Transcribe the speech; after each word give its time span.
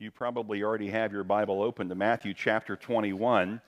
You 0.00 0.12
probably 0.12 0.62
already 0.62 0.90
have 0.90 1.12
your 1.12 1.24
Bible 1.24 1.60
open 1.60 1.88
to 1.88 1.96
Matthew 1.96 2.32
chapter 2.32 2.76
21. 2.76 3.60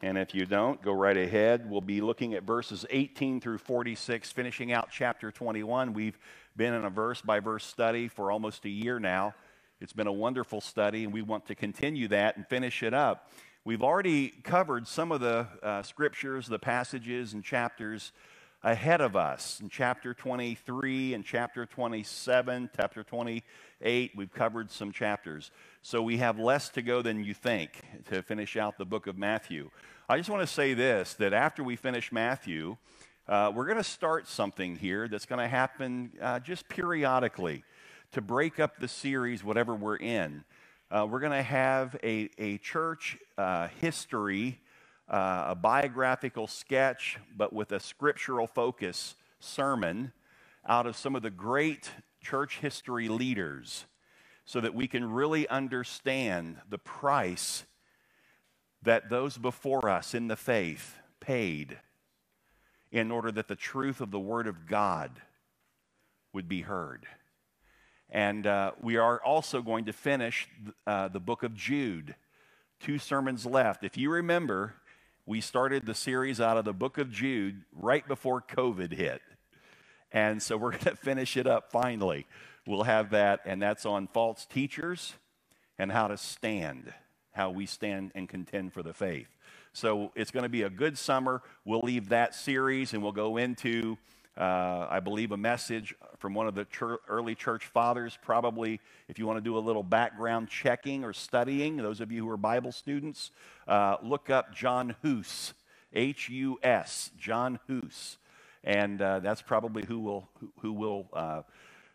And 0.00 0.16
if 0.16 0.34
you 0.34 0.46
don't, 0.46 0.80
go 0.80 0.90
right 0.90 1.18
ahead. 1.18 1.68
We'll 1.68 1.82
be 1.82 2.00
looking 2.00 2.32
at 2.32 2.44
verses 2.44 2.86
18 2.88 3.42
through 3.42 3.58
46, 3.58 4.32
finishing 4.32 4.72
out 4.72 4.88
chapter 4.90 5.30
21. 5.30 5.92
We've 5.92 6.18
been 6.56 6.72
in 6.72 6.86
a 6.86 6.88
verse 6.88 7.20
by 7.20 7.40
verse 7.40 7.62
study 7.62 8.08
for 8.08 8.32
almost 8.32 8.64
a 8.64 8.70
year 8.70 8.98
now. 8.98 9.34
It's 9.82 9.92
been 9.92 10.06
a 10.06 10.12
wonderful 10.12 10.62
study, 10.62 11.04
and 11.04 11.12
we 11.12 11.20
want 11.20 11.44
to 11.48 11.54
continue 11.54 12.08
that 12.08 12.38
and 12.38 12.48
finish 12.48 12.82
it 12.82 12.94
up. 12.94 13.30
We've 13.62 13.82
already 13.82 14.28
covered 14.42 14.88
some 14.88 15.12
of 15.12 15.20
the 15.20 15.46
uh, 15.62 15.82
scriptures, 15.82 16.46
the 16.46 16.58
passages, 16.58 17.34
and 17.34 17.44
chapters 17.44 18.12
ahead 18.62 19.00
of 19.00 19.16
us. 19.16 19.58
In 19.60 19.68
chapter 19.68 20.12
23 20.12 21.14
and 21.14 21.24
chapter 21.24 21.64
27, 21.64 22.70
chapter 22.76 23.02
28, 23.02 24.12
we've 24.14 24.32
covered 24.32 24.70
some 24.70 24.92
chapters. 24.92 25.50
So 25.82 26.02
we 26.02 26.18
have 26.18 26.38
less 26.38 26.68
to 26.70 26.82
go 26.82 27.00
than 27.00 27.24
you 27.24 27.32
think 27.32 27.80
to 28.10 28.22
finish 28.22 28.56
out 28.56 28.76
the 28.76 28.84
book 28.84 29.06
of 29.06 29.16
Matthew. 29.16 29.70
I 30.08 30.18
just 30.18 30.28
want 30.28 30.42
to 30.42 30.46
say 30.46 30.74
this 30.74 31.14
that 31.14 31.32
after 31.32 31.64
we 31.64 31.76
finish 31.76 32.12
Matthew, 32.12 32.76
uh, 33.28 33.50
we're 33.54 33.66
going 33.66 33.78
to 33.78 33.84
start 33.84 34.28
something 34.28 34.76
here 34.76 35.08
that's 35.08 35.26
going 35.26 35.40
to 35.40 35.48
happen 35.48 36.12
uh, 36.20 36.40
just 36.40 36.68
periodically 36.68 37.64
to 38.12 38.20
break 38.20 38.60
up 38.60 38.78
the 38.78 38.88
series, 38.88 39.42
whatever 39.42 39.74
we're 39.74 39.96
in. 39.96 40.44
Uh, 40.90 41.06
we're 41.08 41.20
going 41.20 41.32
to 41.32 41.42
have 41.42 41.96
a, 42.02 42.28
a 42.38 42.58
church 42.58 43.16
uh, 43.38 43.68
history 43.80 44.60
uh, 45.10 45.46
a 45.48 45.54
biographical 45.54 46.46
sketch, 46.46 47.18
but 47.36 47.52
with 47.52 47.72
a 47.72 47.80
scriptural 47.80 48.46
focus 48.46 49.16
sermon 49.40 50.12
out 50.66 50.86
of 50.86 50.96
some 50.96 51.16
of 51.16 51.22
the 51.22 51.30
great 51.30 51.90
church 52.20 52.58
history 52.58 53.08
leaders 53.08 53.86
so 54.44 54.60
that 54.60 54.74
we 54.74 54.86
can 54.86 55.10
really 55.10 55.48
understand 55.48 56.56
the 56.68 56.78
price 56.78 57.64
that 58.82 59.10
those 59.10 59.36
before 59.36 59.88
us 59.88 60.14
in 60.14 60.28
the 60.28 60.36
faith 60.36 60.96
paid 61.18 61.78
in 62.92 63.10
order 63.10 63.30
that 63.30 63.48
the 63.48 63.56
truth 63.56 64.00
of 64.00 64.10
the 64.10 64.18
Word 64.18 64.46
of 64.46 64.66
God 64.66 65.10
would 66.32 66.48
be 66.48 66.62
heard. 66.62 67.06
And 68.08 68.46
uh, 68.46 68.72
we 68.80 68.96
are 68.96 69.22
also 69.22 69.62
going 69.62 69.84
to 69.84 69.92
finish 69.92 70.48
uh, 70.86 71.08
the 71.08 71.20
book 71.20 71.42
of 71.42 71.54
Jude. 71.54 72.14
Two 72.80 72.98
sermons 72.98 73.46
left. 73.46 73.84
If 73.84 73.96
you 73.96 74.10
remember, 74.10 74.74
we 75.30 75.40
started 75.40 75.86
the 75.86 75.94
series 75.94 76.40
out 76.40 76.56
of 76.56 76.64
the 76.64 76.72
book 76.72 76.98
of 76.98 77.08
Jude 77.08 77.62
right 77.72 78.06
before 78.08 78.42
COVID 78.42 78.92
hit. 78.92 79.22
And 80.10 80.42
so 80.42 80.56
we're 80.56 80.70
going 80.72 80.86
to 80.86 80.96
finish 80.96 81.36
it 81.36 81.46
up 81.46 81.70
finally. 81.70 82.26
We'll 82.66 82.82
have 82.82 83.10
that, 83.10 83.42
and 83.44 83.62
that's 83.62 83.86
on 83.86 84.08
false 84.08 84.44
teachers 84.44 85.14
and 85.78 85.92
how 85.92 86.08
to 86.08 86.16
stand, 86.16 86.92
how 87.30 87.50
we 87.50 87.64
stand 87.66 88.10
and 88.16 88.28
contend 88.28 88.72
for 88.72 88.82
the 88.82 88.92
faith. 88.92 89.28
So 89.72 90.10
it's 90.16 90.32
going 90.32 90.42
to 90.42 90.48
be 90.48 90.62
a 90.62 90.68
good 90.68 90.98
summer. 90.98 91.42
We'll 91.64 91.82
leave 91.82 92.08
that 92.08 92.34
series 92.34 92.92
and 92.92 93.00
we'll 93.00 93.12
go 93.12 93.36
into 93.36 93.98
uh, 94.40 94.86
I 94.88 95.00
believe, 95.00 95.32
a 95.32 95.36
message 95.36 95.94
from 96.18 96.32
one 96.32 96.48
of 96.48 96.54
the 96.54 96.66
early 97.06 97.34
church 97.34 97.66
fathers. 97.66 98.18
Probably, 98.22 98.80
if 99.06 99.18
you 99.18 99.26
want 99.26 99.36
to 99.36 99.44
do 99.44 99.58
a 99.58 99.60
little 99.60 99.82
background 99.82 100.48
checking 100.48 101.04
or 101.04 101.12
studying, 101.12 101.76
those 101.76 102.00
of 102.00 102.10
you 102.10 102.24
who 102.24 102.30
are 102.30 102.38
Bible 102.38 102.72
students, 102.72 103.30
uh, 103.68 103.96
look 104.02 104.30
up 104.30 104.54
John 104.54 104.96
Hus, 105.02 105.52
H 105.92 106.30
U 106.30 106.58
S, 106.62 107.10
John 107.18 107.58
Hus. 107.68 108.16
And 108.64 109.02
uh, 109.02 109.20
that's 109.20 109.42
probably 109.42 109.84
who 109.84 109.98
we'll, 109.98 110.28
who, 110.40 110.52
who 110.60 110.72
will 110.72 111.06
uh, 111.12 111.42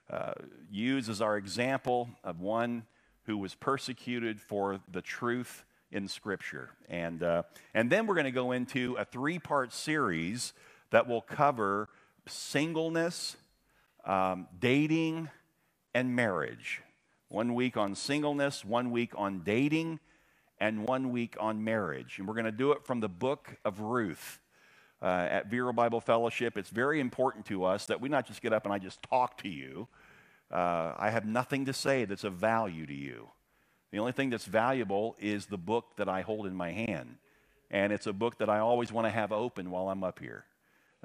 uh, 0.09 0.33
use 0.71 1.09
as 1.09 1.21
our 1.21 1.37
example 1.37 2.09
of 2.23 2.39
one 2.39 2.83
who 3.25 3.37
was 3.37 3.55
persecuted 3.55 4.39
for 4.39 4.79
the 4.91 5.01
truth 5.01 5.63
in 5.91 6.07
Scripture. 6.07 6.69
And, 6.89 7.23
uh, 7.23 7.43
and 7.73 7.89
then 7.89 8.05
we're 8.05 8.15
going 8.15 8.25
to 8.25 8.31
go 8.31 8.51
into 8.51 8.95
a 8.99 9.05
three 9.05 9.39
part 9.39 9.73
series 9.73 10.53
that 10.91 11.07
will 11.07 11.21
cover 11.21 11.89
singleness, 12.27 13.37
um, 14.05 14.47
dating, 14.59 15.29
and 15.93 16.15
marriage. 16.15 16.81
One 17.29 17.53
week 17.53 17.77
on 17.77 17.95
singleness, 17.95 18.63
one 18.63 18.91
week 18.91 19.11
on 19.15 19.41
dating, 19.43 19.99
and 20.59 20.87
one 20.87 21.11
week 21.11 21.35
on 21.39 21.63
marriage. 21.63 22.17
And 22.17 22.27
we're 22.27 22.33
going 22.33 22.45
to 22.45 22.51
do 22.51 22.71
it 22.71 22.85
from 22.85 22.99
the 22.99 23.09
book 23.09 23.57
of 23.65 23.79
Ruth. 23.79 24.39
Uh, 25.01 25.27
at 25.29 25.47
Vero 25.47 25.73
Bible 25.73 25.99
Fellowship, 25.99 26.57
it's 26.57 26.69
very 26.69 26.99
important 26.99 27.45
to 27.47 27.65
us 27.65 27.85
that 27.87 27.99
we 27.99 28.09
not 28.09 28.25
just 28.25 28.41
get 28.41 28.53
up 28.53 28.63
and 28.65 28.73
I 28.73 28.79
just 28.79 29.03
talk 29.03 29.37
to 29.39 29.49
you. 29.49 29.87
Uh, 30.51 30.93
I 30.97 31.09
have 31.09 31.25
nothing 31.25 31.65
to 31.65 31.73
say 31.73 32.05
that's 32.05 32.23
of 32.23 32.33
value 32.33 32.85
to 32.85 32.93
you. 32.93 33.29
The 33.91 33.99
only 33.99 34.13
thing 34.13 34.29
that's 34.29 34.45
valuable 34.45 35.15
is 35.19 35.45
the 35.45 35.57
book 35.57 35.97
that 35.97 36.09
I 36.09 36.21
hold 36.21 36.47
in 36.47 36.55
my 36.55 36.71
hand. 36.71 37.17
And 37.69 37.91
it's 37.91 38.07
a 38.07 38.13
book 38.13 38.37
that 38.37 38.49
I 38.49 38.59
always 38.59 38.91
want 38.91 39.05
to 39.05 39.11
have 39.11 39.31
open 39.31 39.69
while 39.69 39.89
I'm 39.89 40.03
up 40.03 40.19
here. 40.19 40.45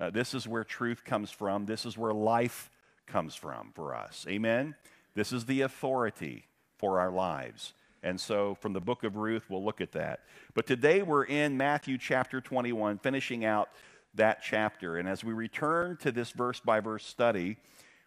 Uh, 0.00 0.08
this 0.08 0.32
is 0.32 0.48
where 0.48 0.64
truth 0.64 1.04
comes 1.04 1.30
from. 1.30 1.66
This 1.66 1.84
is 1.84 1.98
where 1.98 2.14
life 2.14 2.70
comes 3.06 3.34
from 3.34 3.72
for 3.74 3.94
us. 3.94 4.24
Amen? 4.28 4.74
This 5.14 5.32
is 5.32 5.44
the 5.44 5.60
authority 5.60 6.46
for 6.78 6.98
our 6.98 7.10
lives. 7.10 7.74
And 8.02 8.18
so 8.18 8.54
from 8.54 8.72
the 8.72 8.80
book 8.80 9.04
of 9.04 9.16
Ruth, 9.16 9.44
we'll 9.50 9.62
look 9.62 9.82
at 9.82 9.92
that. 9.92 10.20
But 10.54 10.66
today 10.66 11.02
we're 11.02 11.24
in 11.24 11.58
Matthew 11.58 11.98
chapter 11.98 12.40
21, 12.40 12.98
finishing 12.98 13.44
out 13.44 13.68
that 14.14 14.42
chapter. 14.42 14.96
And 14.96 15.06
as 15.06 15.22
we 15.22 15.34
return 15.34 15.98
to 15.98 16.10
this 16.10 16.30
verse 16.30 16.60
by 16.60 16.80
verse 16.80 17.04
study, 17.04 17.58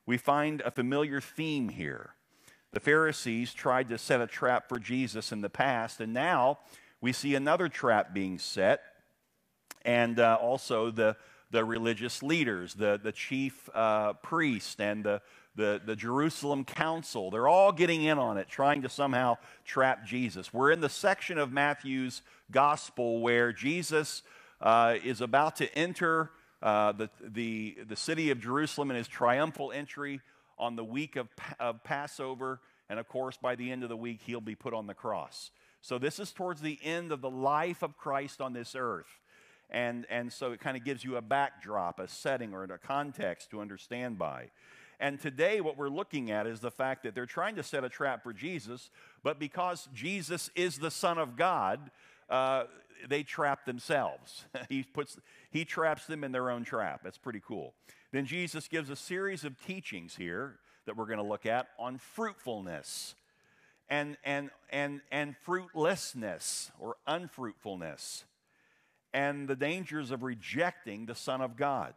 we 0.07 0.17
find 0.17 0.61
a 0.61 0.71
familiar 0.71 1.21
theme 1.21 1.69
here. 1.69 2.15
The 2.71 2.79
Pharisees 2.79 3.53
tried 3.53 3.89
to 3.89 3.99
set 3.99 4.19
a 4.19 4.25
trap 4.25 4.67
for 4.67 4.79
Jesus 4.79 5.31
in 5.31 5.41
the 5.41 5.49
past, 5.49 6.01
and 6.01 6.11
now 6.11 6.57
we 7.01 7.13
see 7.13 7.35
another 7.35 7.69
trap 7.69 8.15
being 8.15 8.39
set. 8.39 8.81
And 9.85 10.19
uh, 10.19 10.39
also 10.41 10.89
the 10.89 11.17
the 11.53 11.63
religious 11.63 12.23
leaders, 12.23 12.73
the, 12.73 12.99
the 13.01 13.11
chief 13.11 13.69
uh, 13.75 14.13
priest, 14.13 14.81
and 14.81 15.03
the, 15.03 15.21
the, 15.55 15.79
the 15.85 15.95
Jerusalem 15.95 16.65
council. 16.65 17.29
They're 17.29 17.47
all 17.47 17.71
getting 17.71 18.01
in 18.01 18.17
on 18.17 18.37
it, 18.37 18.49
trying 18.49 18.81
to 18.81 18.89
somehow 18.89 19.37
trap 19.63 20.03
Jesus. 20.03 20.51
We're 20.51 20.71
in 20.71 20.81
the 20.81 20.89
section 20.89 21.37
of 21.37 21.51
Matthew's 21.51 22.23
gospel 22.49 23.21
where 23.21 23.53
Jesus 23.53 24.23
uh, 24.61 24.95
is 25.03 25.21
about 25.21 25.57
to 25.57 25.71
enter 25.77 26.31
uh, 26.63 26.91
the, 26.93 27.11
the, 27.21 27.77
the 27.87 27.95
city 27.95 28.31
of 28.31 28.41
Jerusalem 28.41 28.89
in 28.89 28.97
his 28.97 29.07
triumphal 29.07 29.71
entry 29.71 30.21
on 30.57 30.75
the 30.75 30.83
week 30.83 31.17
of, 31.17 31.27
of 31.59 31.83
Passover. 31.83 32.61
And 32.89 32.99
of 32.99 33.07
course, 33.07 33.37
by 33.37 33.55
the 33.55 33.71
end 33.71 33.83
of 33.83 33.89
the 33.89 33.97
week, 33.97 34.21
he'll 34.25 34.41
be 34.41 34.55
put 34.55 34.73
on 34.73 34.87
the 34.87 34.95
cross. 34.95 35.51
So, 35.81 35.99
this 35.99 36.17
is 36.17 36.31
towards 36.31 36.61
the 36.61 36.79
end 36.81 37.11
of 37.11 37.21
the 37.21 37.29
life 37.29 37.83
of 37.83 37.97
Christ 37.97 38.41
on 38.41 38.53
this 38.53 38.73
earth. 38.75 39.19
And, 39.69 40.05
and 40.09 40.31
so 40.31 40.51
it 40.51 40.59
kind 40.59 40.77
of 40.77 40.83
gives 40.83 41.03
you 41.03 41.17
a 41.17 41.21
backdrop, 41.21 41.99
a 41.99 42.07
setting, 42.07 42.53
or 42.53 42.63
a 42.63 42.77
context 42.77 43.49
to 43.51 43.61
understand 43.61 44.17
by. 44.17 44.51
And 44.99 45.19
today, 45.19 45.59
what 45.59 45.77
we're 45.77 45.89
looking 45.89 46.31
at 46.31 46.47
is 46.47 46.59
the 46.59 46.71
fact 46.71 47.03
that 47.03 47.15
they're 47.15 47.25
trying 47.25 47.55
to 47.55 47.63
set 47.63 47.83
a 47.83 47.89
trap 47.89 48.23
for 48.23 48.33
Jesus, 48.33 48.89
but 49.23 49.39
because 49.39 49.89
Jesus 49.93 50.49
is 50.55 50.77
the 50.77 50.91
Son 50.91 51.17
of 51.17 51.35
God, 51.35 51.91
uh, 52.29 52.65
they 53.07 53.23
trap 53.23 53.65
themselves. 53.65 54.45
he, 54.69 54.83
puts, 54.83 55.17
he 55.49 55.65
traps 55.65 56.05
them 56.05 56.23
in 56.23 56.31
their 56.31 56.49
own 56.49 56.63
trap. 56.63 57.01
That's 57.03 57.17
pretty 57.17 57.41
cool. 57.45 57.73
Then 58.11 58.25
Jesus 58.25 58.67
gives 58.67 58.89
a 58.89 58.95
series 58.95 59.43
of 59.43 59.61
teachings 59.65 60.15
here 60.15 60.59
that 60.85 60.95
we're 60.95 61.07
going 61.07 61.17
to 61.17 61.23
look 61.23 61.45
at 61.45 61.67
on 61.79 61.97
fruitfulness 61.97 63.15
and, 63.89 64.17
and, 64.23 64.49
and, 64.69 65.01
and 65.11 65.35
fruitlessness 65.43 66.71
or 66.79 66.95
unfruitfulness 67.07 68.25
and 69.13 69.47
the 69.47 69.55
dangers 69.55 70.11
of 70.11 70.23
rejecting 70.23 71.05
the 71.05 71.15
Son 71.15 71.41
of 71.41 71.55
God. 71.55 71.93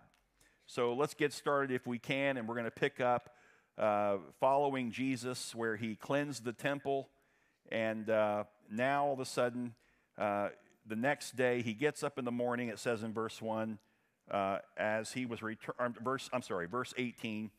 So 0.66 0.94
let's 0.94 1.14
get 1.14 1.32
started 1.32 1.74
if 1.74 1.86
we 1.86 1.98
can, 1.98 2.36
and 2.36 2.48
we're 2.48 2.56
going 2.56 2.64
to 2.64 2.70
pick 2.70 3.00
up 3.00 3.30
uh, 3.78 4.16
following 4.40 4.90
Jesus 4.90 5.54
where 5.54 5.76
he 5.76 5.94
cleansed 5.94 6.44
the 6.44 6.52
temple, 6.52 7.08
and 7.70 8.10
uh, 8.10 8.44
now 8.70 9.06
all 9.06 9.12
of 9.12 9.20
a 9.20 9.24
sudden, 9.24 9.74
uh, 10.18 10.48
the 10.86 10.96
next 10.96 11.36
day, 11.36 11.62
he 11.62 11.72
gets 11.72 12.02
up 12.02 12.18
in 12.18 12.24
the 12.24 12.32
morning, 12.32 12.68
it 12.68 12.78
says 12.78 13.02
in 13.02 13.12
verse 13.12 13.40
1, 13.40 13.78
uh, 14.30 14.58
as 14.76 15.12
he 15.12 15.26
was 15.26 15.42
returning, 15.42 15.94
verse, 16.02 16.28
I'm 16.32 16.42
sorry, 16.42 16.66
verse 16.66 16.94
18, 16.96 17.50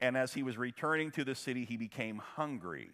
and 0.00 0.16
as 0.16 0.34
he 0.34 0.42
was 0.42 0.56
returning 0.56 1.10
to 1.12 1.24
the 1.24 1.34
city, 1.34 1.64
he 1.64 1.76
became 1.76 2.18
hungry. 2.18 2.90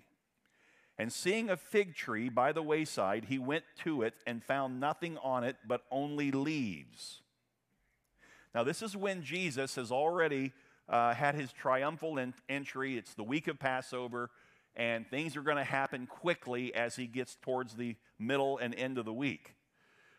And 0.99 1.13
seeing 1.13 1.49
a 1.49 1.57
fig 1.57 1.95
tree 1.95 2.29
by 2.29 2.53
the 2.53 2.63
wayside, 2.63 3.27
he 3.29 3.39
went 3.39 3.65
to 3.85 4.03
it 4.03 4.15
and 4.27 4.43
found 4.43 4.81
nothing 4.81 5.17
on 5.19 5.45
it 5.45 5.57
but 5.67 5.83
only 5.91 6.33
leaves. 6.33 7.23
Now, 8.55 8.65
this 8.65 8.83
is 8.83 8.97
when 8.97 9.23
Jesus 9.23 9.77
has 9.77 9.93
already 9.93 10.53
uh, 10.89 11.15
had 11.15 11.37
his 11.37 11.53
triumphal 11.53 12.19
entry. 12.49 12.97
It's 12.97 13.15
the 13.15 13.23
week 13.23 13.47
of 13.47 13.61
Passover, 13.61 14.31
and 14.75 15.09
things 15.09 15.37
are 15.37 15.43
going 15.43 15.57
to 15.57 15.65
happen 15.65 16.07
quickly 16.07 16.75
as 16.75 16.97
he 16.97 17.07
gets 17.07 17.37
towards 17.43 17.75
the 17.75 17.95
middle 18.19 18.59
and 18.59 18.75
end 18.75 18.99
of 18.99 19.05
the 19.05 19.13
week. 19.13 19.55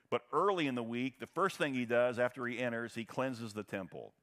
But 0.09 0.21
early 0.31 0.67
in 0.67 0.75
the 0.75 0.83
week, 0.83 1.19
the 1.19 1.27
first 1.27 1.57
thing 1.57 1.73
he 1.73 1.85
does 1.85 2.19
after 2.19 2.45
he 2.47 2.59
enters, 2.59 2.95
he 2.95 3.03
cleanses 3.03 3.53
the 3.53 3.63
temple. 3.63 4.13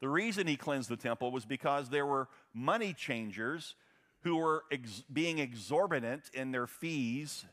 The 0.00 0.08
reason 0.08 0.46
he 0.46 0.56
cleansed 0.56 0.88
the 0.88 0.96
temple 0.96 1.32
was 1.32 1.44
because 1.44 1.88
there 1.88 2.06
were 2.06 2.28
money 2.54 2.92
changers 2.92 3.74
who 4.22 4.36
were 4.36 4.64
ex- 4.70 5.04
being 5.12 5.38
exorbitant 5.38 6.30
in 6.34 6.50
their 6.52 6.66
fees 6.66 7.44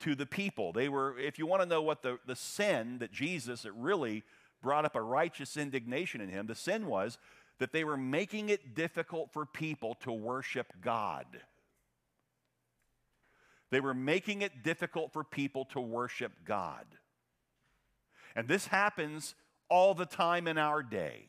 to 0.00 0.14
the 0.14 0.26
people. 0.26 0.72
They 0.72 0.88
were, 0.88 1.18
if 1.18 1.38
you 1.38 1.46
want 1.46 1.62
to 1.62 1.68
know 1.68 1.82
what 1.82 2.02
the, 2.02 2.18
the 2.26 2.36
sin 2.36 2.98
that 2.98 3.10
Jesus, 3.10 3.64
it 3.64 3.72
really 3.74 4.22
brought 4.62 4.84
up 4.84 4.96
a 4.96 5.02
righteous 5.02 5.56
indignation 5.56 6.20
in 6.20 6.28
him, 6.28 6.46
the 6.46 6.54
sin 6.54 6.86
was 6.86 7.18
that 7.58 7.72
they 7.72 7.84
were 7.84 7.96
making 7.96 8.48
it 8.48 8.74
difficult 8.74 9.32
for 9.32 9.46
people 9.46 9.94
to 10.02 10.12
worship 10.12 10.72
God. 10.82 11.26
They 13.70 13.80
were 13.80 13.94
making 13.94 14.42
it 14.42 14.62
difficult 14.62 15.12
for 15.12 15.24
people 15.24 15.64
to 15.66 15.80
worship 15.80 16.32
God. 16.44 16.84
And 18.36 18.48
this 18.48 18.66
happens 18.66 19.34
all 19.68 19.94
the 19.94 20.06
time 20.06 20.46
in 20.46 20.58
our 20.58 20.82
day, 20.82 21.28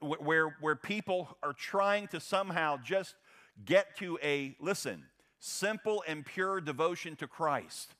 where, 0.00 0.56
where 0.60 0.76
people 0.76 1.36
are 1.42 1.52
trying 1.52 2.08
to 2.08 2.20
somehow 2.20 2.78
just 2.84 3.14
get 3.64 3.96
to 3.98 4.18
a, 4.22 4.56
listen, 4.60 5.04
simple 5.38 6.04
and 6.06 6.24
pure 6.24 6.60
devotion 6.60 7.16
to 7.16 7.26
Christ, 7.26 7.94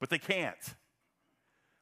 but 0.00 0.10
they 0.10 0.18
can't 0.18 0.74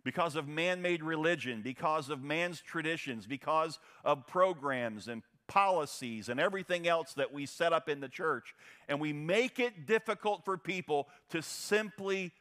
because 0.05 0.37
of 0.37 0.47
man 0.47 0.83
made 0.83 1.03
religion, 1.03 1.63
because 1.63 2.11
of 2.11 2.23
man's 2.23 2.61
traditions, 2.61 3.27
because 3.27 3.79
of 4.05 4.27
programs 4.27 5.09
and 5.09 5.23
policies 5.47 6.29
and 6.29 6.39
everything 6.39 6.87
else 6.87 7.15
that 7.15 7.33
we 7.33 7.47
set 7.47 7.73
up 7.73 7.89
in 7.89 8.01
the 8.01 8.09
church. 8.09 8.55
And 8.89 9.01
we 9.01 9.13
make 9.13 9.59
it 9.59 9.87
difficult 9.87 10.45
for 10.45 10.59
people 10.59 11.09
to 11.31 11.43
simply 11.43 12.33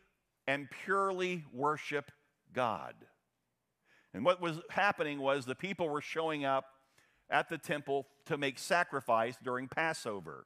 and 0.46 0.68
purely 0.84 1.46
worship 1.54 2.12
God. 2.54 2.94
And 4.14 4.24
what 4.24 4.42
was 4.42 4.60
happening 4.70 5.20
was 5.20 5.46
the 5.46 5.56
people 5.56 5.90
were 5.90 6.02
showing 6.02 6.46
up 6.46 6.66
at 7.30 7.50
the 7.50 7.58
temple 7.58 8.08
to 8.26 8.38
make 8.38 8.60
sacrifice 8.60 9.36
during 9.44 9.68
Passover. 9.68 10.46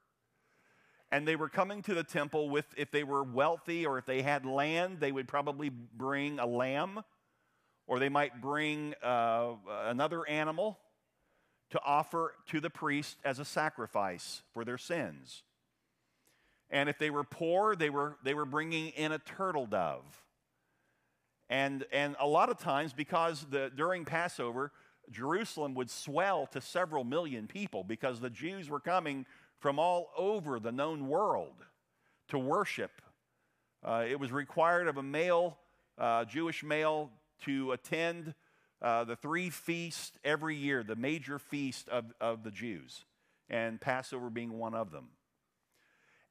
And 1.10 1.26
they 1.26 1.36
were 1.36 1.48
coming 1.48 1.82
to 1.82 1.94
the 1.94 2.04
temple 2.04 2.50
with, 2.50 2.66
if 2.76 2.90
they 2.90 3.04
were 3.04 3.22
wealthy 3.22 3.86
or 3.86 3.98
if 3.98 4.06
they 4.06 4.22
had 4.22 4.44
land, 4.44 5.00
they 5.00 5.12
would 5.12 5.28
probably 5.28 5.70
bring 5.70 6.38
a 6.38 6.46
lamb 6.46 7.02
or 7.86 7.98
they 7.98 8.10
might 8.10 8.40
bring 8.40 8.94
uh, 9.02 9.52
another 9.84 10.28
animal 10.28 10.78
to 11.70 11.80
offer 11.84 12.34
to 12.48 12.60
the 12.60 12.70
priest 12.70 13.16
as 13.24 13.38
a 13.38 13.44
sacrifice 13.44 14.42
for 14.52 14.64
their 14.64 14.78
sins. 14.78 15.42
And 16.70 16.88
if 16.88 16.98
they 16.98 17.10
were 17.10 17.24
poor, 17.24 17.74
they 17.74 17.90
were, 17.90 18.16
they 18.22 18.34
were 18.34 18.44
bringing 18.44 18.88
in 18.88 19.12
a 19.12 19.18
turtle 19.18 19.66
dove. 19.66 20.22
And, 21.50 21.86
and 21.92 22.14
a 22.20 22.26
lot 22.26 22.50
of 22.50 22.58
times, 22.58 22.92
because 22.92 23.46
the, 23.50 23.70
during 23.74 24.04
Passover, 24.04 24.72
Jerusalem 25.10 25.74
would 25.74 25.90
swell 25.90 26.46
to 26.48 26.60
several 26.60 27.04
million 27.04 27.46
people 27.46 27.84
because 27.84 28.20
the 28.20 28.30
Jews 28.30 28.68
were 28.68 28.80
coming 28.80 29.24
from 29.58 29.78
all 29.78 30.10
over 30.16 30.60
the 30.60 30.72
known 30.72 31.08
world 31.08 31.64
to 32.28 32.38
worship. 32.38 33.02
Uh, 33.82 34.04
it 34.08 34.20
was 34.20 34.30
required 34.30 34.88
of 34.88 34.96
a 34.96 35.02
male, 35.02 35.56
uh, 35.96 36.24
Jewish 36.24 36.62
male, 36.62 37.10
to 37.44 37.72
attend 37.72 38.34
uh, 38.82 39.04
the 39.04 39.16
three 39.16 39.50
feasts 39.50 40.18
every 40.24 40.56
year, 40.56 40.82
the 40.82 40.96
major 40.96 41.38
feast 41.38 41.88
of, 41.88 42.04
of 42.20 42.44
the 42.44 42.50
Jews, 42.50 43.04
and 43.48 43.80
Passover 43.80 44.30
being 44.30 44.58
one 44.58 44.74
of 44.74 44.90
them. 44.90 45.08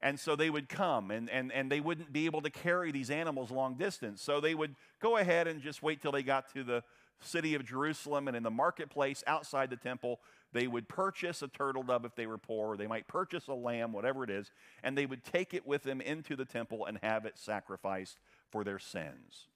And 0.00 0.18
so 0.20 0.36
they 0.36 0.48
would 0.48 0.68
come, 0.68 1.10
and, 1.10 1.28
and, 1.28 1.50
and 1.50 1.72
they 1.72 1.80
wouldn't 1.80 2.12
be 2.12 2.26
able 2.26 2.40
to 2.42 2.50
carry 2.50 2.92
these 2.92 3.10
animals 3.10 3.50
long 3.50 3.74
distance. 3.74 4.22
So 4.22 4.40
they 4.40 4.54
would 4.54 4.76
go 5.00 5.16
ahead 5.16 5.48
and 5.48 5.60
just 5.60 5.82
wait 5.82 6.00
till 6.00 6.12
they 6.12 6.22
got 6.22 6.52
to 6.54 6.62
the 6.62 6.84
city 7.20 7.56
of 7.56 7.64
Jerusalem, 7.64 8.28
and 8.28 8.36
in 8.36 8.44
the 8.44 8.50
marketplace 8.50 9.24
outside 9.26 9.70
the 9.70 9.76
temple, 9.76 10.20
they 10.52 10.68
would 10.68 10.88
purchase 10.88 11.42
a 11.42 11.48
turtle 11.48 11.82
dove 11.82 12.04
if 12.04 12.14
they 12.14 12.26
were 12.26 12.38
poor. 12.38 12.76
They 12.76 12.86
might 12.86 13.08
purchase 13.08 13.48
a 13.48 13.54
lamb, 13.54 13.92
whatever 13.92 14.22
it 14.22 14.30
is, 14.30 14.52
and 14.84 14.96
they 14.96 15.04
would 15.04 15.24
take 15.24 15.52
it 15.52 15.66
with 15.66 15.82
them 15.82 16.00
into 16.00 16.36
the 16.36 16.44
temple 16.44 16.86
and 16.86 16.98
have 17.02 17.24
it 17.26 17.36
sacrificed 17.36 18.18
for 18.50 18.62
their 18.62 18.78
sins. 18.78 19.48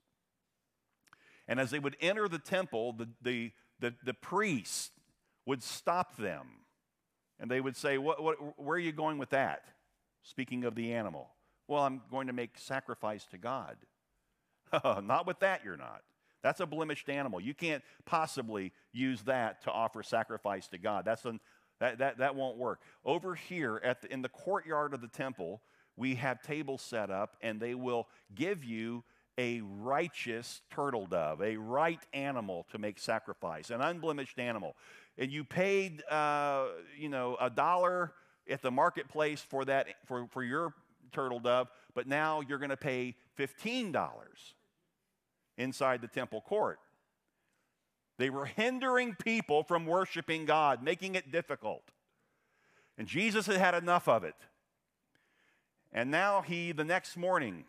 And 1.49 1.61
as 1.61 1.71
they 1.71 1.79
would 1.79 1.97
enter 2.01 2.29
the 2.29 2.39
temple, 2.39 2.93
the, 2.95 3.09
the, 3.23 3.53
the, 3.81 3.95
the 4.05 4.15
priest 4.15 4.93
would 5.47 5.63
stop 5.63 6.17
them. 6.17 6.47
And 7.41 7.51
they 7.51 7.61
would 7.61 7.77
say, 7.77 7.99
what, 7.99 8.23
what, 8.23 8.59
Where 8.59 8.77
are 8.77 8.81
you 8.81 8.93
going 8.93 9.19
with 9.19 9.31
that? 9.31 9.65
Speaking 10.23 10.65
of 10.65 10.75
the 10.75 10.93
animal. 10.93 11.31
Well, 11.69 11.83
I'm 11.83 12.03
going 12.11 12.27
to 12.27 12.33
make 12.33 12.59
sacrifice 12.59 13.27
to 13.27 13.39
God. 13.39 13.77
not 14.85 15.27
with 15.27 15.41
that, 15.41 15.65
you're 15.65 15.77
not. 15.77 16.03
That's 16.43 16.61
a 16.61 16.67
blemished 16.67 17.09
animal. 17.09 17.41
You 17.41 17.55
can't 17.55 17.83
possibly 18.05 18.73
use 18.93 19.23
that 19.23 19.63
to 19.63 19.71
offer 19.71 20.03
sacrifice 20.03 20.69
to 20.69 20.79
God. 20.79 21.05
That's 21.05 21.25
an, 21.25 21.41
that, 21.81 21.99
that, 21.99 22.19
that 22.19 22.35
won't 22.35 22.59
work. 22.59 22.81
Over 23.05 23.35
here 23.35 23.81
at 23.85 24.03
the, 24.03 24.13
in 24.13 24.23
the 24.23 24.29
courtyard 24.29 24.93
of 24.95 25.01
the 25.01 25.09
temple, 25.09 25.63
we 25.97 26.17
have 26.17 26.43
tables 26.43 26.83
set 26.83 27.11
up, 27.11 27.37
and 27.43 27.61
they 27.61 27.75
will 27.75 28.09
give 28.35 28.65
you 28.65 29.05
a 29.39 29.61
righteous 29.61 30.63
turtle 30.71 31.07
dove, 31.07 31.41
a 31.43 31.57
right 31.57 32.01
animal 32.13 32.67
to 32.71 32.79
make 32.79 32.99
sacrifice, 32.99 33.71
an 33.71 33.81
unblemished 33.81 34.39
animal. 34.39 34.77
And 35.17 35.31
you 35.31 35.45
paid, 35.45 36.03
uh, 36.11 36.67
you 36.99 37.09
know, 37.09 37.37
a 37.41 37.51
dollar 37.51 38.13
at 38.49 38.63
the 38.63 38.71
marketplace 38.71 39.41
for 39.41 39.65
that 39.65 39.87
for, 40.07 40.27
for 40.29 40.43
your 40.43 40.75
turtle 41.13 41.41
dove, 41.41 41.69
but 41.95 42.07
now 42.07 42.41
you're 42.41 42.59
going 42.59 42.71
to 42.71 42.77
pay 42.77 43.15
$15 43.39 44.09
inside 45.59 46.01
the 46.01 46.09
temple 46.09 46.41
court. 46.41 46.79
They 48.19 48.31
were 48.31 48.47
hindering 48.47 49.15
people 49.15 49.63
from 49.65 49.87
worshiping 49.87 50.45
God, 50.45 50.83
making 50.83 51.15
it 51.15 51.33
difficult. 51.33 51.83
And 52.99 53.07
Jesus 53.07 53.47
had 53.47 53.57
had 53.57 53.75
enough 53.75 54.09
of 54.09 54.25
it. 54.25 54.37
And 55.93 56.11
now 56.11 56.43
he, 56.43 56.73
the 56.73 56.85
next 56.85 57.17
morning, 57.17 57.65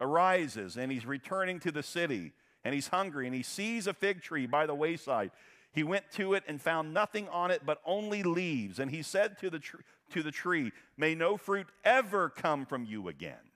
arises 0.00 0.76
and 0.76 0.90
he's 0.90 1.06
returning 1.06 1.60
to 1.60 1.70
the 1.70 1.82
city 1.82 2.32
and 2.64 2.74
he's 2.74 2.88
hungry 2.88 3.26
and 3.26 3.34
he 3.34 3.42
sees 3.42 3.86
a 3.86 3.94
fig 3.94 4.22
tree 4.22 4.46
by 4.46 4.66
the 4.66 4.74
wayside. 4.74 5.30
He 5.74 5.82
went 5.82 6.10
to 6.12 6.34
it 6.34 6.44
and 6.46 6.62
found 6.62 6.94
nothing 6.94 7.28
on 7.28 7.50
it 7.50 7.62
but 7.66 7.80
only 7.84 8.22
leaves. 8.22 8.78
And 8.78 8.92
he 8.92 9.02
said 9.02 9.38
to 9.38 9.50
the, 9.50 9.58
tr- 9.58 9.78
to 10.10 10.22
the 10.22 10.30
tree, 10.30 10.70
May 10.96 11.16
no 11.16 11.36
fruit 11.36 11.66
ever 11.84 12.28
come 12.28 12.64
from 12.64 12.84
you 12.84 13.08
again. 13.08 13.50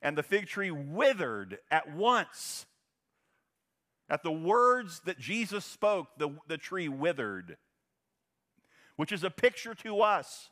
And 0.00 0.16
the 0.16 0.22
fig 0.22 0.46
tree 0.46 0.70
withered 0.70 1.58
at 1.72 1.92
once. 1.92 2.66
At 4.08 4.22
the 4.22 4.32
words 4.32 5.00
that 5.06 5.18
Jesus 5.18 5.64
spoke, 5.64 6.08
the, 6.18 6.30
the 6.46 6.58
tree 6.58 6.88
withered, 6.88 7.56
which 8.96 9.12
is 9.12 9.24
a 9.24 9.30
picture 9.30 9.74
to 9.76 10.02
us 10.02 10.50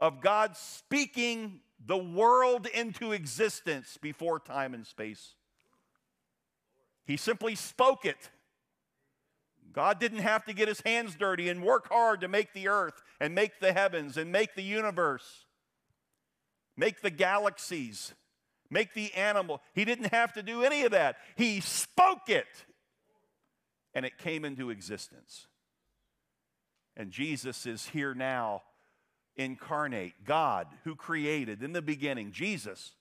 of 0.00 0.20
God 0.20 0.56
speaking 0.56 1.60
the 1.84 1.96
world 1.96 2.66
into 2.66 3.12
existence 3.12 3.96
before 4.00 4.40
time 4.40 4.74
and 4.74 4.86
space. 4.86 5.34
He 7.08 7.16
simply 7.16 7.54
spoke 7.54 8.04
it. 8.04 8.30
God 9.72 9.98
didn't 9.98 10.18
have 10.18 10.44
to 10.44 10.52
get 10.52 10.68
his 10.68 10.82
hands 10.82 11.16
dirty 11.16 11.48
and 11.48 11.62
work 11.62 11.88
hard 11.88 12.20
to 12.20 12.28
make 12.28 12.52
the 12.52 12.68
earth 12.68 13.02
and 13.18 13.34
make 13.34 13.60
the 13.60 13.72
heavens 13.72 14.18
and 14.18 14.30
make 14.30 14.54
the 14.54 14.62
universe, 14.62 15.46
make 16.76 17.00
the 17.00 17.10
galaxies, 17.10 18.12
make 18.68 18.92
the 18.92 19.12
animal. 19.14 19.62
He 19.72 19.86
didn't 19.86 20.12
have 20.12 20.34
to 20.34 20.42
do 20.42 20.62
any 20.62 20.82
of 20.82 20.92
that. 20.92 21.16
He 21.34 21.60
spoke 21.60 22.28
it 22.28 22.46
and 23.94 24.04
it 24.04 24.18
came 24.18 24.44
into 24.44 24.68
existence. 24.68 25.46
And 26.94 27.10
Jesus 27.10 27.64
is 27.64 27.86
here 27.86 28.12
now 28.12 28.64
incarnate, 29.34 30.26
God 30.26 30.66
who 30.84 30.94
created 30.94 31.62
in 31.62 31.72
the 31.72 31.80
beginning, 31.80 32.32
Jesus, 32.32 32.92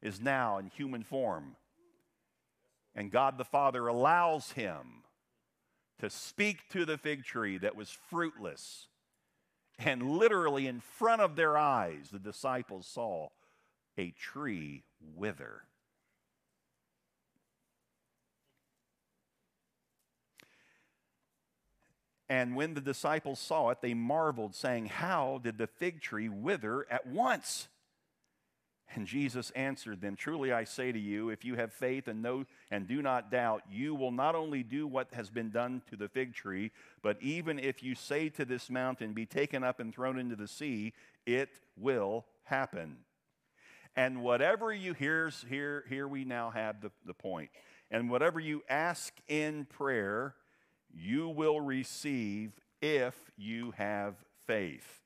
is 0.00 0.20
now 0.20 0.58
in 0.58 0.68
human 0.68 1.02
form. 1.02 1.56
And 2.96 3.12
God 3.12 3.36
the 3.36 3.44
Father 3.44 3.86
allows 3.86 4.52
him 4.52 5.04
to 6.00 6.08
speak 6.08 6.68
to 6.70 6.86
the 6.86 6.96
fig 6.96 7.24
tree 7.24 7.58
that 7.58 7.76
was 7.76 7.90
fruitless. 8.08 8.88
And 9.78 10.02
literally 10.02 10.66
in 10.66 10.80
front 10.80 11.20
of 11.20 11.36
their 11.36 11.58
eyes, 11.58 12.08
the 12.10 12.18
disciples 12.18 12.86
saw 12.86 13.28
a 13.98 14.12
tree 14.12 14.84
wither. 15.14 15.62
And 22.28 22.56
when 22.56 22.74
the 22.74 22.80
disciples 22.80 23.38
saw 23.38 23.70
it, 23.70 23.82
they 23.82 23.94
marveled, 23.94 24.54
saying, 24.54 24.86
How 24.86 25.38
did 25.44 25.58
the 25.58 25.66
fig 25.66 26.00
tree 26.00 26.28
wither 26.28 26.86
at 26.90 27.06
once? 27.06 27.68
And 28.94 29.06
Jesus 29.06 29.50
answered 29.50 30.00
them, 30.00 30.14
Truly 30.16 30.52
I 30.52 30.64
say 30.64 30.92
to 30.92 30.98
you, 30.98 31.30
if 31.30 31.44
you 31.44 31.56
have 31.56 31.72
faith 31.72 32.06
and 32.08 32.22
know 32.22 32.44
and 32.70 32.86
do 32.86 33.02
not 33.02 33.30
doubt, 33.30 33.62
you 33.70 33.94
will 33.94 34.12
not 34.12 34.34
only 34.34 34.62
do 34.62 34.86
what 34.86 35.12
has 35.12 35.28
been 35.28 35.50
done 35.50 35.82
to 35.90 35.96
the 35.96 36.08
fig 36.08 36.34
tree, 36.34 36.70
but 37.02 37.20
even 37.20 37.58
if 37.58 37.82
you 37.82 37.94
say 37.94 38.28
to 38.30 38.44
this 38.44 38.70
mountain, 38.70 39.12
Be 39.12 39.26
taken 39.26 39.64
up 39.64 39.80
and 39.80 39.92
thrown 39.92 40.18
into 40.18 40.36
the 40.36 40.48
sea, 40.48 40.92
it 41.26 41.50
will 41.76 42.26
happen. 42.44 42.98
And 43.96 44.22
whatever 44.22 44.72
you 44.72 44.92
hear, 44.92 45.32
here, 45.48 45.84
here 45.88 46.06
we 46.06 46.24
now 46.24 46.50
have 46.50 46.80
the, 46.80 46.92
the 47.06 47.14
point. 47.14 47.50
And 47.90 48.10
whatever 48.10 48.38
you 48.38 48.62
ask 48.68 49.12
in 49.26 49.64
prayer, 49.64 50.34
you 50.92 51.28
will 51.28 51.60
receive 51.60 52.52
if 52.82 53.14
you 53.36 53.72
have 53.72 54.14
faith. 54.46 55.05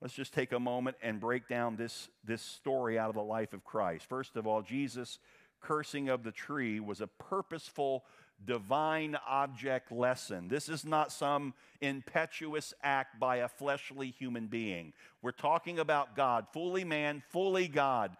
Let's 0.00 0.14
just 0.14 0.34
take 0.34 0.52
a 0.52 0.60
moment 0.60 0.96
and 1.02 1.18
break 1.20 1.48
down 1.48 1.76
this, 1.76 2.08
this 2.22 2.42
story 2.42 2.98
out 2.98 3.08
of 3.08 3.14
the 3.14 3.22
life 3.22 3.52
of 3.52 3.64
Christ. 3.64 4.06
First 4.08 4.36
of 4.36 4.46
all, 4.46 4.62
Jesus' 4.62 5.18
cursing 5.60 6.08
of 6.08 6.22
the 6.22 6.32
tree 6.32 6.80
was 6.80 7.00
a 7.00 7.06
purposeful 7.06 8.04
divine 8.44 9.16
object 9.26 9.90
lesson. 9.90 10.48
This 10.48 10.68
is 10.68 10.84
not 10.84 11.10
some 11.10 11.54
impetuous 11.80 12.74
act 12.82 13.18
by 13.18 13.36
a 13.36 13.48
fleshly 13.48 14.10
human 14.10 14.48
being. 14.48 14.92
We're 15.22 15.32
talking 15.32 15.78
about 15.78 16.14
God, 16.14 16.46
fully 16.52 16.84
man, 16.84 17.22
fully 17.30 17.66
God. 17.66 18.16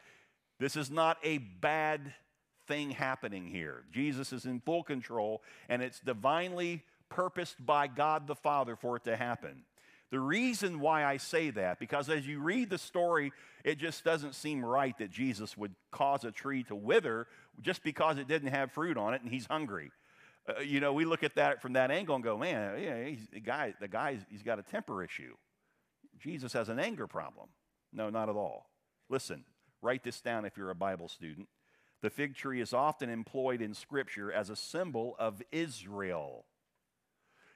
This 0.58 0.76
is 0.76 0.90
not 0.90 1.18
a 1.22 1.38
bad 1.38 2.14
thing 2.66 2.90
happening 2.90 3.46
here. 3.46 3.84
Jesus 3.92 4.32
is 4.32 4.46
in 4.46 4.60
full 4.60 4.82
control, 4.82 5.42
and 5.68 5.82
it's 5.82 6.00
divinely 6.00 6.82
purposed 7.10 7.64
by 7.64 7.86
God 7.86 8.26
the 8.26 8.34
Father 8.34 8.74
for 8.74 8.96
it 8.96 9.04
to 9.04 9.16
happen. 9.16 9.64
The 10.10 10.20
reason 10.20 10.78
why 10.78 11.04
I 11.04 11.16
say 11.16 11.50
that, 11.50 11.80
because 11.80 12.08
as 12.08 12.26
you 12.26 12.40
read 12.40 12.70
the 12.70 12.78
story, 12.78 13.32
it 13.64 13.78
just 13.78 14.04
doesn't 14.04 14.34
seem 14.34 14.64
right 14.64 14.96
that 14.98 15.10
Jesus 15.10 15.56
would 15.56 15.74
cause 15.90 16.24
a 16.24 16.30
tree 16.30 16.62
to 16.64 16.76
wither 16.76 17.26
just 17.60 17.82
because 17.82 18.16
it 18.18 18.28
didn't 18.28 18.50
have 18.50 18.70
fruit 18.70 18.96
on 18.96 19.14
it 19.14 19.22
and 19.22 19.30
he's 19.30 19.46
hungry. 19.46 19.90
Uh, 20.48 20.60
you 20.60 20.78
know, 20.78 20.92
we 20.92 21.04
look 21.04 21.24
at 21.24 21.34
that 21.34 21.60
from 21.60 21.72
that 21.72 21.90
angle 21.90 22.14
and 22.14 22.22
go, 22.22 22.38
man, 22.38 22.80
yeah, 22.80 23.16
the 23.32 23.40
guy, 23.40 23.74
the 23.80 23.88
guy, 23.88 24.18
he's 24.30 24.44
got 24.44 24.60
a 24.60 24.62
temper 24.62 25.02
issue. 25.02 25.34
Jesus 26.20 26.52
has 26.52 26.68
an 26.68 26.78
anger 26.78 27.08
problem. 27.08 27.48
No, 27.92 28.08
not 28.08 28.28
at 28.28 28.36
all. 28.36 28.70
Listen, 29.08 29.44
write 29.82 30.04
this 30.04 30.20
down 30.20 30.44
if 30.44 30.56
you're 30.56 30.70
a 30.70 30.74
Bible 30.74 31.08
student. 31.08 31.48
The 32.02 32.10
fig 32.10 32.36
tree 32.36 32.60
is 32.60 32.72
often 32.72 33.10
employed 33.10 33.60
in 33.60 33.74
Scripture 33.74 34.30
as 34.30 34.50
a 34.50 34.56
symbol 34.56 35.16
of 35.18 35.42
Israel. 35.50 36.44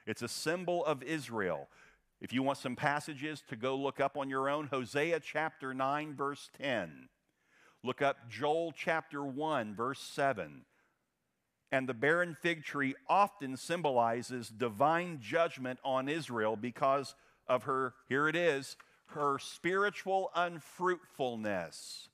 It's 0.05 0.21
a 0.21 0.27
symbol 0.27 0.83
of 0.85 1.03
Israel. 1.03 1.69
If 2.21 2.31
you 2.31 2.43
want 2.43 2.59
some 2.59 2.75
passages 2.75 3.43
to 3.49 3.55
go 3.55 3.75
look 3.75 3.99
up 3.99 4.15
on 4.15 4.29
your 4.29 4.47
own, 4.47 4.67
Hosea 4.67 5.19
chapter 5.21 5.73
9, 5.73 6.13
verse 6.15 6.51
10. 6.61 7.09
Look 7.83 8.03
up 8.03 8.29
Joel 8.29 8.73
chapter 8.77 9.23
1, 9.23 9.75
verse 9.75 9.99
7. 9.99 10.65
And 11.71 11.89
the 11.89 11.95
barren 11.95 12.37
fig 12.39 12.63
tree 12.63 12.93
often 13.09 13.57
symbolizes 13.57 14.49
divine 14.49 15.19
judgment 15.19 15.79
on 15.83 16.07
Israel 16.07 16.55
because 16.55 17.15
of 17.47 17.63
her, 17.63 17.95
here 18.07 18.27
it 18.27 18.35
is, 18.35 18.77
her 19.07 19.39
spiritual 19.39 20.29
unfruitfulness. 20.35 22.09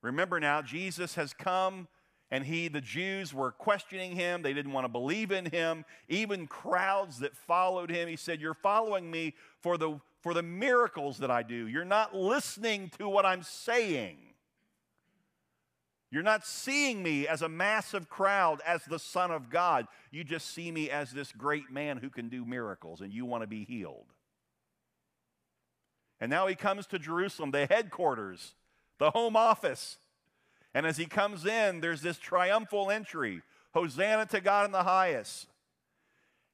Remember 0.00 0.40
now, 0.40 0.62
Jesus 0.62 1.14
has 1.16 1.34
come 1.34 1.88
and 2.30 2.44
he, 2.44 2.68
the 2.68 2.80
Jews, 2.80 3.34
were 3.34 3.50
questioning 3.50 4.12
him. 4.12 4.42
They 4.42 4.52
didn't 4.52 4.72
want 4.72 4.84
to 4.84 4.88
believe 4.88 5.32
in 5.32 5.46
him. 5.46 5.84
Even 6.08 6.46
crowds 6.46 7.18
that 7.20 7.36
followed 7.36 7.90
him, 7.90 8.08
he 8.08 8.16
said, 8.16 8.40
You're 8.40 8.54
following 8.54 9.10
me 9.10 9.34
for 9.60 9.76
the, 9.76 9.98
for 10.20 10.32
the 10.32 10.42
miracles 10.42 11.18
that 11.18 11.30
I 11.30 11.42
do. 11.42 11.66
You're 11.66 11.84
not 11.84 12.14
listening 12.14 12.90
to 12.98 13.08
what 13.08 13.26
I'm 13.26 13.42
saying. 13.42 14.18
You're 16.12 16.22
not 16.22 16.44
seeing 16.44 17.02
me 17.02 17.28
as 17.28 17.42
a 17.42 17.48
massive 17.48 18.08
crowd, 18.08 18.60
as 18.66 18.84
the 18.84 18.98
Son 18.98 19.30
of 19.30 19.48
God. 19.48 19.86
You 20.10 20.24
just 20.24 20.52
see 20.52 20.70
me 20.72 20.90
as 20.90 21.12
this 21.12 21.30
great 21.32 21.70
man 21.70 21.98
who 21.98 22.10
can 22.10 22.28
do 22.28 22.44
miracles, 22.44 23.00
and 23.00 23.12
you 23.12 23.24
want 23.24 23.42
to 23.42 23.46
be 23.46 23.64
healed. 23.64 24.06
And 26.20 26.30
now 26.30 26.46
he 26.48 26.54
comes 26.54 26.86
to 26.88 26.98
Jerusalem, 26.98 27.52
the 27.52 27.66
headquarters, 27.66 28.54
the 28.98 29.10
home 29.12 29.36
office. 29.36 29.98
And 30.74 30.86
as 30.86 30.96
he 30.96 31.06
comes 31.06 31.46
in, 31.46 31.80
there's 31.80 32.02
this 32.02 32.18
triumphal 32.18 32.90
entry 32.90 33.42
Hosanna 33.72 34.26
to 34.26 34.40
God 34.40 34.66
in 34.66 34.72
the 34.72 34.82
highest. 34.82 35.46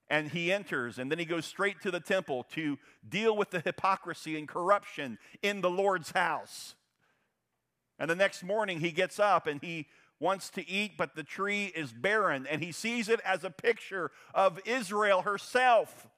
And 0.09 0.31
he 0.31 0.53
enters, 0.53 0.99
and 0.99 1.11
then 1.11 1.19
he 1.19 1.25
goes 1.25 1.47
straight 1.47 1.81
to 1.83 1.91
the 1.91 2.01
temple 2.01 2.47
to 2.53 2.79
deal 3.09 3.37
with 3.37 3.51
the 3.51 3.61
hypocrisy 3.61 4.39
and 4.39 4.47
corruption 4.47 5.19
in 5.43 5.63
the 5.63 5.71
Lord's 5.71 6.13
house. 6.13 6.77
And 7.99 8.09
the 8.09 8.15
next 8.15 8.45
morning, 8.45 8.81
he 8.81 8.93
gets 8.93 9.19
up 9.19 9.47
and 9.47 9.61
he 9.61 9.87
wants 10.21 10.51
to 10.51 10.69
eat, 10.69 10.93
but 10.97 11.15
the 11.15 11.25
tree 11.25 11.67
is 11.67 11.93
barren, 11.93 12.47
and 12.47 12.63
he 12.63 12.73
sees 12.73 13.09
it 13.09 13.21
as 13.25 13.45
a 13.45 13.51
picture 13.51 14.11
of 14.33 14.61
Israel 14.65 15.23
herself. 15.23 16.09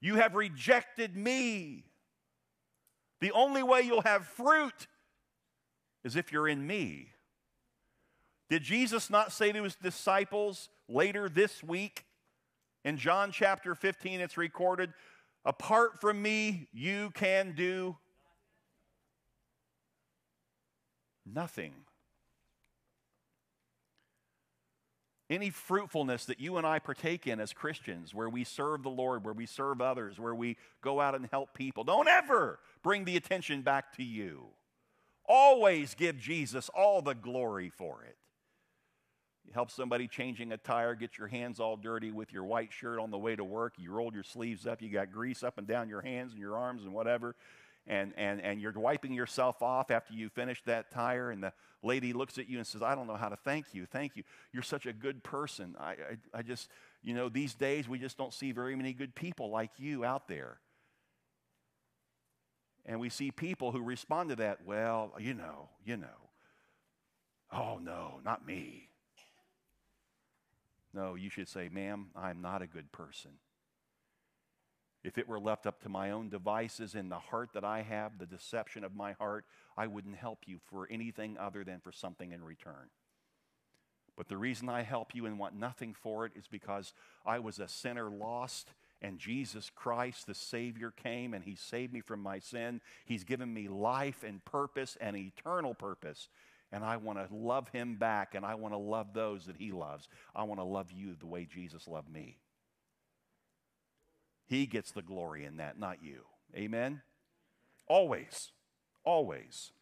You 0.00 0.16
have 0.16 0.34
rejected 0.34 1.16
me. 1.16 1.84
The 3.20 3.32
only 3.32 3.62
way 3.62 3.82
you'll 3.82 4.02
have 4.02 4.26
fruit 4.26 4.86
is 6.04 6.16
if 6.16 6.30
you're 6.30 6.48
in 6.48 6.66
me. 6.66 7.08
Did 8.50 8.62
Jesus 8.62 9.08
not 9.10 9.32
say 9.32 9.52
to 9.52 9.62
his 9.62 9.74
disciples 9.74 10.68
later 10.88 11.28
this 11.28 11.62
week 11.62 12.04
in 12.84 12.98
John 12.98 13.32
chapter 13.32 13.74
15, 13.74 14.20
it's 14.20 14.36
recorded, 14.36 14.92
apart 15.44 16.00
from 16.00 16.20
me, 16.20 16.68
you 16.72 17.10
can 17.14 17.54
do 17.56 17.96
nothing. 21.24 21.72
Any 25.30 25.48
fruitfulness 25.48 26.26
that 26.26 26.38
you 26.38 26.58
and 26.58 26.66
I 26.66 26.78
partake 26.78 27.26
in 27.26 27.40
as 27.40 27.54
Christians, 27.54 28.12
where 28.12 28.28
we 28.28 28.44
serve 28.44 28.82
the 28.82 28.90
Lord, 28.90 29.24
where 29.24 29.32
we 29.32 29.46
serve 29.46 29.80
others, 29.80 30.20
where 30.20 30.34
we 30.34 30.58
go 30.82 31.00
out 31.00 31.14
and 31.14 31.26
help 31.30 31.54
people, 31.54 31.82
don't 31.82 32.08
ever 32.08 32.60
bring 32.82 33.06
the 33.06 33.16
attention 33.16 33.62
back 33.62 33.96
to 33.96 34.04
you. 34.04 34.48
Always 35.26 35.94
give 35.94 36.18
Jesus 36.18 36.68
all 36.68 37.02
the 37.02 37.14
glory 37.14 37.70
for 37.70 38.04
it. 38.04 38.16
You 39.44 39.52
help 39.52 39.70
somebody 39.70 40.08
changing 40.08 40.52
a 40.52 40.56
tire, 40.56 40.94
get 40.94 41.18
your 41.18 41.28
hands 41.28 41.60
all 41.60 41.76
dirty 41.76 42.10
with 42.10 42.32
your 42.32 42.44
white 42.44 42.72
shirt 42.72 42.98
on 42.98 43.10
the 43.10 43.18
way 43.18 43.36
to 43.36 43.44
work. 43.44 43.74
You 43.78 43.92
rolled 43.92 44.14
your 44.14 44.22
sleeves 44.22 44.66
up, 44.66 44.80
you 44.80 44.88
got 44.88 45.12
grease 45.12 45.42
up 45.42 45.58
and 45.58 45.66
down 45.66 45.88
your 45.88 46.00
hands 46.00 46.32
and 46.32 46.40
your 46.40 46.56
arms 46.56 46.84
and 46.84 46.92
whatever. 46.92 47.36
And, 47.86 48.14
and, 48.16 48.40
and 48.40 48.62
you're 48.62 48.72
wiping 48.72 49.12
yourself 49.12 49.60
off 49.60 49.90
after 49.90 50.14
you 50.14 50.30
finish 50.30 50.62
that 50.64 50.90
tire, 50.90 51.30
and 51.30 51.42
the 51.42 51.52
lady 51.82 52.14
looks 52.14 52.38
at 52.38 52.48
you 52.48 52.56
and 52.56 52.66
says, 52.66 52.80
I 52.80 52.94
don't 52.94 53.06
know 53.06 53.16
how 53.16 53.28
to 53.28 53.36
thank 53.36 53.74
you. 53.74 53.84
Thank 53.84 54.16
you. 54.16 54.22
You're 54.52 54.62
such 54.62 54.86
a 54.86 54.92
good 54.94 55.22
person. 55.22 55.76
I, 55.78 55.90
I, 55.90 56.38
I 56.38 56.42
just, 56.42 56.70
you 57.02 57.12
know, 57.12 57.28
these 57.28 57.54
days 57.54 57.86
we 57.86 57.98
just 57.98 58.16
don't 58.16 58.32
see 58.32 58.52
very 58.52 58.74
many 58.74 58.94
good 58.94 59.14
people 59.14 59.50
like 59.50 59.70
you 59.76 60.02
out 60.02 60.28
there. 60.28 60.60
And 62.86 63.00
we 63.00 63.08
see 63.08 63.30
people 63.30 63.72
who 63.72 63.80
respond 63.80 64.28
to 64.30 64.36
that, 64.36 64.64
well, 64.66 65.14
you 65.18 65.34
know, 65.34 65.70
you 65.84 65.96
know. 65.96 66.30
Oh, 67.52 67.78
no, 67.78 68.20
not 68.24 68.46
me. 68.46 68.88
No, 70.92 71.14
you 71.14 71.30
should 71.30 71.48
say, 71.48 71.68
ma'am, 71.68 72.08
I'm 72.14 72.40
not 72.40 72.62
a 72.62 72.66
good 72.66 72.92
person. 72.92 73.32
If 75.02 75.18
it 75.18 75.28
were 75.28 75.40
left 75.40 75.66
up 75.66 75.82
to 75.82 75.88
my 75.88 76.12
own 76.12 76.30
devices 76.30 76.94
in 76.94 77.08
the 77.08 77.18
heart 77.18 77.50
that 77.54 77.64
I 77.64 77.82
have, 77.82 78.18
the 78.18 78.26
deception 78.26 78.84
of 78.84 78.94
my 78.94 79.12
heart, 79.12 79.44
I 79.76 79.86
wouldn't 79.86 80.16
help 80.16 80.44
you 80.46 80.58
for 80.70 80.88
anything 80.90 81.36
other 81.38 81.64
than 81.64 81.80
for 81.80 81.92
something 81.92 82.32
in 82.32 82.42
return. 82.42 82.90
But 84.16 84.28
the 84.28 84.36
reason 84.36 84.68
I 84.68 84.82
help 84.82 85.14
you 85.14 85.26
and 85.26 85.38
want 85.38 85.56
nothing 85.56 85.94
for 85.94 86.24
it 86.24 86.32
is 86.36 86.46
because 86.46 86.94
I 87.26 87.38
was 87.38 87.58
a 87.58 87.68
sinner 87.68 88.08
lost 88.08 88.72
and 89.02 89.18
Jesus 89.18 89.70
Christ, 89.74 90.26
the 90.26 90.34
Savior, 90.34 90.90
came 90.90 91.34
and 91.34 91.44
He 91.44 91.54
saved 91.54 91.92
me 91.92 92.00
from 92.00 92.20
my 92.20 92.38
sin. 92.38 92.80
He's 93.04 93.24
given 93.24 93.52
me 93.52 93.68
life 93.68 94.24
and 94.24 94.44
purpose 94.44 94.96
and 95.00 95.16
eternal 95.16 95.74
purpose. 95.74 96.28
And 96.72 96.82
I 96.82 96.96
want 96.96 97.18
to 97.18 97.34
love 97.34 97.68
Him 97.68 97.96
back 97.96 98.34
and 98.34 98.44
I 98.44 98.54
want 98.54 98.74
to 98.74 98.78
love 98.78 99.12
those 99.12 99.46
that 99.46 99.56
He 99.56 99.72
loves. 99.72 100.08
I 100.34 100.44
want 100.44 100.60
to 100.60 100.64
love 100.64 100.90
you 100.90 101.14
the 101.18 101.26
way 101.26 101.46
Jesus 101.46 101.86
loved 101.86 102.10
me. 102.10 102.38
He 104.46 104.66
gets 104.66 104.90
the 104.90 105.02
glory 105.02 105.44
in 105.44 105.58
that, 105.58 105.78
not 105.78 106.02
you. 106.02 106.22
Amen? 106.56 107.02
Always. 107.88 108.52
Always. 109.04 109.72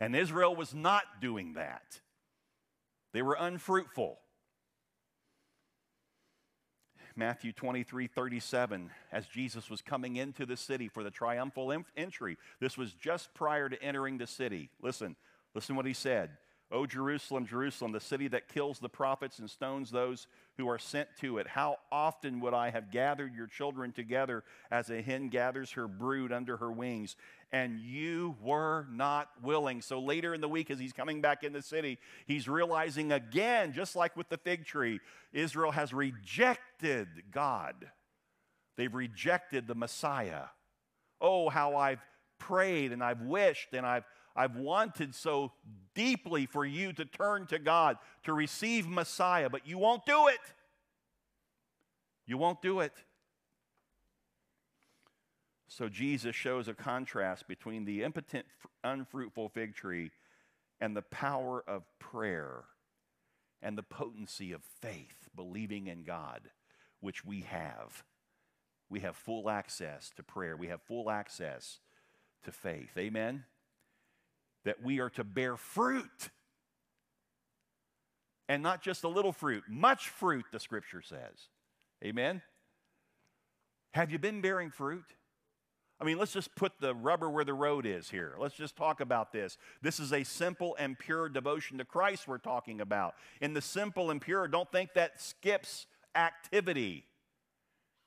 And 0.00 0.14
Israel 0.14 0.54
was 0.54 0.74
not 0.74 1.04
doing 1.20 1.54
that, 1.54 2.00
they 3.12 3.22
were 3.22 3.36
unfruitful. 3.38 4.18
Matthew 7.18 7.52
23 7.52 8.06
37, 8.06 8.90
as 9.10 9.26
Jesus 9.26 9.70
was 9.70 9.80
coming 9.80 10.16
into 10.16 10.44
the 10.44 10.56
city 10.56 10.88
for 10.88 11.02
the 11.02 11.10
triumphal 11.10 11.72
entry. 11.96 12.36
This 12.60 12.76
was 12.76 12.92
just 12.92 13.32
prior 13.32 13.70
to 13.70 13.82
entering 13.82 14.18
the 14.18 14.26
city. 14.26 14.68
Listen, 14.82 15.16
listen 15.54 15.76
what 15.76 15.86
he 15.86 15.94
said. 15.94 16.30
O 16.70 16.84
Jerusalem, 16.84 17.46
Jerusalem, 17.46 17.92
the 17.92 18.00
city 18.00 18.26
that 18.28 18.48
kills 18.48 18.80
the 18.80 18.88
prophets 18.88 19.38
and 19.38 19.48
stones 19.48 19.90
those 19.90 20.26
who 20.56 20.68
are 20.68 20.78
sent 20.78 21.08
to 21.20 21.38
it. 21.38 21.46
How 21.46 21.76
often 21.92 22.40
would 22.40 22.54
I 22.54 22.70
have 22.70 22.90
gathered 22.90 23.34
your 23.34 23.46
children 23.46 23.92
together 23.92 24.42
as 24.70 24.90
a 24.90 25.00
hen 25.00 25.28
gathers 25.28 25.72
her 25.72 25.86
brood 25.86 26.32
under 26.32 26.56
her 26.56 26.72
wings, 26.72 27.14
and 27.52 27.80
you 27.80 28.36
were 28.42 28.86
not 28.90 29.28
willing. 29.42 29.80
So 29.80 30.00
later 30.00 30.34
in 30.34 30.40
the 30.40 30.48
week, 30.48 30.70
as 30.70 30.78
he's 30.78 30.92
coming 30.92 31.20
back 31.20 31.44
in 31.44 31.52
the 31.52 31.62
city, 31.62 31.98
he's 32.26 32.48
realizing 32.48 33.12
again, 33.12 33.72
just 33.72 33.96
like 33.96 34.16
with 34.16 34.28
the 34.28 34.38
fig 34.38 34.64
tree, 34.64 35.00
Israel 35.32 35.70
has 35.70 35.92
rejected 35.92 37.08
God. 37.30 37.74
They've 38.76 38.92
rejected 38.92 39.66
the 39.66 39.74
Messiah. 39.74 40.44
Oh, 41.20 41.48
how 41.48 41.76
I've 41.76 42.00
prayed 42.38 42.92
and 42.92 43.02
I've 43.02 43.22
wished 43.22 43.72
and 43.72 43.86
I've 43.86 44.04
I've 44.36 44.56
wanted 44.56 45.14
so 45.14 45.52
deeply 45.94 46.44
for 46.44 46.64
you 46.64 46.92
to 46.92 47.06
turn 47.06 47.46
to 47.46 47.58
God, 47.58 47.96
to 48.24 48.34
receive 48.34 48.86
Messiah, 48.86 49.48
but 49.48 49.66
you 49.66 49.78
won't 49.78 50.04
do 50.04 50.28
it. 50.28 50.40
You 52.26 52.36
won't 52.36 52.60
do 52.60 52.80
it. 52.80 52.92
So 55.68 55.88
Jesus 55.88 56.36
shows 56.36 56.68
a 56.68 56.74
contrast 56.74 57.48
between 57.48 57.84
the 57.84 58.02
impotent, 58.02 58.46
unfruitful 58.84 59.48
fig 59.48 59.74
tree 59.74 60.10
and 60.80 60.96
the 60.96 61.02
power 61.02 61.62
of 61.66 61.82
prayer 61.98 62.64
and 63.62 63.76
the 63.76 63.82
potency 63.82 64.52
of 64.52 64.62
faith, 64.80 65.28
believing 65.34 65.86
in 65.86 66.04
God, 66.04 66.50
which 67.00 67.24
we 67.24 67.40
have. 67.40 68.04
We 68.88 69.00
have 69.00 69.16
full 69.16 69.50
access 69.50 70.12
to 70.16 70.22
prayer, 70.22 70.56
we 70.56 70.68
have 70.68 70.82
full 70.82 71.10
access 71.10 71.80
to 72.44 72.52
faith. 72.52 72.90
Amen? 72.96 73.44
That 74.64 74.82
we 74.82 75.00
are 75.00 75.10
to 75.10 75.24
bear 75.24 75.56
fruit. 75.56 76.30
And 78.48 78.62
not 78.62 78.80
just 78.80 79.02
a 79.02 79.08
little 79.08 79.32
fruit, 79.32 79.64
much 79.68 80.08
fruit, 80.08 80.44
the 80.52 80.60
scripture 80.60 81.02
says. 81.02 81.48
Amen? 82.04 82.42
Have 83.92 84.12
you 84.12 84.18
been 84.20 84.40
bearing 84.40 84.70
fruit? 84.70 85.04
I 85.98 86.04
mean, 86.04 86.18
let's 86.18 86.32
just 86.32 86.54
put 86.54 86.72
the 86.78 86.94
rubber 86.94 87.30
where 87.30 87.44
the 87.44 87.54
road 87.54 87.86
is 87.86 88.10
here. 88.10 88.34
Let's 88.38 88.54
just 88.54 88.76
talk 88.76 89.00
about 89.00 89.32
this. 89.32 89.56
This 89.80 89.98
is 89.98 90.12
a 90.12 90.24
simple 90.24 90.76
and 90.78 90.98
pure 90.98 91.28
devotion 91.28 91.78
to 91.78 91.84
Christ 91.86 92.28
we're 92.28 92.36
talking 92.38 92.82
about. 92.82 93.14
In 93.40 93.54
the 93.54 93.62
simple 93.62 94.10
and 94.10 94.20
pure, 94.20 94.46
don't 94.46 94.70
think 94.70 94.92
that 94.94 95.20
skips 95.20 95.86
activity. 96.14 97.04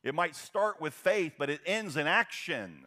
It 0.03 0.13
might 0.13 0.35
start 0.35 0.79
with 0.79 0.93
faith, 0.93 1.33
but 1.39 1.49
it 1.49 1.61
ends 1.65 1.97
in 1.97 2.05
action. 2.05 2.85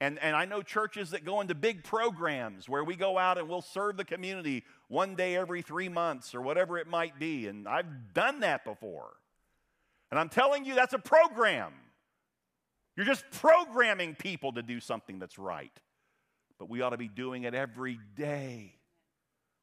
And, 0.00 0.18
and 0.18 0.34
I 0.34 0.46
know 0.46 0.62
churches 0.62 1.10
that 1.10 1.24
go 1.24 1.40
into 1.40 1.54
big 1.54 1.84
programs 1.84 2.68
where 2.68 2.84
we 2.84 2.96
go 2.96 3.18
out 3.18 3.38
and 3.38 3.48
we'll 3.48 3.62
serve 3.62 3.96
the 3.96 4.04
community 4.04 4.64
one 4.88 5.14
day 5.14 5.36
every 5.36 5.62
three 5.62 5.88
months 5.88 6.34
or 6.34 6.40
whatever 6.42 6.78
it 6.78 6.86
might 6.86 7.18
be. 7.18 7.46
And 7.46 7.68
I've 7.68 8.14
done 8.14 8.40
that 8.40 8.64
before. 8.64 9.12
And 10.10 10.20
I'm 10.20 10.28
telling 10.28 10.64
you, 10.64 10.74
that's 10.74 10.92
a 10.92 10.98
program. 10.98 11.72
You're 12.96 13.06
just 13.06 13.24
programming 13.30 14.14
people 14.14 14.52
to 14.52 14.62
do 14.62 14.80
something 14.80 15.18
that's 15.18 15.38
right. 15.38 15.72
But 16.58 16.70
we 16.70 16.80
ought 16.80 16.90
to 16.90 16.96
be 16.96 17.08
doing 17.08 17.44
it 17.44 17.54
every 17.54 17.98
day. 18.16 18.74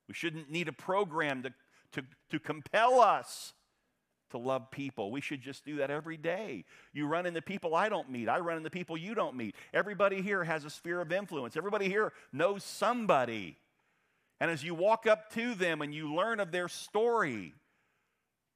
We 0.07 0.13
shouldn't 0.13 0.51
need 0.51 0.67
a 0.67 0.73
program 0.73 1.43
to, 1.43 1.53
to, 1.93 2.05
to 2.29 2.39
compel 2.39 2.99
us 2.99 3.53
to 4.33 4.37
love 4.37 4.71
people. 4.71 5.11
We 5.11 5.21
should 5.21 5.41
just 5.41 5.63
do 5.63 5.77
that 5.77 5.89
every 5.89 6.17
day. 6.17 6.65
You 6.91 7.07
run 7.07 7.25
into 7.25 7.41
people 7.41 7.75
I 7.75 7.87
don't 7.87 8.09
meet, 8.09 8.27
I 8.27 8.39
run 8.39 8.57
into 8.57 8.69
people 8.69 8.97
you 8.97 9.15
don't 9.15 9.35
meet. 9.35 9.55
Everybody 9.73 10.21
here 10.21 10.43
has 10.43 10.65
a 10.65 10.69
sphere 10.69 11.01
of 11.01 11.11
influence, 11.11 11.55
everybody 11.55 11.87
here 11.87 12.13
knows 12.31 12.63
somebody. 12.63 13.57
And 14.39 14.51
as 14.51 14.63
you 14.63 14.75
walk 14.75 15.07
up 15.07 15.31
to 15.35 15.55
them 15.55 15.81
and 15.81 15.93
you 15.93 16.13
learn 16.13 16.39
of 16.39 16.51
their 16.51 16.67
story, 16.67 17.53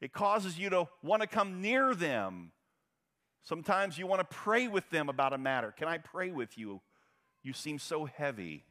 it 0.02 0.12
causes 0.12 0.60
you 0.60 0.70
to 0.72 0.88
want 1.02 1.22
to 1.22 1.28
come 1.28 1.62
near 1.62 1.96
them 1.96 2.52
Sometimes 3.48 3.98
you 3.98 4.08
want 4.08 4.20
to 4.20 4.36
pray 4.36 4.68
with 4.68 4.90
them 4.90 5.08
about 5.08 5.32
a 5.32 5.38
matter. 5.38 5.72
Can 5.72 5.88
I 5.88 6.00
pray 6.00 6.32
with 6.32 6.58
you? 6.58 6.82
You 7.44 7.54
seem 7.54 7.80
so 7.80 8.04
heavy. 8.04 8.66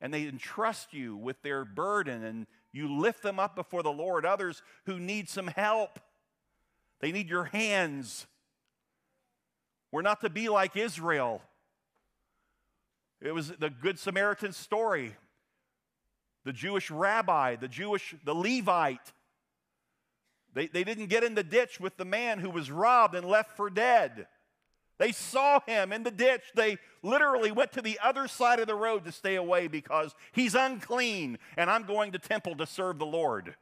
And 0.00 0.12
they 0.12 0.26
entrust 0.26 0.92
you 0.92 1.16
with 1.16 1.40
their 1.42 1.64
burden 1.64 2.24
and 2.24 2.48
you 2.72 2.92
lift 2.98 3.22
them 3.22 3.38
up 3.38 3.54
before 3.54 3.84
the 3.84 3.92
Lord. 3.92 4.26
Others 4.26 4.60
who 4.86 4.98
need 4.98 5.28
some 5.28 5.46
help, 5.46 6.00
they 6.98 7.12
need 7.12 7.28
your 7.28 7.44
hands. 7.44 8.26
We're 9.92 10.02
not 10.02 10.20
to 10.22 10.30
be 10.30 10.48
like 10.48 10.76
Israel. 10.76 11.40
It 13.20 13.32
was 13.32 13.50
the 13.50 13.70
Good 13.70 14.00
Samaritan 14.00 14.52
story. 14.52 15.14
The 16.44 16.52
Jewish 16.52 16.90
rabbi, 16.90 17.54
the 17.54 17.68
Jewish, 17.68 18.16
the 18.24 18.34
Levite, 18.34 19.12
they, 20.56 20.68
they 20.68 20.84
didn't 20.84 21.06
get 21.06 21.22
in 21.22 21.34
the 21.34 21.44
ditch 21.44 21.78
with 21.78 21.98
the 21.98 22.06
man 22.06 22.38
who 22.38 22.48
was 22.48 22.70
robbed 22.70 23.14
and 23.14 23.28
left 23.28 23.58
for 23.58 23.68
dead. 23.68 24.26
They 24.98 25.12
saw 25.12 25.60
him 25.66 25.92
in 25.92 26.02
the 26.02 26.10
ditch. 26.10 26.40
They 26.54 26.78
literally 27.02 27.52
went 27.52 27.72
to 27.72 27.82
the 27.82 27.98
other 28.02 28.26
side 28.26 28.58
of 28.58 28.66
the 28.66 28.74
road 28.74 29.04
to 29.04 29.12
stay 29.12 29.34
away 29.34 29.68
because 29.68 30.14
he's 30.32 30.54
unclean 30.54 31.38
and 31.58 31.68
I'm 31.68 31.82
going 31.82 32.12
to 32.12 32.18
temple 32.18 32.56
to 32.56 32.66
serve 32.66 32.98
the 32.98 33.04
Lord. 33.04 33.54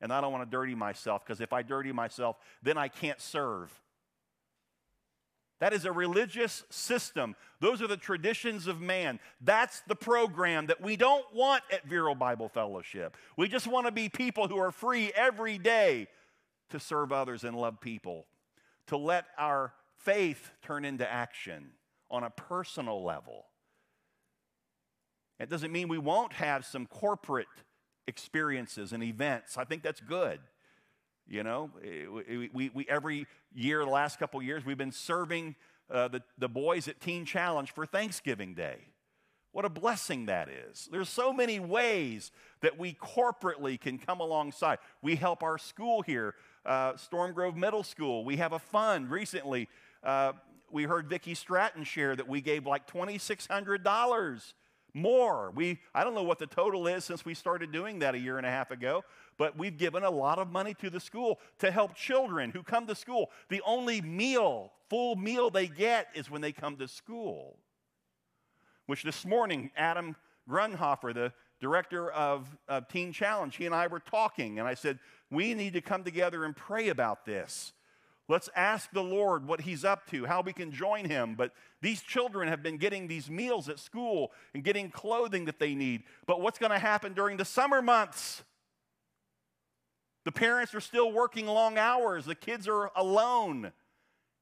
And 0.00 0.12
I 0.12 0.20
don't 0.20 0.32
want 0.32 0.42
to 0.42 0.50
dirty 0.50 0.74
myself 0.74 1.24
because 1.24 1.40
if 1.40 1.52
I 1.52 1.62
dirty 1.62 1.92
myself, 1.92 2.36
then 2.64 2.76
I 2.76 2.88
can't 2.88 3.20
serve. 3.20 3.70
That 5.58 5.72
is 5.72 5.84
a 5.86 5.92
religious 5.92 6.64
system. 6.68 7.34
Those 7.60 7.80
are 7.80 7.86
the 7.86 7.96
traditions 7.96 8.66
of 8.66 8.80
man. 8.80 9.18
That's 9.40 9.80
the 9.88 9.96
program 9.96 10.66
that 10.66 10.82
we 10.82 10.96
don't 10.96 11.24
want 11.34 11.62
at 11.72 11.86
Vero 11.86 12.14
Bible 12.14 12.48
Fellowship. 12.48 13.16
We 13.36 13.48
just 13.48 13.66
want 13.66 13.86
to 13.86 13.92
be 13.92 14.08
people 14.08 14.48
who 14.48 14.58
are 14.58 14.70
free 14.70 15.12
every 15.14 15.56
day 15.56 16.08
to 16.70 16.78
serve 16.78 17.10
others 17.10 17.44
and 17.44 17.56
love 17.56 17.80
people, 17.80 18.26
to 18.88 18.98
let 18.98 19.24
our 19.38 19.72
faith 19.98 20.50
turn 20.62 20.84
into 20.84 21.10
action 21.10 21.70
on 22.10 22.22
a 22.22 22.30
personal 22.30 23.02
level. 23.02 23.46
It 25.38 25.48
doesn't 25.48 25.72
mean 25.72 25.88
we 25.88 25.98
won't 25.98 26.34
have 26.34 26.64
some 26.64 26.86
corporate 26.86 27.46
experiences 28.06 28.92
and 28.92 29.02
events. 29.02 29.56
I 29.56 29.64
think 29.64 29.82
that's 29.82 30.00
good. 30.00 30.40
You 31.28 31.42
know, 31.42 31.70
we, 31.82 32.50
we, 32.52 32.70
we, 32.72 32.86
every 32.88 33.26
year, 33.52 33.84
the 33.84 33.90
last 33.90 34.18
couple 34.18 34.40
years, 34.42 34.64
we've 34.64 34.78
been 34.78 34.92
serving 34.92 35.56
uh, 35.90 36.08
the, 36.08 36.22
the 36.38 36.48
boys 36.48 36.86
at 36.86 37.00
Teen 37.00 37.24
Challenge 37.24 37.72
for 37.72 37.84
Thanksgiving 37.84 38.54
Day. 38.54 38.78
What 39.50 39.64
a 39.64 39.70
blessing 39.70 40.26
that 40.26 40.48
is. 40.48 40.88
There's 40.92 41.08
so 41.08 41.32
many 41.32 41.58
ways 41.58 42.30
that 42.60 42.78
we 42.78 42.92
corporately 42.92 43.80
can 43.80 43.98
come 43.98 44.20
alongside. 44.20 44.78
We 45.02 45.16
help 45.16 45.42
our 45.42 45.58
school 45.58 46.02
here, 46.02 46.34
uh, 46.64 46.96
Storm 46.96 47.32
Grove 47.32 47.56
Middle 47.56 47.82
School. 47.82 48.24
We 48.24 48.36
have 48.36 48.52
a 48.52 48.58
fund 48.58 49.10
recently. 49.10 49.68
Uh, 50.04 50.34
we 50.70 50.84
heard 50.84 51.08
Vicki 51.08 51.34
Stratton 51.34 51.84
share 51.84 52.14
that 52.14 52.28
we 52.28 52.40
gave 52.40 52.66
like 52.66 52.86
$2,600 52.86 54.52
more. 54.96 55.52
We, 55.54 55.78
I 55.94 56.02
don't 56.02 56.14
know 56.14 56.22
what 56.22 56.38
the 56.38 56.46
total 56.46 56.86
is 56.86 57.04
since 57.04 57.24
we 57.24 57.34
started 57.34 57.70
doing 57.70 58.00
that 58.00 58.14
a 58.14 58.18
year 58.18 58.38
and 58.38 58.46
a 58.46 58.50
half 58.50 58.70
ago, 58.70 59.04
but 59.36 59.56
we've 59.56 59.76
given 59.76 60.02
a 60.02 60.10
lot 60.10 60.38
of 60.38 60.50
money 60.50 60.74
to 60.74 60.90
the 60.90 60.98
school 60.98 61.38
to 61.58 61.70
help 61.70 61.94
children 61.94 62.50
who 62.50 62.62
come 62.62 62.86
to 62.86 62.94
school. 62.94 63.30
The 63.48 63.62
only 63.66 64.00
meal, 64.00 64.72
full 64.88 65.14
meal 65.14 65.50
they 65.50 65.68
get 65.68 66.08
is 66.14 66.30
when 66.30 66.40
they 66.40 66.52
come 66.52 66.76
to 66.78 66.88
school. 66.88 67.58
Which 68.86 69.02
this 69.02 69.26
morning, 69.26 69.70
Adam 69.76 70.16
Grunhofer, 70.48 71.12
the 71.12 71.32
director 71.60 72.10
of, 72.10 72.48
of 72.66 72.88
Teen 72.88 73.12
Challenge, 73.12 73.54
he 73.54 73.66
and 73.66 73.74
I 73.74 73.88
were 73.88 74.00
talking, 74.00 74.58
and 74.58 74.66
I 74.66 74.74
said, 74.74 74.98
We 75.30 75.54
need 75.54 75.74
to 75.74 75.80
come 75.80 76.04
together 76.04 76.44
and 76.44 76.56
pray 76.56 76.88
about 76.88 77.26
this. 77.26 77.72
Let's 78.28 78.48
ask 78.56 78.90
the 78.90 79.02
Lord 79.02 79.46
what 79.46 79.60
He's 79.60 79.84
up 79.84 80.06
to, 80.10 80.24
how 80.24 80.40
we 80.40 80.52
can 80.52 80.72
join 80.72 81.04
Him. 81.04 81.36
But 81.36 81.52
these 81.80 82.02
children 82.02 82.48
have 82.48 82.62
been 82.62 82.76
getting 82.76 83.06
these 83.06 83.30
meals 83.30 83.68
at 83.68 83.78
school 83.78 84.32
and 84.52 84.64
getting 84.64 84.90
clothing 84.90 85.44
that 85.44 85.60
they 85.60 85.74
need. 85.74 86.02
But 86.26 86.40
what's 86.40 86.58
going 86.58 86.72
to 86.72 86.78
happen 86.78 87.12
during 87.12 87.36
the 87.36 87.44
summer 87.44 87.80
months? 87.80 88.42
The 90.24 90.32
parents 90.32 90.74
are 90.74 90.80
still 90.80 91.12
working 91.12 91.46
long 91.46 91.78
hours, 91.78 92.24
the 92.24 92.34
kids 92.34 92.66
are 92.66 92.90
alone. 92.96 93.72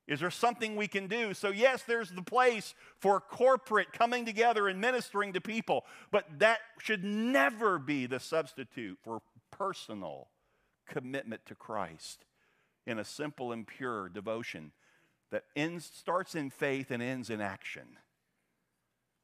Is 0.07 0.21
there 0.21 0.31
something 0.31 0.77
we 0.77 0.87
can 0.87 1.07
do? 1.07 1.33
So, 1.33 1.49
yes, 1.49 1.83
there's 1.83 2.11
the 2.11 2.23
place 2.23 2.75
for 2.99 3.21
corporate 3.21 3.93
coming 3.93 4.27
together 4.27 4.69
and 4.69 4.79
ministering 4.79 5.33
to 5.33 5.41
people, 5.41 5.87
but 6.11 6.27
that 6.41 6.59
should 6.79 7.05
never 7.05 7.79
be 7.79 8.05
the 8.05 8.21
substitute 8.21 8.99
for 9.03 9.23
personal 9.51 10.29
commitment 10.87 11.47
to 11.47 11.55
Christ 11.55 12.27
in 12.87 12.99
a 12.99 13.05
simple 13.05 13.53
and 13.53 13.67
pure 13.67 14.09
devotion 14.09 14.73
that 15.31 15.45
ends, 15.57 15.91
starts 15.93 16.35
in 16.35 16.51
faith 16.51 16.91
and 16.91 17.03
ends 17.03 17.31
in 17.31 17.41
action. 17.41 17.99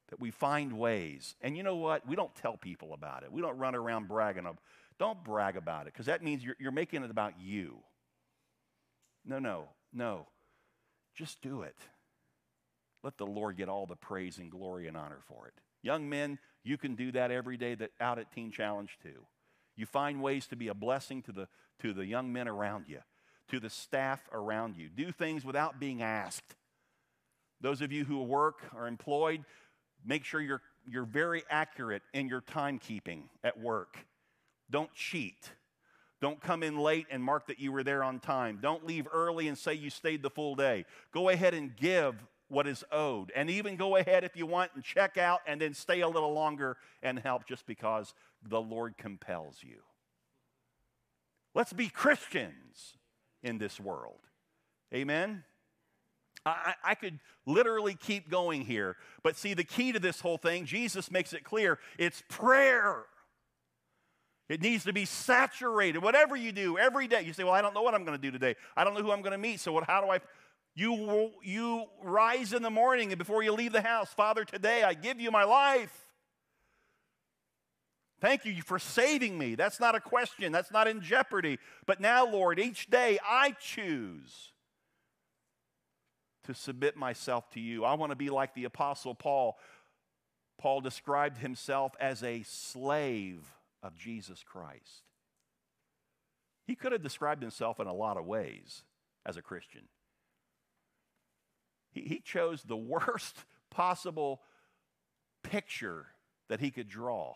That 0.08 0.18
we 0.18 0.30
find 0.30 0.72
ways. 0.72 1.36
And 1.40 1.56
you 1.56 1.62
know 1.62 1.76
what? 1.76 2.06
We 2.06 2.16
don't 2.16 2.34
tell 2.34 2.56
people 2.56 2.92
about 2.92 3.22
it. 3.22 3.30
We 3.30 3.42
don't 3.42 3.58
run 3.58 3.74
around 3.74 4.08
bragging. 4.08 4.46
Of, 4.46 4.56
don't 4.98 5.22
brag 5.22 5.56
about 5.56 5.86
it 5.86 5.92
because 5.92 6.06
that 6.06 6.22
means 6.22 6.44
you're, 6.44 6.56
you're 6.58 6.72
making 6.72 7.04
it 7.04 7.10
about 7.10 7.34
you. 7.40 7.78
No, 9.24 9.38
no, 9.38 9.68
no. 9.92 10.26
Just 11.14 11.42
do 11.42 11.62
it. 11.62 11.76
Let 13.04 13.16
the 13.16 13.26
Lord 13.26 13.56
get 13.56 13.68
all 13.68 13.86
the 13.86 13.96
praise 13.96 14.38
and 14.38 14.50
glory 14.50 14.88
and 14.88 14.96
honor 14.96 15.20
for 15.28 15.46
it. 15.46 15.54
Young 15.82 16.08
men, 16.08 16.38
you 16.64 16.76
can 16.76 16.96
do 16.96 17.12
that 17.12 17.30
every 17.30 17.56
day 17.56 17.74
that, 17.76 17.92
out 18.00 18.18
at 18.18 18.32
Teen 18.32 18.50
Challenge 18.50 18.98
too. 19.02 19.26
You 19.76 19.86
find 19.86 20.20
ways 20.20 20.46
to 20.48 20.56
be 20.56 20.68
a 20.68 20.74
blessing 20.74 21.22
to 21.22 21.32
the, 21.32 21.48
to 21.80 21.92
the 21.92 22.04
young 22.04 22.32
men 22.32 22.48
around 22.48 22.86
you 22.88 23.00
to 23.50 23.60
the 23.60 23.70
staff 23.70 24.20
around 24.32 24.76
you. 24.76 24.88
Do 24.88 25.12
things 25.12 25.44
without 25.44 25.78
being 25.78 26.02
asked. 26.02 26.54
Those 27.60 27.82
of 27.82 27.92
you 27.92 28.04
who 28.04 28.22
work 28.22 28.62
or 28.74 28.84
are 28.84 28.86
employed, 28.86 29.44
make 30.04 30.24
sure 30.24 30.40
you're, 30.40 30.62
you're 30.86 31.04
very 31.04 31.42
accurate 31.50 32.02
in 32.14 32.28
your 32.28 32.40
timekeeping 32.40 33.24
at 33.44 33.58
work. 33.58 33.98
Don't 34.70 34.92
cheat. 34.94 35.50
Don't 36.20 36.40
come 36.40 36.62
in 36.62 36.78
late 36.78 37.06
and 37.10 37.22
mark 37.22 37.46
that 37.48 37.58
you 37.58 37.72
were 37.72 37.82
there 37.82 38.04
on 38.04 38.20
time. 38.20 38.58
Don't 38.60 38.86
leave 38.86 39.06
early 39.12 39.48
and 39.48 39.56
say 39.56 39.74
you 39.74 39.90
stayed 39.90 40.22
the 40.22 40.30
full 40.30 40.54
day. 40.54 40.84
Go 41.12 41.28
ahead 41.28 41.54
and 41.54 41.74
give 41.76 42.14
what 42.48 42.66
is 42.66 42.84
owed. 42.92 43.32
And 43.34 43.48
even 43.48 43.76
go 43.76 43.96
ahead 43.96 44.24
if 44.24 44.36
you 44.36 44.44
want 44.44 44.72
and 44.74 44.84
check 44.84 45.16
out 45.16 45.40
and 45.46 45.60
then 45.60 45.72
stay 45.72 46.00
a 46.00 46.08
little 46.08 46.32
longer 46.32 46.76
and 47.02 47.18
help 47.18 47.46
just 47.46 47.66
because 47.66 48.12
the 48.46 48.60
Lord 48.60 48.98
compels 48.98 49.58
you. 49.62 49.78
Let's 51.54 51.72
be 51.72 51.88
Christians. 51.88 52.96
In 53.42 53.58
this 53.58 53.80
world. 53.80 54.20
Amen? 54.94 55.44
I, 56.44 56.74
I, 56.82 56.94
could 56.94 57.18
literally 57.44 57.94
keep 57.94 58.30
going 58.30 58.62
here, 58.62 58.96
but 59.22 59.36
see, 59.36 59.52
the 59.52 59.64
key 59.64 59.92
to 59.92 59.98
this 59.98 60.20
whole 60.20 60.38
thing, 60.38 60.64
Jesus 60.64 61.10
makes 61.10 61.34
it 61.34 61.44
clear 61.44 61.78
it's 61.98 62.22
prayer. 62.28 63.04
It 64.48 64.62
needs 64.62 64.84
to 64.84 64.92
be 64.92 65.04
saturated. 65.04 66.02
Whatever 66.02 66.34
you 66.34 66.50
do 66.50 66.78
every 66.78 67.06
day, 67.06 67.22
you 67.22 67.32
say, 67.32 67.44
Well, 67.44 67.52
I 67.52 67.60
don't 67.62 67.74
know 67.74 67.82
what 67.82 67.94
I'm 67.94 68.04
going 68.04 68.18
to 68.18 68.22
do 68.22 68.30
today. 68.30 68.56
I 68.76 68.84
don't 68.84 68.94
know 68.94 69.02
who 69.02 69.12
I'm 69.12 69.20
going 69.20 69.32
to 69.32 69.38
meet. 69.38 69.60
So, 69.60 69.70
what, 69.72 69.84
how 69.84 70.00
do 70.00 70.10
I? 70.10 70.20
You, 70.74 71.30
you 71.42 71.84
rise 72.02 72.52
in 72.52 72.62
the 72.62 72.70
morning 72.70 73.12
and 73.12 73.18
before 73.18 73.42
you 73.42 73.52
leave 73.52 73.72
the 73.72 73.82
house, 73.82 74.12
Father, 74.14 74.44
today 74.44 74.82
I 74.82 74.94
give 74.94 75.20
you 75.20 75.30
my 75.30 75.44
life. 75.44 76.09
Thank 78.20 78.44
you 78.44 78.60
for 78.62 78.78
saving 78.78 79.38
me. 79.38 79.54
That's 79.54 79.80
not 79.80 79.94
a 79.94 80.00
question, 80.00 80.52
that's 80.52 80.70
not 80.70 80.86
in 80.86 81.00
jeopardy. 81.00 81.58
But 81.86 82.00
now, 82.00 82.26
Lord, 82.26 82.58
each 82.58 82.90
day 82.90 83.18
I 83.26 83.52
choose 83.52 84.52
to 86.44 86.54
submit 86.54 86.96
myself 86.96 87.48
to 87.50 87.60
you. 87.60 87.84
I 87.84 87.94
want 87.94 88.10
to 88.10 88.16
be 88.16 88.30
like 88.30 88.54
the 88.54 88.64
Apostle 88.64 89.14
Paul. 89.14 89.58
Paul 90.58 90.80
described 90.82 91.38
himself 91.38 91.92
as 91.98 92.22
a 92.22 92.42
slave 92.42 93.40
of 93.82 93.96
Jesus 93.96 94.42
Christ. 94.42 95.04
He 96.66 96.74
could 96.74 96.92
have 96.92 97.02
described 97.02 97.42
himself 97.42 97.80
in 97.80 97.86
a 97.86 97.94
lot 97.94 98.16
of 98.18 98.26
ways 98.26 98.82
as 99.24 99.36
a 99.36 99.42
Christian. 99.42 99.82
He, 101.90 102.02
he 102.02 102.20
chose 102.20 102.62
the 102.62 102.76
worst 102.76 103.44
possible 103.70 104.42
picture 105.42 106.06
that 106.48 106.60
he 106.60 106.70
could 106.70 106.88
draw. 106.88 107.34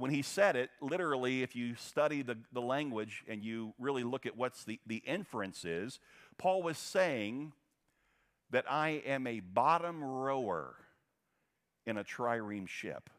When 0.00 0.10
he 0.10 0.22
said 0.22 0.56
it, 0.56 0.70
literally, 0.80 1.42
if 1.42 1.54
you 1.54 1.74
study 1.74 2.22
the, 2.22 2.38
the 2.54 2.62
language 2.62 3.22
and 3.28 3.44
you 3.44 3.74
really 3.78 4.02
look 4.02 4.24
at 4.24 4.34
what's 4.34 4.64
the, 4.64 4.80
the 4.86 4.96
inference 4.96 5.66
is, 5.66 6.00
Paul 6.38 6.62
was 6.62 6.78
saying 6.78 7.52
that 8.50 8.64
I 8.66 9.02
am 9.04 9.26
a 9.26 9.40
bottom 9.40 10.02
rower 10.02 10.74
in 11.86 11.98
a 11.98 12.04
trireme 12.04 12.66
ship. 12.66 13.10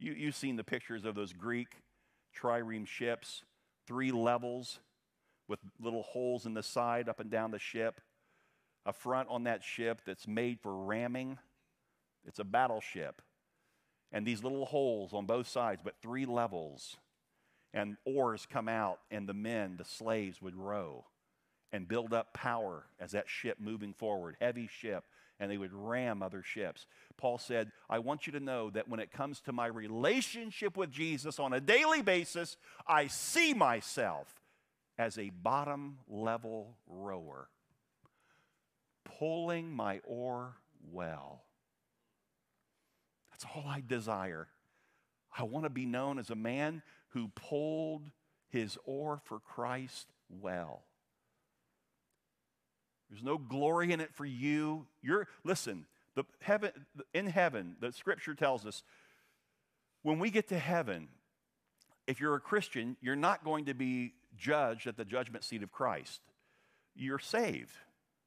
You, 0.00 0.14
you've 0.14 0.34
seen 0.34 0.56
the 0.56 0.64
pictures 0.64 1.04
of 1.04 1.14
those 1.14 1.32
Greek 1.32 1.68
trireme 2.36 2.86
ships, 2.86 3.44
three 3.86 4.10
levels 4.10 4.80
with 5.46 5.60
little 5.80 6.02
holes 6.02 6.44
in 6.44 6.54
the 6.54 6.62
side 6.64 7.08
up 7.08 7.20
and 7.20 7.30
down 7.30 7.52
the 7.52 7.58
ship. 7.60 8.00
A 8.84 8.92
front 8.92 9.28
on 9.30 9.44
that 9.44 9.62
ship 9.62 10.00
that's 10.04 10.26
made 10.26 10.58
for 10.60 10.74
ramming. 10.74 11.38
It's 12.26 12.40
a 12.40 12.44
battleship. 12.44 13.22
And 14.12 14.26
these 14.26 14.42
little 14.42 14.64
holes 14.64 15.12
on 15.12 15.26
both 15.26 15.48
sides, 15.48 15.82
but 15.84 16.00
three 16.00 16.26
levels. 16.26 16.96
And 17.74 17.96
oars 18.04 18.46
come 18.50 18.68
out, 18.68 19.00
and 19.10 19.28
the 19.28 19.34
men, 19.34 19.76
the 19.76 19.84
slaves, 19.84 20.40
would 20.40 20.56
row 20.56 21.04
and 21.72 21.86
build 21.86 22.14
up 22.14 22.32
power 22.32 22.84
as 22.98 23.12
that 23.12 23.28
ship 23.28 23.58
moving 23.60 23.92
forward, 23.92 24.36
heavy 24.40 24.68
ship, 24.68 25.04
and 25.40 25.50
they 25.50 25.58
would 25.58 25.72
ram 25.72 26.22
other 26.22 26.42
ships. 26.42 26.86
Paul 27.16 27.38
said, 27.38 27.70
I 27.88 27.98
want 27.98 28.26
you 28.26 28.32
to 28.32 28.40
know 28.40 28.70
that 28.70 28.88
when 28.88 29.00
it 29.00 29.12
comes 29.12 29.40
to 29.42 29.52
my 29.52 29.66
relationship 29.66 30.76
with 30.76 30.90
Jesus 30.90 31.38
on 31.38 31.52
a 31.52 31.60
daily 31.60 32.02
basis, 32.02 32.56
I 32.86 33.06
see 33.06 33.54
myself 33.54 34.28
as 34.98 35.18
a 35.18 35.30
bottom 35.30 35.98
level 36.08 36.76
rower, 36.88 37.48
pulling 39.04 39.70
my 39.70 40.00
oar 40.04 40.56
well. 40.90 41.42
That's 43.38 43.52
all 43.54 43.64
I 43.68 43.82
desire. 43.86 44.48
I 45.36 45.44
want 45.44 45.64
to 45.64 45.70
be 45.70 45.86
known 45.86 46.18
as 46.18 46.30
a 46.30 46.34
man 46.34 46.82
who 47.10 47.28
pulled 47.28 48.10
his 48.48 48.76
oar 48.84 49.20
for 49.24 49.38
Christ 49.38 50.08
well. 50.28 50.82
There's 53.08 53.22
no 53.22 53.38
glory 53.38 53.92
in 53.92 54.00
it 54.00 54.12
for 54.12 54.24
you. 54.24 54.86
You're 55.02 55.28
listen, 55.44 55.86
the 56.14 56.24
heaven 56.40 56.72
in 57.14 57.26
heaven, 57.26 57.76
the 57.80 57.92
scripture 57.92 58.34
tells 58.34 58.66
us 58.66 58.82
when 60.02 60.18
we 60.18 60.30
get 60.30 60.48
to 60.48 60.58
heaven, 60.58 61.08
if 62.06 62.20
you're 62.20 62.34
a 62.34 62.40
Christian, 62.40 62.96
you're 63.00 63.16
not 63.16 63.44
going 63.44 63.66
to 63.66 63.74
be 63.74 64.14
judged 64.36 64.86
at 64.86 64.96
the 64.96 65.04
judgment 65.04 65.44
seat 65.44 65.62
of 65.62 65.70
Christ. 65.70 66.20
You're 66.94 67.18
saved. 67.18 67.72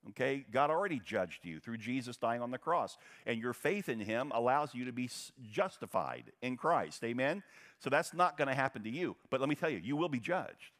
Okay? 0.09 0.45
God 0.51 0.69
already 0.69 0.99
judged 0.99 1.45
you 1.45 1.59
through 1.59 1.77
Jesus 1.77 2.17
dying 2.17 2.41
on 2.41 2.51
the 2.51 2.57
cross. 2.57 2.97
And 3.25 3.39
your 3.39 3.53
faith 3.53 3.89
in 3.89 3.99
Him 3.99 4.31
allows 4.33 4.73
you 4.73 4.85
to 4.85 4.91
be 4.91 5.09
justified 5.51 6.31
in 6.41 6.57
Christ. 6.57 7.03
Amen? 7.03 7.43
So 7.79 7.89
that's 7.89 8.13
not 8.13 8.37
going 8.37 8.47
to 8.47 8.55
happen 8.55 8.83
to 8.83 8.89
you. 8.89 9.15
But 9.29 9.39
let 9.39 9.49
me 9.49 9.55
tell 9.55 9.69
you, 9.69 9.79
you 9.83 9.95
will 9.95 10.09
be 10.09 10.19
judged. 10.19 10.71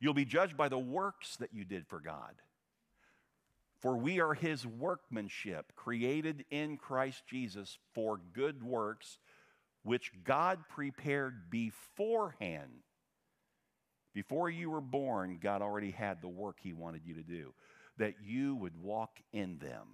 You'll 0.00 0.14
be 0.14 0.24
judged 0.24 0.56
by 0.56 0.68
the 0.68 0.78
works 0.78 1.36
that 1.36 1.54
you 1.54 1.64
did 1.64 1.86
for 1.86 2.00
God. 2.00 2.34
For 3.80 3.96
we 3.96 4.20
are 4.20 4.34
his 4.34 4.64
workmanship, 4.64 5.72
created 5.74 6.44
in 6.50 6.76
Christ 6.76 7.24
Jesus 7.28 7.78
for 7.94 8.20
good 8.32 8.62
works, 8.62 9.18
which 9.82 10.12
God 10.24 10.60
prepared 10.68 11.50
beforehand. 11.50 12.84
Before 14.14 14.48
you 14.48 14.70
were 14.70 14.80
born, 14.80 15.38
God 15.42 15.62
already 15.62 15.90
had 15.90 16.20
the 16.20 16.28
work 16.28 16.58
he 16.60 16.72
wanted 16.72 17.02
you 17.04 17.14
to 17.14 17.22
do, 17.22 17.54
that 18.02 18.16
you 18.20 18.56
would 18.56 18.82
walk 18.82 19.20
in 19.32 19.58
them. 19.58 19.86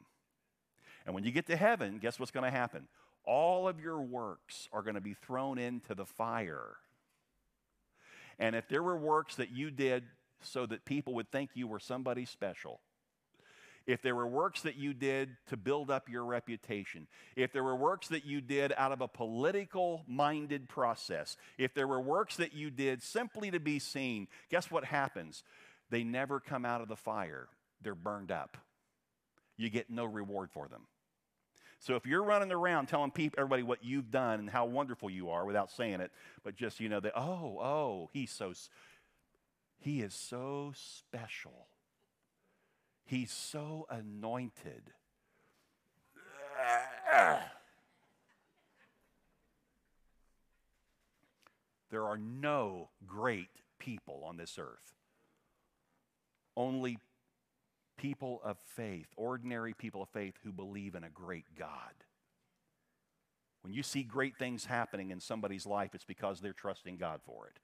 And 1.05 1.15
when 1.15 1.25
you 1.25 1.31
get 1.31 1.47
to 1.49 1.57
heaven, 1.57 1.99
guess 1.99 2.19
what's 2.19 2.31
going 2.31 2.51
to 2.51 2.57
happen? 2.57 2.89
All 3.27 3.69
of 3.69 3.81
your 3.81 4.01
works 4.01 4.67
are 4.73 4.81
going 4.81 4.95
to 4.95 5.03
be 5.03 5.13
thrown 5.13 5.59
into 5.59 5.95
the 5.95 6.07
fire. 6.07 6.77
And 8.39 8.57
if 8.57 8.67
there 8.67 8.83
were 8.83 8.97
works 8.97 9.35
that 9.35 9.51
you 9.51 9.71
did 9.71 10.05
so 10.41 10.65
that 10.65 10.87
people 10.87 11.13
would 11.17 11.31
think 11.31 11.51
you 11.53 11.67
were 11.67 11.79
somebody 11.79 12.25
special, 12.25 12.81
if 13.87 14.01
there 14.01 14.15
were 14.15 14.27
works 14.27 14.63
that 14.63 14.77
you 14.77 14.95
did 14.95 15.37
to 15.49 15.59
build 15.59 15.91
up 15.91 16.09
your 16.09 16.25
reputation, 16.25 17.09
if 17.37 17.53
there 17.53 17.65
were 17.65 17.77
works 17.77 18.09
that 18.09 18.25
you 18.25 18.41
did 18.41 18.73
out 18.79 18.93
of 18.93 19.03
a 19.03 19.09
political 19.09 20.03
minded 20.07 20.67
process, 20.67 21.37
if 21.59 21.75
there 21.75 21.87
were 21.87 22.01
works 22.01 22.37
that 22.37 22.55
you 22.55 22.71
did 22.71 23.03
simply 23.03 23.51
to 23.51 23.61
be 23.61 23.79
seen, 23.79 24.29
guess 24.51 24.71
what 24.71 24.87
happens? 24.87 25.43
They 25.91 26.05
never 26.05 26.41
come 26.41 26.65
out 26.65 26.81
of 26.81 26.89
the 26.89 26.97
fire, 26.97 27.49
they're 27.83 27.95
burned 27.95 28.31
up. 28.33 28.57
You 29.57 29.71
get 29.71 29.91
no 29.91 30.05
reward 30.05 30.51
for 30.51 30.69
them. 30.69 30.83
So 31.81 31.95
if 31.95 32.07
you're 32.07 32.25
running 32.25 32.51
around 32.51 32.87
telling 32.87 33.11
people, 33.11 33.39
everybody 33.39 33.63
what 33.63 33.85
you've 33.85 34.11
done 34.11 34.41
and 34.41 34.51
how 34.51 34.67
wonderful 34.67 35.11
you 35.11 35.31
are 35.31 35.45
without 35.45 35.71
saying 35.71 36.01
it, 36.01 36.11
but 36.43 36.57
just, 36.57 36.81
you 36.81 36.89
know, 36.89 37.01
that, 37.01 37.13
oh, 37.17 37.59
oh, 37.61 38.11
he's 38.13 38.33
so, 38.33 38.53
he 39.79 40.01
is 40.01 40.13
so 40.13 40.73
special. 40.75 41.69
He's 43.05 43.31
so 43.31 43.87
anointed. 43.89 44.93
There 51.91 52.05
are 52.05 52.19
no 52.19 52.91
great 53.07 53.49
people 53.79 54.23
on 54.27 54.37
this 54.37 54.59
earth. 54.59 54.95
Only 56.57 56.99
people 57.99 58.41
of 58.43 58.57
faith, 58.77 59.09
ordinary 59.17 59.75
people 59.75 60.03
of 60.03 60.09
faith 60.09 60.35
who 60.43 60.53
believe 60.53 60.95
in 60.95 61.05
a 61.05 61.11
great 61.11 61.45
God. 61.59 61.93
When 63.63 63.75
you 63.75 63.83
see 63.83 64.03
great 64.03 64.37
things 64.39 64.65
happening 64.65 65.11
in 65.11 65.21
somebody's 65.21 65.67
life, 65.67 65.95
it's 65.95 66.05
because 66.05 66.41
they're 66.41 66.53
trusting 66.53 66.97
God 66.97 67.21
for 67.27 67.49
it. 67.49 67.59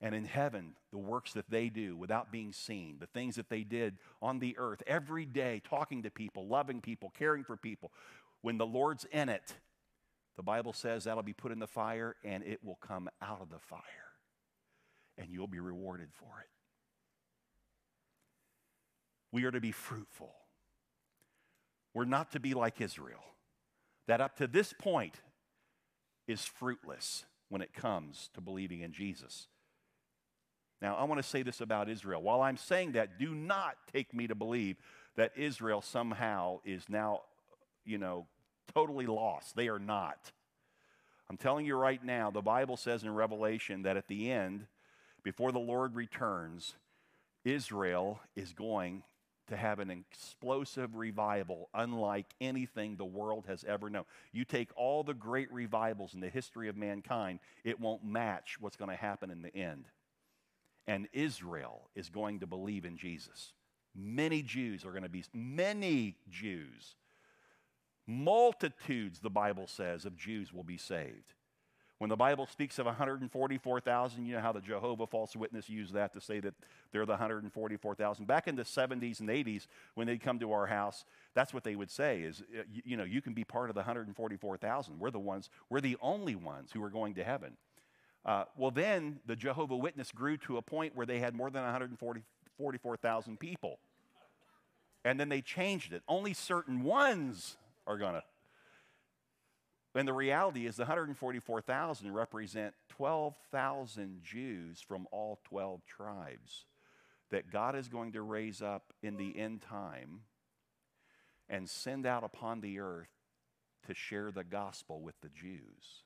And 0.00 0.14
in 0.14 0.24
heaven, 0.24 0.74
the 0.90 0.98
works 0.98 1.32
that 1.34 1.48
they 1.48 1.68
do 1.68 1.96
without 1.96 2.32
being 2.32 2.52
seen, 2.52 2.96
the 2.98 3.06
things 3.06 3.36
that 3.36 3.48
they 3.48 3.62
did 3.62 3.96
on 4.20 4.38
the 4.38 4.56
earth 4.58 4.82
every 4.86 5.24
day, 5.24 5.62
talking 5.68 6.02
to 6.02 6.10
people, 6.10 6.46
loving 6.48 6.80
people, 6.80 7.12
caring 7.16 7.44
for 7.44 7.56
people, 7.56 7.92
when 8.42 8.58
the 8.58 8.66
Lord's 8.66 9.06
in 9.12 9.28
it, 9.28 9.54
the 10.36 10.42
Bible 10.42 10.72
says 10.72 11.04
that'll 11.04 11.22
be 11.22 11.32
put 11.32 11.52
in 11.52 11.58
the 11.58 11.66
fire 11.66 12.16
and 12.24 12.42
it 12.42 12.58
will 12.64 12.78
come 12.86 13.08
out 13.22 13.40
of 13.40 13.50
the 13.50 13.58
fire. 13.58 13.80
And 15.16 15.28
you'll 15.30 15.46
be 15.46 15.60
rewarded 15.60 16.08
for 16.12 16.40
it. 16.40 16.48
We 19.34 19.46
are 19.46 19.50
to 19.50 19.60
be 19.60 19.72
fruitful. 19.72 20.32
We're 21.92 22.04
not 22.04 22.30
to 22.32 22.40
be 22.40 22.54
like 22.54 22.80
Israel, 22.80 23.24
that 24.06 24.20
up 24.20 24.36
to 24.36 24.46
this 24.46 24.72
point 24.72 25.16
is 26.28 26.44
fruitless 26.44 27.24
when 27.48 27.60
it 27.60 27.74
comes 27.74 28.30
to 28.34 28.40
believing 28.40 28.82
in 28.82 28.92
Jesus. 28.92 29.48
Now, 30.80 30.94
I 30.94 31.02
want 31.02 31.20
to 31.20 31.28
say 31.28 31.42
this 31.42 31.60
about 31.60 31.88
Israel. 31.88 32.22
While 32.22 32.42
I'm 32.42 32.56
saying 32.56 32.92
that, 32.92 33.18
do 33.18 33.34
not 33.34 33.74
take 33.92 34.14
me 34.14 34.28
to 34.28 34.36
believe 34.36 34.76
that 35.16 35.32
Israel 35.34 35.82
somehow 35.82 36.60
is 36.64 36.84
now, 36.88 37.22
you 37.84 37.98
know, 37.98 38.28
totally 38.72 39.06
lost. 39.06 39.56
They 39.56 39.66
are 39.66 39.80
not. 39.80 40.30
I'm 41.28 41.38
telling 41.38 41.66
you 41.66 41.74
right 41.74 42.04
now, 42.04 42.30
the 42.30 42.40
Bible 42.40 42.76
says 42.76 43.02
in 43.02 43.12
Revelation 43.12 43.82
that 43.82 43.96
at 43.96 44.06
the 44.06 44.30
end, 44.30 44.68
before 45.24 45.50
the 45.50 45.58
Lord 45.58 45.96
returns, 45.96 46.76
Israel 47.44 48.20
is 48.36 48.52
going 48.52 49.02
to 49.48 49.56
have 49.56 49.78
an 49.78 49.90
explosive 49.90 50.94
revival 50.96 51.68
unlike 51.74 52.26
anything 52.40 52.96
the 52.96 53.04
world 53.04 53.44
has 53.46 53.64
ever 53.64 53.90
known. 53.90 54.04
You 54.32 54.44
take 54.44 54.70
all 54.76 55.02
the 55.02 55.14
great 55.14 55.52
revivals 55.52 56.14
in 56.14 56.20
the 56.20 56.28
history 56.30 56.68
of 56.68 56.76
mankind, 56.76 57.40
it 57.64 57.78
won't 57.80 58.04
match 58.04 58.56
what's 58.60 58.76
going 58.76 58.90
to 58.90 58.96
happen 58.96 59.30
in 59.30 59.42
the 59.42 59.54
end. 59.54 59.84
and 60.86 61.08
Israel 61.12 61.88
is 61.94 62.10
going 62.10 62.40
to 62.40 62.46
believe 62.46 62.84
in 62.84 62.96
Jesus. 62.96 63.52
Many 63.94 64.42
Jews 64.42 64.84
are 64.84 64.90
going 64.90 65.04
to 65.04 65.08
be, 65.08 65.24
many 65.32 66.16
Jews, 66.28 66.96
multitudes, 68.06 69.20
the 69.20 69.30
Bible 69.30 69.66
says, 69.66 70.04
of 70.04 70.16
Jews 70.16 70.52
will 70.52 70.64
be 70.64 70.76
saved. 70.76 71.34
When 71.98 72.10
the 72.10 72.16
Bible 72.16 72.46
speaks 72.46 72.78
of 72.80 72.86
144,000, 72.86 74.26
you 74.26 74.34
know 74.34 74.40
how 74.40 74.52
the 74.52 74.60
Jehovah 74.60 75.06
false 75.06 75.36
witness 75.36 75.68
used 75.68 75.94
that 75.94 76.12
to 76.14 76.20
say 76.20 76.40
that 76.40 76.54
they're 76.90 77.06
the 77.06 77.12
144,000. 77.12 78.26
Back 78.26 78.48
in 78.48 78.56
the 78.56 78.64
70s 78.64 79.20
and 79.20 79.28
80s, 79.28 79.68
when 79.94 80.08
they'd 80.08 80.20
come 80.20 80.40
to 80.40 80.52
our 80.52 80.66
house, 80.66 81.04
that's 81.34 81.54
what 81.54 81.62
they 81.62 81.76
would 81.76 81.90
say 81.90 82.22
is, 82.22 82.42
you 82.84 82.96
know, 82.96 83.04
you 83.04 83.22
can 83.22 83.32
be 83.32 83.44
part 83.44 83.70
of 83.70 83.74
the 83.74 83.80
144,000. 83.80 84.98
We're 84.98 85.12
the 85.12 85.20
ones, 85.20 85.50
we're 85.70 85.80
the 85.80 85.96
only 86.02 86.34
ones 86.34 86.70
who 86.72 86.82
are 86.82 86.90
going 86.90 87.14
to 87.14 87.24
heaven. 87.24 87.56
Uh, 88.24 88.44
well, 88.56 88.72
then 88.72 89.20
the 89.26 89.36
Jehovah 89.36 89.76
Witness 89.76 90.10
grew 90.10 90.36
to 90.38 90.56
a 90.56 90.62
point 90.62 90.96
where 90.96 91.06
they 91.06 91.20
had 91.20 91.34
more 91.34 91.50
than 91.50 91.62
144,000 91.62 93.38
people. 93.38 93.78
And 95.04 95.20
then 95.20 95.28
they 95.28 95.42
changed 95.42 95.92
it. 95.92 96.02
Only 96.08 96.32
certain 96.32 96.82
ones 96.82 97.56
are 97.86 97.98
going 97.98 98.14
to 98.14 98.22
and 99.94 100.08
the 100.08 100.12
reality 100.12 100.66
is 100.66 100.76
the 100.76 100.82
144,000 100.82 102.12
represent 102.12 102.74
12,000 102.88 104.22
Jews 104.22 104.80
from 104.80 105.06
all 105.12 105.40
12 105.44 105.84
tribes 105.86 106.64
that 107.30 107.50
God 107.50 107.76
is 107.76 107.88
going 107.88 108.12
to 108.12 108.22
raise 108.22 108.60
up 108.60 108.92
in 109.02 109.16
the 109.16 109.38
end 109.38 109.62
time 109.62 110.20
and 111.48 111.68
send 111.68 112.06
out 112.06 112.24
upon 112.24 112.60
the 112.60 112.80
earth 112.80 113.08
to 113.86 113.94
share 113.94 114.30
the 114.30 114.44
gospel 114.44 115.00
with 115.00 115.14
the 115.20 115.28
Jews. 115.28 116.02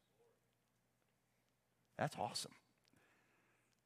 That's 1.97 2.17
awesome. 2.19 2.53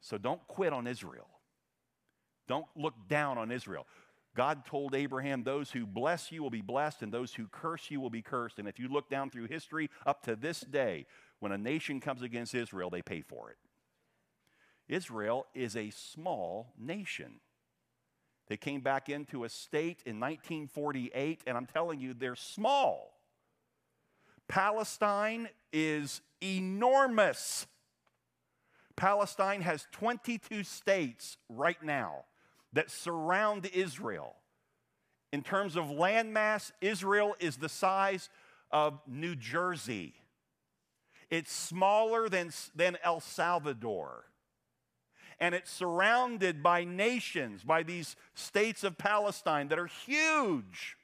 So 0.01 0.19
don't 0.19 0.47
quit 0.49 0.73
on 0.73 0.87
Israel. 0.87 1.29
Don't 2.49 2.67
look 2.75 2.95
down 3.09 3.39
on 3.39 3.53
Israel. 3.53 3.87
God 4.35 4.65
told 4.65 4.95
Abraham, 4.95 5.43
Those 5.43 5.71
who 5.71 5.87
bless 5.87 6.33
you 6.33 6.43
will 6.43 6.51
be 6.51 6.63
blessed, 6.63 7.03
and 7.03 7.13
those 7.13 7.35
who 7.35 7.47
curse 7.49 7.91
you 7.91 8.01
will 8.01 8.11
be 8.11 8.23
cursed. 8.23 8.59
And 8.59 8.67
if 8.67 8.79
you 8.79 8.89
look 8.89 9.11
down 9.11 9.31
through 9.31 9.49
history 9.49 9.91
up 10.07 10.23
to 10.23 10.37
this 10.37 10.61
day, 10.61 11.07
when 11.41 11.53
a 11.53 11.59
nation 11.59 12.01
comes 12.01 12.23
against 12.23 12.55
Israel, 12.55 12.89
they 12.89 13.03
pay 13.03 13.21
for 13.21 13.51
it. 13.51 13.57
Israel 14.89 15.47
is 15.55 15.77
a 15.77 15.91
small 15.91 16.73
nation. 16.79 17.41
They 18.49 18.57
came 18.57 18.81
back 18.81 19.09
into 19.09 19.45
a 19.45 19.49
state 19.49 20.03
in 20.07 20.19
1948, 20.19 21.43
and 21.47 21.57
I'm 21.57 21.67
telling 21.67 22.01
you, 22.01 22.15
they're 22.15 22.37
small. 22.37 23.21
Palestine 24.49 25.49
is 25.73 26.21
enormous. 26.43 27.67
Palestine 28.97 29.63
has 29.63 29.87
22 29.93 30.65
states 30.65 31.37
right 31.49 31.83
now 31.83 32.25
that 32.73 32.91
surround 32.91 33.67
Israel. 33.73 34.37
In 35.33 35.43
terms 35.43 35.77
of 35.77 35.87
landmass, 35.87 36.73
Israel 36.81 37.35
is 37.41 37.57
the 37.57 37.69
size 37.69 38.29
of 38.71 39.01
New 39.07 39.35
Jersey. 39.35 40.15
It's 41.31 41.53
smaller 41.53 42.29
than, 42.29 42.51
than 42.75 42.99
El 43.03 43.21
Salvador. 43.21 44.25
And 45.41 45.55
it's 45.55 45.71
surrounded 45.71 46.63
by 46.63 46.85
nations, 46.85 47.65
by 47.65 47.83
these 47.83 48.17
states 48.35 48.85
of 48.85 48.99
Palestine 48.99 49.69
that 49.69 49.79
are 49.79 49.87
huge. 49.87 50.97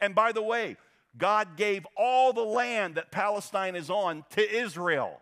And 0.00 0.14
by 0.14 0.32
the 0.32 0.42
way, 0.42 0.76
God 1.16 1.56
gave 1.56 1.86
all 1.96 2.32
the 2.32 2.42
land 2.42 2.96
that 2.96 3.10
Palestine 3.10 3.76
is 3.76 3.88
on 3.88 4.24
to 4.30 4.56
Israel. 4.56 5.20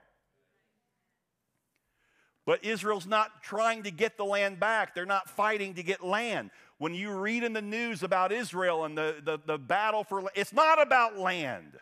But 2.46 2.64
Israel's 2.64 3.06
not 3.06 3.42
trying 3.42 3.82
to 3.82 3.90
get 3.90 4.16
the 4.16 4.24
land 4.24 4.60
back. 4.60 4.94
They're 4.94 5.04
not 5.04 5.28
fighting 5.28 5.74
to 5.74 5.82
get 5.82 6.02
land. 6.02 6.50
When 6.78 6.94
you 6.94 7.10
read 7.10 7.42
in 7.42 7.52
the 7.52 7.62
news 7.62 8.04
about 8.04 8.30
Israel 8.30 8.84
and 8.84 8.96
the, 8.96 9.16
the, 9.22 9.38
the 9.44 9.58
battle 9.58 10.04
for 10.04 10.30
it's 10.34 10.52
not 10.52 10.80
about 10.80 11.18
land. 11.18 11.78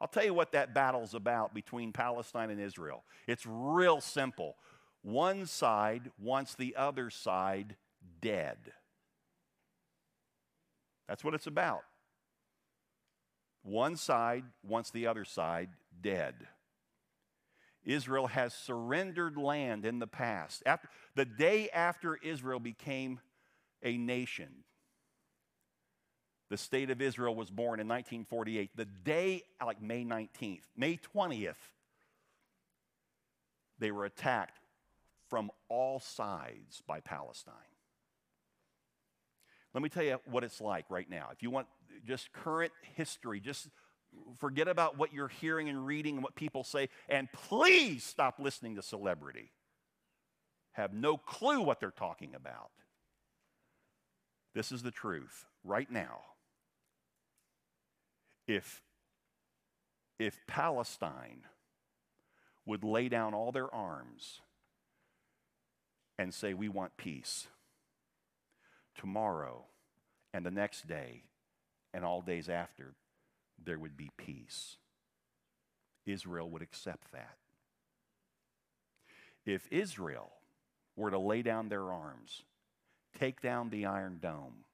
I'll 0.00 0.08
tell 0.08 0.24
you 0.24 0.34
what 0.34 0.52
that 0.52 0.74
battle's 0.74 1.14
about 1.14 1.54
between 1.54 1.92
Palestine 1.92 2.50
and 2.50 2.60
Israel. 2.60 3.04
It's 3.28 3.46
real 3.46 4.00
simple. 4.00 4.56
One 5.02 5.46
side 5.46 6.10
wants 6.18 6.56
the 6.56 6.74
other 6.76 7.08
side 7.10 7.76
dead. 8.20 8.56
That's 11.06 11.22
what 11.22 11.34
it's 11.34 11.46
about. 11.46 11.84
One 13.62 13.96
side 13.96 14.44
wants 14.62 14.90
the 14.90 15.06
other 15.06 15.24
side 15.24 15.70
dead. 16.00 16.34
Israel 17.84 18.26
has 18.28 18.54
surrendered 18.54 19.36
land 19.36 19.84
in 19.84 19.98
the 19.98 20.06
past. 20.06 20.62
After, 20.66 20.88
the 21.14 21.24
day 21.24 21.68
after 21.70 22.16
Israel 22.16 22.60
became 22.60 23.20
a 23.82 23.96
nation, 23.96 24.64
the 26.50 26.56
state 26.56 26.90
of 26.90 27.00
Israel 27.02 27.34
was 27.34 27.50
born 27.50 27.80
in 27.80 27.88
1948. 27.88 28.70
The 28.76 28.84
day, 28.84 29.42
like 29.64 29.82
May 29.82 30.04
19th, 30.04 30.62
May 30.76 30.98
20th, 31.14 31.54
they 33.78 33.90
were 33.90 34.04
attacked 34.04 34.58
from 35.28 35.50
all 35.68 36.00
sides 36.00 36.82
by 36.86 37.00
Palestine. 37.00 37.54
Let 39.72 39.82
me 39.82 39.88
tell 39.88 40.04
you 40.04 40.20
what 40.26 40.44
it's 40.44 40.60
like 40.60 40.84
right 40.88 41.10
now. 41.10 41.28
If 41.32 41.42
you 41.42 41.50
want 41.50 41.66
just 42.06 42.32
current 42.32 42.72
history, 42.94 43.40
just 43.40 43.68
forget 44.38 44.68
about 44.68 44.98
what 44.98 45.12
you're 45.12 45.28
hearing 45.28 45.68
and 45.68 45.86
reading 45.86 46.16
and 46.16 46.24
what 46.24 46.34
people 46.34 46.64
say, 46.64 46.88
and 47.08 47.30
please 47.32 48.04
stop 48.04 48.38
listening 48.38 48.76
to 48.76 48.82
celebrity. 48.82 49.50
Have 50.72 50.92
no 50.92 51.16
clue 51.16 51.60
what 51.60 51.80
they're 51.80 51.90
talking 51.90 52.34
about. 52.34 52.70
This 54.54 54.72
is 54.72 54.82
the 54.82 54.90
truth 54.90 55.46
right 55.64 55.90
now. 55.90 56.20
If, 58.46 58.82
if 60.18 60.38
Palestine 60.46 61.42
would 62.66 62.84
lay 62.84 63.08
down 63.08 63.34
all 63.34 63.52
their 63.52 63.72
arms 63.74 64.40
and 66.18 66.32
say, 66.32 66.54
We 66.54 66.68
want 66.68 66.96
peace, 66.96 67.46
tomorrow 68.94 69.64
and 70.32 70.44
the 70.44 70.50
next 70.50 70.86
day 70.86 71.22
and 71.92 72.04
all 72.04 72.20
days 72.20 72.48
after, 72.48 72.94
there 73.62 73.78
would 73.78 73.96
be 73.96 74.10
peace. 74.16 74.76
Israel 76.06 76.50
would 76.50 76.62
accept 76.62 77.12
that. 77.12 77.36
If 79.46 79.66
Israel 79.70 80.32
were 80.96 81.10
to 81.10 81.18
lay 81.18 81.42
down 81.42 81.68
their 81.68 81.92
arms, 81.92 82.42
take 83.18 83.40
down 83.40 83.70
the 83.70 83.86
Iron 83.86 84.18
Dome, 84.20 84.64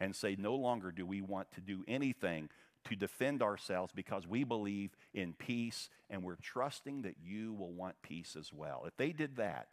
and 0.00 0.14
say, 0.14 0.36
no 0.38 0.54
longer 0.54 0.92
do 0.92 1.04
we 1.04 1.20
want 1.20 1.50
to 1.52 1.60
do 1.60 1.84
anything 1.88 2.50
to 2.84 2.96
defend 2.96 3.42
ourselves 3.42 3.92
because 3.94 4.26
we 4.26 4.44
believe 4.44 4.90
in 5.12 5.32
peace 5.32 5.90
and 6.08 6.22
we're 6.22 6.36
trusting 6.36 7.02
that 7.02 7.16
you 7.22 7.52
will 7.52 7.72
want 7.72 8.00
peace 8.02 8.36
as 8.38 8.52
well. 8.52 8.84
If 8.86 8.96
they 8.96 9.12
did 9.12 9.36
that, 9.36 9.68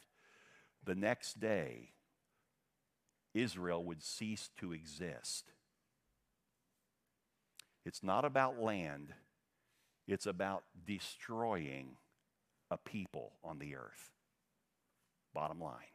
the 0.83 0.95
next 0.95 1.39
day, 1.39 1.91
Israel 3.33 3.83
would 3.83 4.01
cease 4.01 4.49
to 4.59 4.73
exist. 4.73 5.51
It's 7.85 8.03
not 8.03 8.25
about 8.25 8.59
land, 8.59 9.13
it's 10.07 10.25
about 10.25 10.63
destroying 10.85 11.97
a 12.71 12.77
people 12.77 13.33
on 13.43 13.59
the 13.59 13.75
earth. 13.75 14.09
Bottom 15.33 15.61
line. 15.61 15.91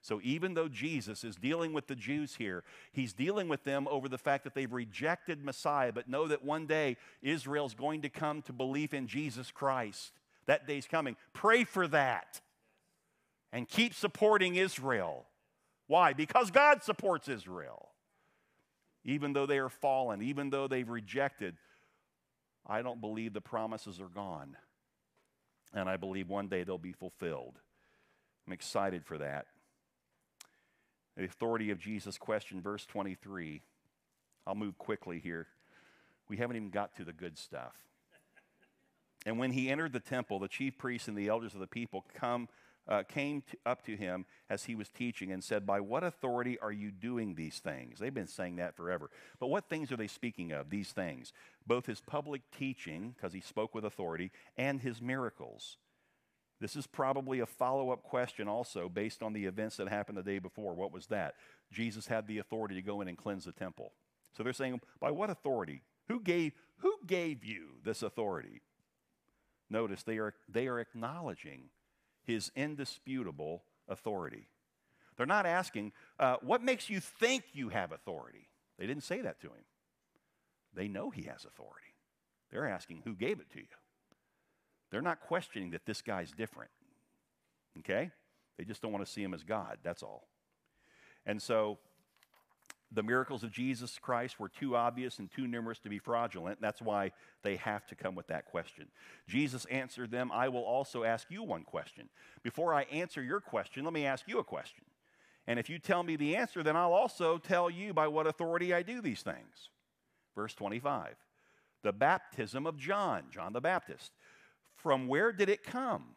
So, 0.00 0.20
even 0.24 0.54
though 0.54 0.68
Jesus 0.68 1.22
is 1.22 1.36
dealing 1.36 1.72
with 1.72 1.86
the 1.86 1.94
Jews 1.94 2.34
here, 2.34 2.64
he's 2.90 3.12
dealing 3.12 3.46
with 3.46 3.62
them 3.62 3.86
over 3.88 4.08
the 4.08 4.18
fact 4.18 4.42
that 4.42 4.54
they've 4.54 4.72
rejected 4.72 5.44
Messiah, 5.44 5.92
but 5.92 6.08
know 6.08 6.26
that 6.26 6.44
one 6.44 6.66
day 6.66 6.96
Israel's 7.22 7.74
going 7.74 8.02
to 8.02 8.08
come 8.08 8.42
to 8.42 8.52
belief 8.52 8.92
in 8.92 9.06
Jesus 9.06 9.52
Christ. 9.52 10.12
That 10.46 10.66
day's 10.66 10.86
coming. 10.86 11.16
Pray 11.32 11.62
for 11.62 11.86
that 11.88 12.40
and 13.52 13.68
keep 13.68 13.94
supporting 13.94 14.56
Israel. 14.56 15.26
Why? 15.86 16.14
Because 16.14 16.50
God 16.50 16.82
supports 16.82 17.28
Israel 17.28 17.90
even 19.04 19.32
though 19.32 19.46
they 19.46 19.58
are 19.58 19.68
fallen, 19.68 20.22
even 20.22 20.50
though 20.50 20.68
they've 20.68 20.88
rejected, 20.88 21.56
I 22.66 22.82
don't 22.82 23.00
believe 23.00 23.32
the 23.32 23.40
promises 23.40 24.00
are 24.00 24.08
gone. 24.08 24.56
And 25.74 25.88
I 25.88 25.96
believe 25.96 26.28
one 26.28 26.48
day 26.48 26.64
they'll 26.64 26.78
be 26.78 26.92
fulfilled. 26.92 27.58
I'm 28.46 28.52
excited 28.52 29.04
for 29.04 29.18
that. 29.18 29.46
The 31.16 31.24
authority 31.24 31.70
of 31.70 31.78
Jesus 31.78 32.18
question, 32.18 32.60
verse 32.60 32.86
23. 32.86 33.62
I'll 34.46 34.54
move 34.54 34.78
quickly 34.78 35.18
here. 35.18 35.46
We 36.28 36.36
haven't 36.36 36.56
even 36.56 36.70
got 36.70 36.96
to 36.96 37.04
the 37.04 37.12
good 37.12 37.38
stuff. 37.38 37.74
And 39.24 39.38
when 39.38 39.52
he 39.52 39.70
entered 39.70 39.92
the 39.92 40.00
temple, 40.00 40.38
the 40.38 40.48
chief 40.48 40.78
priests 40.78 41.08
and 41.08 41.16
the 41.16 41.28
elders 41.28 41.54
of 41.54 41.60
the 41.60 41.66
people 41.66 42.04
come 42.14 42.48
uh, 42.88 43.02
came 43.04 43.42
to, 43.42 43.56
up 43.64 43.84
to 43.86 43.96
him 43.96 44.24
as 44.50 44.64
he 44.64 44.74
was 44.74 44.88
teaching 44.88 45.30
and 45.32 45.42
said, 45.42 45.66
By 45.66 45.80
what 45.80 46.04
authority 46.04 46.58
are 46.60 46.72
you 46.72 46.90
doing 46.90 47.34
these 47.34 47.58
things? 47.58 47.98
They've 47.98 48.12
been 48.12 48.26
saying 48.26 48.56
that 48.56 48.76
forever. 48.76 49.10
But 49.38 49.48
what 49.48 49.68
things 49.68 49.92
are 49.92 49.96
they 49.96 50.08
speaking 50.08 50.52
of, 50.52 50.70
these 50.70 50.90
things? 50.90 51.32
Both 51.66 51.86
his 51.86 52.00
public 52.00 52.42
teaching, 52.56 53.14
because 53.16 53.32
he 53.32 53.40
spoke 53.40 53.74
with 53.74 53.84
authority, 53.84 54.32
and 54.56 54.80
his 54.80 55.00
miracles. 55.00 55.76
This 56.60 56.76
is 56.76 56.86
probably 56.86 57.40
a 57.40 57.46
follow 57.46 57.90
up 57.90 58.02
question 58.02 58.46
also 58.46 58.88
based 58.88 59.22
on 59.22 59.32
the 59.32 59.46
events 59.46 59.76
that 59.76 59.88
happened 59.88 60.18
the 60.18 60.22
day 60.22 60.38
before. 60.38 60.74
What 60.74 60.92
was 60.92 61.06
that? 61.06 61.34
Jesus 61.72 62.06
had 62.06 62.26
the 62.26 62.38
authority 62.38 62.76
to 62.76 62.82
go 62.82 63.00
in 63.00 63.08
and 63.08 63.18
cleanse 63.18 63.44
the 63.44 63.52
temple. 63.52 63.92
So 64.36 64.42
they're 64.42 64.52
saying, 64.52 64.80
by 65.00 65.10
what 65.10 65.30
authority? 65.30 65.82
Who 66.08 66.20
gave, 66.20 66.52
who 66.78 66.94
gave 67.06 67.44
you 67.44 67.70
this 67.84 68.02
authority? 68.02 68.60
Notice 69.70 70.02
they 70.02 70.18
are, 70.18 70.34
they 70.48 70.68
are 70.68 70.78
acknowledging 70.78 71.70
his 72.24 72.50
indisputable 72.54 73.64
authority. 73.88 74.48
They're 75.16 75.26
not 75.26 75.46
asking, 75.46 75.92
uh, 76.18 76.36
what 76.40 76.62
makes 76.62 76.88
you 76.88 77.00
think 77.00 77.44
you 77.52 77.68
have 77.68 77.92
authority? 77.92 78.48
They 78.78 78.86
didn't 78.86 79.04
say 79.04 79.20
that 79.20 79.40
to 79.40 79.48
him. 79.48 79.64
They 80.74 80.88
know 80.88 81.10
he 81.10 81.22
has 81.22 81.44
authority. 81.44 81.94
They're 82.50 82.68
asking, 82.68 83.02
who 83.04 83.14
gave 83.14 83.40
it 83.40 83.50
to 83.50 83.58
you? 83.58 83.66
They're 84.90 85.02
not 85.02 85.20
questioning 85.20 85.70
that 85.70 85.86
this 85.86 86.02
guy's 86.02 86.32
different. 86.32 86.70
Okay? 87.78 88.10
They 88.58 88.64
just 88.64 88.82
don't 88.82 88.92
want 88.92 89.04
to 89.04 89.10
see 89.10 89.22
him 89.22 89.34
as 89.34 89.42
God, 89.42 89.78
that's 89.82 90.02
all. 90.02 90.28
And 91.24 91.40
so 91.40 91.78
the 92.94 93.02
miracles 93.02 93.42
of 93.42 93.50
Jesus 93.50 93.98
Christ 94.00 94.38
were 94.38 94.48
too 94.48 94.76
obvious 94.76 95.18
and 95.18 95.30
too 95.30 95.46
numerous 95.46 95.78
to 95.80 95.88
be 95.88 95.98
fraudulent. 95.98 96.60
That's 96.60 96.82
why 96.82 97.12
they 97.42 97.56
have 97.56 97.86
to 97.86 97.94
come 97.94 98.14
with 98.14 98.26
that 98.28 98.46
question. 98.46 98.88
Jesus 99.26 99.64
answered 99.66 100.10
them, 100.10 100.30
I 100.32 100.48
will 100.48 100.64
also 100.64 101.04
ask 101.04 101.30
you 101.30 101.42
one 101.42 101.64
question. 101.64 102.08
Before 102.42 102.74
I 102.74 102.82
answer 102.84 103.22
your 103.22 103.40
question, 103.40 103.84
let 103.84 103.92
me 103.92 104.04
ask 104.04 104.28
you 104.28 104.38
a 104.38 104.44
question. 104.44 104.84
And 105.46 105.58
if 105.58 105.68
you 105.68 105.78
tell 105.78 106.02
me 106.02 106.16
the 106.16 106.36
answer, 106.36 106.62
then 106.62 106.76
I'll 106.76 106.92
also 106.92 107.38
tell 107.38 107.68
you 107.68 107.92
by 107.92 108.08
what 108.08 108.26
authority 108.26 108.72
I 108.72 108.82
do 108.82 109.00
these 109.00 109.22
things. 109.22 109.70
Verse 110.34 110.54
25 110.54 111.14
The 111.82 111.92
baptism 111.92 112.66
of 112.66 112.76
John, 112.76 113.24
John 113.30 113.52
the 113.52 113.60
Baptist. 113.60 114.12
From 114.76 115.06
where 115.08 115.32
did 115.32 115.48
it 115.48 115.62
come? 115.62 116.16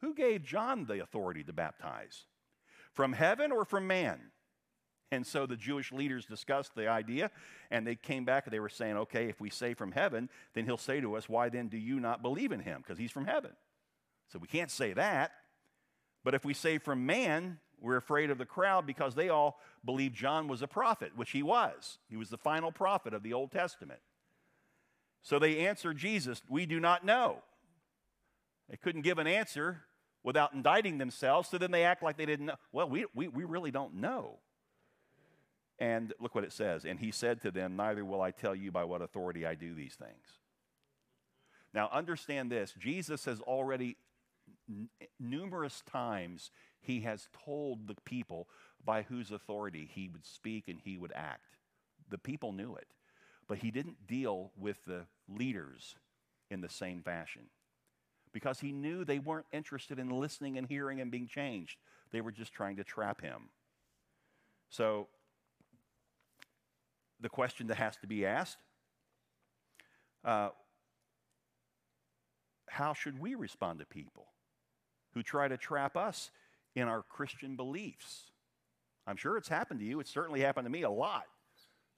Who 0.00 0.14
gave 0.14 0.44
John 0.44 0.84
the 0.84 1.02
authority 1.02 1.42
to 1.44 1.52
baptize? 1.52 2.24
From 2.92 3.12
heaven 3.12 3.52
or 3.52 3.64
from 3.64 3.86
man? 3.86 4.18
And 5.10 5.26
so 5.26 5.46
the 5.46 5.56
Jewish 5.56 5.90
leaders 5.90 6.26
discussed 6.26 6.74
the 6.74 6.88
idea, 6.88 7.30
and 7.70 7.86
they 7.86 7.94
came 7.94 8.24
back 8.24 8.44
and 8.44 8.52
they 8.52 8.60
were 8.60 8.68
saying, 8.68 8.96
okay, 8.96 9.28
if 9.28 9.40
we 9.40 9.48
say 9.48 9.72
from 9.72 9.92
heaven, 9.92 10.28
then 10.54 10.66
he'll 10.66 10.76
say 10.76 11.00
to 11.00 11.16
us, 11.16 11.28
why 11.28 11.48
then 11.48 11.68
do 11.68 11.78
you 11.78 11.98
not 11.98 12.20
believe 12.20 12.52
in 12.52 12.60
him? 12.60 12.82
Because 12.82 12.98
he's 12.98 13.10
from 13.10 13.24
heaven. 13.24 13.52
So 14.30 14.38
we 14.38 14.46
can't 14.46 14.70
say 14.70 14.92
that. 14.92 15.32
But 16.24 16.34
if 16.34 16.44
we 16.44 16.52
say 16.52 16.76
from 16.76 17.06
man, 17.06 17.58
we're 17.80 17.96
afraid 17.96 18.30
of 18.30 18.38
the 18.38 18.44
crowd 18.44 18.86
because 18.86 19.14
they 19.14 19.30
all 19.30 19.60
believed 19.84 20.14
John 20.14 20.48
was 20.48 20.60
a 20.60 20.66
prophet, 20.66 21.12
which 21.16 21.30
he 21.30 21.42
was. 21.42 21.98
He 22.10 22.16
was 22.16 22.28
the 22.28 22.36
final 22.36 22.72
prophet 22.72 23.14
of 23.14 23.22
the 23.22 23.32
Old 23.32 23.50
Testament. 23.50 24.00
So 25.22 25.38
they 25.38 25.66
answered 25.66 25.96
Jesus, 25.96 26.42
We 26.48 26.66
do 26.66 26.80
not 26.80 27.04
know. 27.04 27.38
They 28.68 28.76
couldn't 28.76 29.02
give 29.02 29.18
an 29.18 29.26
answer 29.26 29.84
without 30.22 30.52
indicting 30.52 30.98
themselves, 30.98 31.48
so 31.48 31.56
then 31.56 31.70
they 31.70 31.84
act 31.84 32.02
like 32.02 32.18
they 32.18 32.26
didn't 32.26 32.46
know. 32.46 32.56
Well, 32.72 32.90
we, 32.90 33.06
we, 33.14 33.28
we 33.28 33.44
really 33.44 33.70
don't 33.70 33.94
know. 33.94 34.40
And 35.78 36.12
look 36.18 36.34
what 36.34 36.44
it 36.44 36.52
says. 36.52 36.84
And 36.84 36.98
he 36.98 37.10
said 37.12 37.40
to 37.42 37.50
them, 37.50 37.76
Neither 37.76 38.04
will 38.04 38.20
I 38.20 38.32
tell 38.32 38.54
you 38.54 38.72
by 38.72 38.84
what 38.84 39.02
authority 39.02 39.46
I 39.46 39.54
do 39.54 39.74
these 39.74 39.94
things. 39.94 40.38
Now, 41.72 41.88
understand 41.92 42.50
this 42.50 42.74
Jesus 42.78 43.24
has 43.26 43.40
already 43.40 43.96
n- 44.68 44.88
numerous 45.20 45.82
times 45.90 46.50
he 46.80 47.00
has 47.00 47.28
told 47.44 47.86
the 47.86 47.96
people 48.04 48.48
by 48.84 49.02
whose 49.02 49.30
authority 49.30 49.88
he 49.92 50.08
would 50.08 50.24
speak 50.24 50.68
and 50.68 50.80
he 50.82 50.96
would 50.96 51.12
act. 51.14 51.56
The 52.10 52.18
people 52.18 52.52
knew 52.52 52.74
it, 52.74 52.88
but 53.46 53.58
he 53.58 53.70
didn't 53.70 54.06
deal 54.06 54.52
with 54.56 54.84
the 54.86 55.02
leaders 55.28 55.96
in 56.50 56.60
the 56.60 56.68
same 56.68 57.02
fashion 57.02 57.42
because 58.32 58.60
he 58.60 58.72
knew 58.72 59.04
they 59.04 59.18
weren't 59.18 59.46
interested 59.52 59.98
in 59.98 60.10
listening 60.10 60.58
and 60.58 60.66
hearing 60.66 61.00
and 61.00 61.10
being 61.10 61.26
changed. 61.26 61.78
They 62.12 62.20
were 62.20 62.32
just 62.32 62.52
trying 62.52 62.76
to 62.76 62.84
trap 62.84 63.20
him. 63.20 63.50
So, 64.70 65.08
the 67.20 67.28
question 67.28 67.66
that 67.68 67.76
has 67.76 67.96
to 67.98 68.06
be 68.06 68.24
asked 68.24 68.58
uh, 70.24 70.50
how 72.68 72.92
should 72.92 73.18
we 73.18 73.34
respond 73.34 73.78
to 73.80 73.86
people 73.86 74.26
who 75.14 75.22
try 75.22 75.48
to 75.48 75.56
trap 75.56 75.96
us 75.96 76.30
in 76.76 76.88
our 76.88 77.02
Christian 77.02 77.56
beliefs. 77.56 78.30
I'm 79.06 79.16
sure 79.16 79.36
it's 79.36 79.48
happened 79.48 79.80
to 79.80 79.86
you. 79.86 80.00
It's 80.00 80.12
certainly 80.12 80.40
happened 80.40 80.66
to 80.66 80.70
me 80.70 80.82
a 80.82 80.90
lot. 80.90 81.24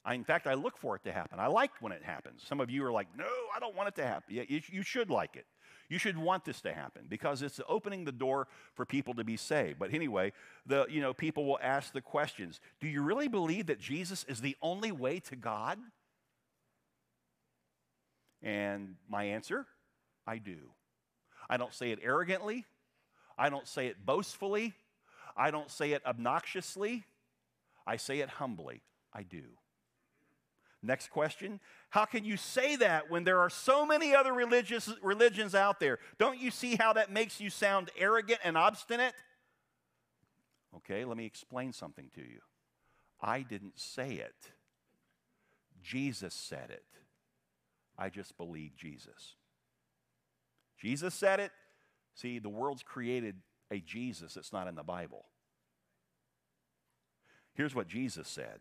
I, 0.05 0.15
in 0.15 0.25
fact, 0.25 0.47
I 0.47 0.55
look 0.55 0.79
for 0.79 0.97
it 0.97 1.05
to 1.05 1.13
happen. 1.13 1.39
I 1.39 1.49
like 1.49 1.73
when 1.81 1.93
it 1.93 2.03
happens. 2.03 2.43
Some 2.47 2.61
of 2.61 2.71
you 2.71 2.85
are 2.85 2.93
like, 2.93 3.09
no, 3.17 3.29
I 3.55 3.61
don't 3.61 3.77
want 3.77 3.89
it 3.89 3.97
to 3.97 4.07
happen. 4.07 4.35
Yeah, 4.35 4.45
you, 4.49 4.63
you 4.71 4.83
should 4.83 5.11
like 5.11 5.37
it. 5.37 5.45
You 5.91 5.99
should 5.99 6.17
want 6.17 6.45
this 6.45 6.61
to 6.63 6.73
happen 6.73 7.07
because 7.09 7.43
it's 7.43 7.61
opening 7.69 8.05
the 8.05 8.13
door 8.13 8.47
for 8.75 8.87
people 8.87 9.13
to 9.15 9.25
be 9.25 9.37
saved. 9.37 9.81
But 9.81 9.93
anyway, 9.93 10.33
the, 10.65 10.87
you 10.89 11.01
know, 11.01 11.13
people 11.13 11.45
will 11.45 11.59
ask 11.61 11.93
the 11.93 12.01
questions 12.01 12.61
Do 12.81 12.87
you 12.87 13.03
really 13.03 13.27
believe 13.27 13.67
that 13.67 13.81
Jesus 13.81 14.25
is 14.29 14.41
the 14.41 14.57
only 14.63 14.93
way 14.93 15.19
to 15.19 15.37
God? 15.37 15.79
And 18.41 18.95
my 19.09 19.25
answer 19.25 19.67
I 20.27 20.39
do. 20.39 20.59
I 21.51 21.57
don't 21.57 21.75
say 21.75 21.91
it 21.91 21.99
arrogantly. 22.05 22.65
I 23.37 23.51
don't 23.51 23.67
say 23.67 23.89
it 23.89 24.07
boastfully. 24.07 24.75
I 25.37 25.51
don't 25.51 25.71
say 25.71 25.91
it 25.93 26.03
obnoxiously. 26.07 27.03
I 27.85 27.97
say 27.97 28.21
it 28.21 28.29
humbly. 28.29 28.83
I 29.13 29.25
do. 29.25 29.43
Next 30.83 31.11
question 31.11 31.61
How 31.91 32.05
can 32.05 32.25
you 32.25 32.37
say 32.37 32.77
that 32.77 33.11
when 33.11 33.25
there 33.25 33.41
are 33.41 33.51
so 33.51 33.85
many 33.85 34.15
other 34.15 34.33
religious, 34.33 34.91
religions 35.03 35.55
out 35.55 35.81
there? 35.81 35.99
Don't 36.19 36.39
you 36.39 36.51
see 36.51 36.77
how 36.77 36.93
that 36.95 37.11
makes 37.11 37.41
you 37.41 37.51
sound 37.51 37.91
arrogant 37.99 38.41
and 38.45 38.57
obstinate? 38.57 39.15
Okay, 40.77 41.05
let 41.05 41.17
me 41.17 41.27
explain 41.27 41.73
something 41.73 42.11
to 42.15 42.21
you. 42.21 42.41
I 43.21 43.43
didn't 43.43 43.79
say 43.79 44.13
it, 44.13 44.53
Jesus 45.83 46.35
said 46.35 46.71
it. 46.71 46.85
I 47.99 48.09
just 48.09 48.37
believe 48.39 48.77
Jesus. 48.77 49.35
Jesus 50.79 51.13
said 51.15 51.41
it, 51.41 51.53
See, 52.15 52.39
the 52.39 52.49
world's 52.49 52.83
created 52.83 53.37
a 53.71 53.81
Jesus 53.81 54.35
that's 54.35 54.53
not 54.53 54.67
in 54.69 54.75
the 54.75 54.83
Bible. 54.83 55.27
Here's 57.55 57.75
what 57.75 57.89
Jesus 57.89 58.29
said 58.29 58.61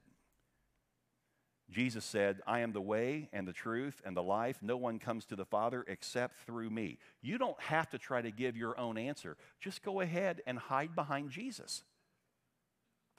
Jesus 1.71 2.03
said, 2.03 2.41
I 2.47 2.61
am 2.61 2.71
the 2.71 2.81
way 2.81 3.29
and 3.31 3.47
the 3.47 3.53
truth 3.53 4.01
and 4.03 4.17
the 4.17 4.23
life. 4.23 4.57
No 4.61 4.75
one 4.75 4.97
comes 4.97 5.25
to 5.25 5.35
the 5.35 5.45
Father 5.45 5.85
except 5.87 6.39
through 6.45 6.71
me. 6.71 6.97
You 7.21 7.37
don't 7.37 7.59
have 7.61 7.89
to 7.91 7.99
try 7.99 8.21
to 8.21 8.31
give 8.31 8.57
your 8.57 8.79
own 8.79 8.97
answer. 8.97 9.37
Just 9.59 9.83
go 9.83 10.01
ahead 10.01 10.41
and 10.47 10.57
hide 10.57 10.95
behind 10.95 11.29
Jesus. 11.29 11.83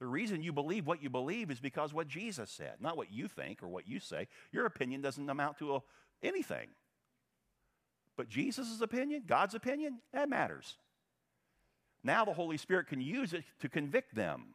The 0.01 0.07
reason 0.07 0.43
you 0.43 0.53
believe 0.53 0.87
what 0.87 1.03
you 1.03 1.11
believe 1.11 1.51
is 1.51 1.61
because 1.61 1.95
what 1.95 2.09
Jesus 2.09 2.51
said, 2.51 2.77
not 2.81 2.97
what 2.97 3.13
you 3.13 3.29
think 3.29 3.63
or 3.63 3.69
what 3.69 3.87
you 3.87 4.01
say. 4.01 4.27
Your 4.51 4.67
opinion 4.67 5.01
doesn't 5.01 5.29
amount 5.29 5.59
to 5.59 5.77
a, 5.77 5.83
anything. 6.23 6.69
But 8.17 8.29
Jesus' 8.29 8.81
opinion, 8.81 9.25
God's 9.27 9.55
opinion, 9.55 9.99
that 10.13 10.29
matters. 10.29 10.77
Now 12.03 12.25
the 12.25 12.33
Holy 12.33 12.57
Spirit 12.57 12.89
can 12.89 13.01
use 13.01 13.33
it 13.33 13.45
to 13.61 13.69
convict 13.69 14.15
them. 14.15 14.55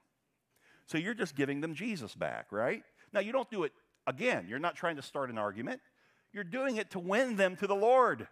So 0.85 0.97
you're 0.97 1.13
just 1.13 1.35
giving 1.35 1.61
them 1.61 1.73
Jesus 1.73 2.13
back, 2.15 2.47
right? 2.51 2.83
Now 3.13 3.19
you 3.19 3.31
don't 3.31 3.49
do 3.49 3.63
it 3.63 3.71
again. 4.07 4.45
You're 4.47 4.59
not 4.59 4.75
trying 4.75 4.97
to 4.97 5.01
start 5.01 5.29
an 5.29 5.37
argument. 5.37 5.81
You're 6.31 6.43
doing 6.43 6.77
it 6.77 6.91
to 6.91 6.99
win 6.99 7.37
them 7.37 7.55
to 7.57 7.67
the 7.67 7.75
Lord. 7.75 8.27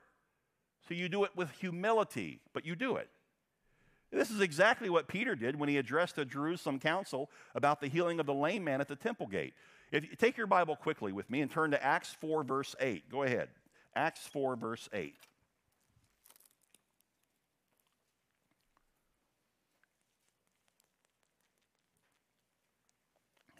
So 0.87 0.93
you 0.93 1.09
do 1.09 1.23
it 1.23 1.31
with 1.35 1.49
humility, 1.51 2.41
but 2.53 2.65
you 2.65 2.75
do 2.75 2.97
it. 2.97 3.09
This 4.11 4.29
is 4.29 4.41
exactly 4.41 4.89
what 4.89 5.07
Peter 5.07 5.35
did 5.35 5.59
when 5.59 5.69
he 5.69 5.77
addressed 5.77 6.17
the 6.17 6.25
Jerusalem 6.25 6.79
council 6.79 7.29
about 7.55 7.81
the 7.81 7.87
healing 7.87 8.19
of 8.19 8.27
the 8.27 8.33
lame 8.33 8.63
man 8.63 8.81
at 8.81 8.87
the 8.87 8.95
temple 8.95 9.25
gate. 9.25 9.53
If 9.91 10.03
you 10.03 10.15
take 10.15 10.37
your 10.37 10.47
Bible 10.47 10.75
quickly 10.75 11.11
with 11.11 11.29
me 11.29 11.41
and 11.41 11.49
turn 11.49 11.71
to 11.71 11.83
Acts 11.83 12.15
4 12.19 12.43
verse 12.43 12.75
8. 12.79 13.09
Go 13.09 13.23
ahead. 13.23 13.49
Acts 13.95 14.25
4, 14.27 14.55
verse 14.55 14.89
8. 14.93 15.15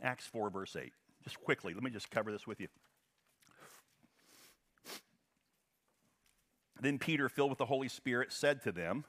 Acts 0.03 0.27
4, 0.27 0.49
verse 0.49 0.75
8. 0.75 0.91
Just 1.23 1.39
quickly, 1.41 1.73
let 1.73 1.81
me 1.81 1.89
just 1.89 2.11
cover 2.11 2.31
this 2.31 2.45
with 2.45 2.59
you. 2.59 2.67
Then 6.81 6.99
Peter, 6.99 7.29
filled 7.29 7.49
with 7.49 7.59
the 7.59 7.65
Holy 7.65 7.87
Spirit, 7.87 8.33
said 8.33 8.61
to 8.63 8.73
them, 8.73 9.05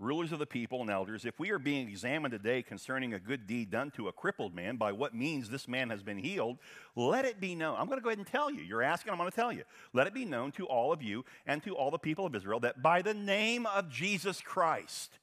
rulers 0.00 0.32
of 0.32 0.40
the 0.40 0.46
people 0.46 0.80
and 0.80 0.90
elders, 0.90 1.24
if 1.24 1.38
we 1.38 1.50
are 1.50 1.58
being 1.58 1.88
examined 1.88 2.32
today 2.32 2.62
concerning 2.62 3.14
a 3.14 3.20
good 3.20 3.46
deed 3.46 3.70
done 3.70 3.92
to 3.92 4.08
a 4.08 4.12
crippled 4.12 4.54
man, 4.54 4.76
by 4.76 4.90
what 4.90 5.14
means 5.14 5.48
this 5.48 5.68
man 5.68 5.90
has 5.90 6.02
been 6.02 6.18
healed, 6.18 6.58
let 6.96 7.24
it 7.24 7.40
be 7.40 7.54
known. 7.54 7.76
I'm 7.78 7.86
going 7.86 7.98
to 7.98 8.02
go 8.02 8.08
ahead 8.08 8.18
and 8.18 8.26
tell 8.26 8.50
you. 8.50 8.62
You're 8.62 8.82
asking, 8.82 9.12
I'm 9.12 9.18
going 9.18 9.30
to 9.30 9.36
tell 9.36 9.52
you. 9.52 9.62
Let 9.92 10.08
it 10.08 10.14
be 10.14 10.24
known 10.24 10.50
to 10.52 10.66
all 10.66 10.92
of 10.92 11.02
you 11.02 11.24
and 11.46 11.62
to 11.62 11.76
all 11.76 11.92
the 11.92 11.98
people 11.98 12.26
of 12.26 12.34
Israel 12.34 12.58
that 12.60 12.82
by 12.82 13.02
the 13.02 13.14
name 13.14 13.66
of 13.66 13.88
Jesus 13.88 14.40
Christ 14.40 15.18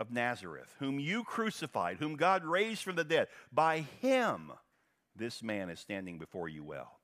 of 0.00 0.10
Nazareth, 0.10 0.74
whom 0.78 0.98
you 0.98 1.22
crucified, 1.22 1.98
whom 1.98 2.16
God 2.16 2.44
raised 2.44 2.82
from 2.82 2.96
the 2.96 3.04
dead, 3.04 3.28
by 3.52 3.84
him 4.00 4.50
this 5.14 5.42
man 5.42 5.68
is 5.68 5.78
standing 5.78 6.18
before 6.18 6.48
you 6.48 6.64
well. 6.64 6.98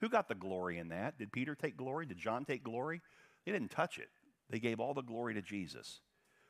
Who 0.00 0.08
got 0.08 0.28
the 0.28 0.34
glory 0.34 0.78
in 0.78 0.88
that? 0.90 1.18
Did 1.18 1.32
Peter 1.32 1.56
take 1.56 1.76
glory? 1.76 2.06
Did 2.06 2.18
John 2.18 2.44
take 2.44 2.62
glory? 2.62 3.02
They 3.44 3.52
didn't 3.52 3.72
touch 3.72 3.98
it. 3.98 4.08
They 4.48 4.60
gave 4.60 4.78
all 4.78 4.94
the 4.94 5.02
glory 5.02 5.34
to 5.34 5.42
Jesus. 5.42 6.00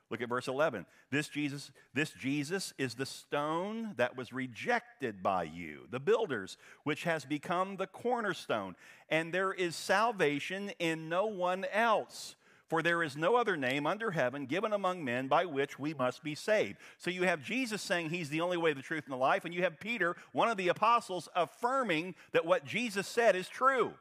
Look 0.09 0.21
at 0.21 0.29
verse 0.29 0.47
11. 0.47 0.85
This 1.11 1.27
Jesus, 1.27 1.71
this 1.93 2.11
Jesus 2.11 2.73
is 2.77 2.95
the 2.95 3.05
stone 3.05 3.93
that 3.97 4.15
was 4.15 4.31
rejected 4.31 5.23
by 5.23 5.43
you, 5.43 5.87
the 5.89 5.99
builders, 5.99 6.57
which 6.83 7.03
has 7.03 7.25
become 7.25 7.75
the 7.75 7.87
cornerstone. 7.87 8.75
And 9.09 9.33
there 9.33 9.51
is 9.51 9.75
salvation 9.75 10.71
in 10.79 11.09
no 11.09 11.25
one 11.25 11.65
else. 11.73 12.35
For 12.67 12.81
there 12.81 13.01
is 13.01 13.15
no 13.15 13.35
other 13.35 13.55
name 13.55 13.87
under 13.87 14.11
heaven 14.11 14.45
given 14.45 14.73
among 14.73 15.03
men 15.03 15.27
by 15.27 15.45
which 15.45 15.79
we 15.79 15.93
must 15.93 16.23
be 16.23 16.35
saved. 16.35 16.77
So 16.97 17.09
you 17.09 17.23
have 17.23 17.41
Jesus 17.41 17.81
saying 17.81 18.09
he's 18.09 18.29
the 18.29 18.41
only 18.41 18.57
way, 18.57 18.73
the 18.73 18.81
truth, 18.81 19.05
and 19.05 19.13
the 19.13 19.17
life, 19.17 19.45
and 19.45 19.53
you 19.53 19.63
have 19.63 19.79
Peter, 19.79 20.15
one 20.33 20.49
of 20.49 20.57
the 20.57 20.67
apostles, 20.67 21.29
affirming 21.35 22.15
that 22.33 22.45
what 22.45 22.65
Jesus 22.65 23.07
said 23.07 23.35
is 23.35 23.47
true. 23.47 23.93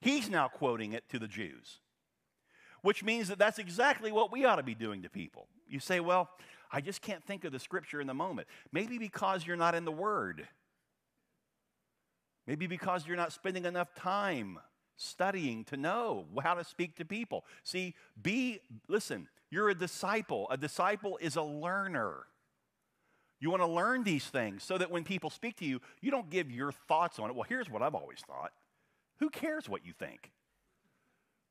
He's 0.00 0.30
now 0.30 0.48
quoting 0.48 0.92
it 0.92 1.08
to 1.10 1.18
the 1.18 1.28
Jews 1.28 1.80
which 2.82 3.02
means 3.02 3.28
that 3.28 3.38
that's 3.38 3.58
exactly 3.58 4.12
what 4.12 4.30
we 4.30 4.44
ought 4.44 4.56
to 4.56 4.62
be 4.62 4.74
doing 4.74 5.02
to 5.02 5.08
people. 5.08 5.46
You 5.68 5.80
say, 5.80 6.00
well, 6.00 6.28
I 6.70 6.80
just 6.80 7.00
can't 7.00 7.24
think 7.24 7.44
of 7.44 7.52
the 7.52 7.58
scripture 7.58 8.00
in 8.00 8.06
the 8.06 8.14
moment. 8.14 8.48
Maybe 8.72 8.98
because 8.98 9.46
you're 9.46 9.56
not 9.56 9.74
in 9.74 9.84
the 9.84 9.92
Word. 9.92 10.46
Maybe 12.46 12.66
because 12.66 13.06
you're 13.06 13.16
not 13.16 13.32
spending 13.32 13.64
enough 13.64 13.94
time 13.94 14.58
studying 15.02 15.64
to 15.64 15.76
know 15.76 16.26
how 16.42 16.54
to 16.54 16.64
speak 16.64 16.96
to 16.96 17.04
people. 17.04 17.44
See, 17.62 17.94
be, 18.20 18.60
listen, 18.88 19.28
you're 19.50 19.68
a 19.68 19.74
disciple. 19.74 20.46
A 20.50 20.56
disciple 20.56 21.18
is 21.20 21.36
a 21.36 21.42
learner. 21.42 22.26
You 23.40 23.50
want 23.50 23.62
to 23.62 23.68
learn 23.68 24.04
these 24.04 24.24
things 24.24 24.62
so 24.62 24.78
that 24.78 24.90
when 24.90 25.04
people 25.04 25.28
speak 25.28 25.56
to 25.56 25.64
you, 25.64 25.80
you 26.00 26.10
don't 26.10 26.30
give 26.30 26.50
your 26.50 26.72
thoughts 26.72 27.18
on 27.18 27.28
it. 27.28 27.34
Well, 27.34 27.46
here's 27.48 27.68
what 27.68 27.82
I've 27.82 27.94
always 27.94 28.20
thought. 28.20 28.52
Who 29.18 29.30
cares 29.30 29.68
what 29.68 29.84
you 29.84 29.92
think? 29.92 30.30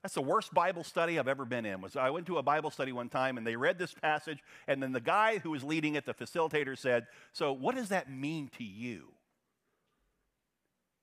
That's 0.01 0.15
the 0.15 0.21
worst 0.21 0.53
Bible 0.53 0.83
study 0.83 1.19
I've 1.19 1.27
ever 1.27 1.45
been 1.45 1.65
in. 1.65 1.79
Was 1.79 1.95
I 1.95 2.09
went 2.09 2.25
to 2.27 2.37
a 2.37 2.43
Bible 2.43 2.71
study 2.71 2.91
one 2.91 3.09
time 3.09 3.37
and 3.37 3.45
they 3.45 3.55
read 3.55 3.77
this 3.77 3.93
passage 3.93 4.39
and 4.67 4.81
then 4.81 4.93
the 4.93 4.99
guy 4.99 5.37
who 5.37 5.51
was 5.51 5.63
leading 5.63 5.95
it, 5.95 6.05
the 6.05 6.13
facilitator 6.13 6.77
said, 6.77 7.05
"So 7.33 7.53
what 7.53 7.75
does 7.75 7.89
that 7.89 8.09
mean 8.09 8.49
to 8.57 8.63
you?" 8.63 9.13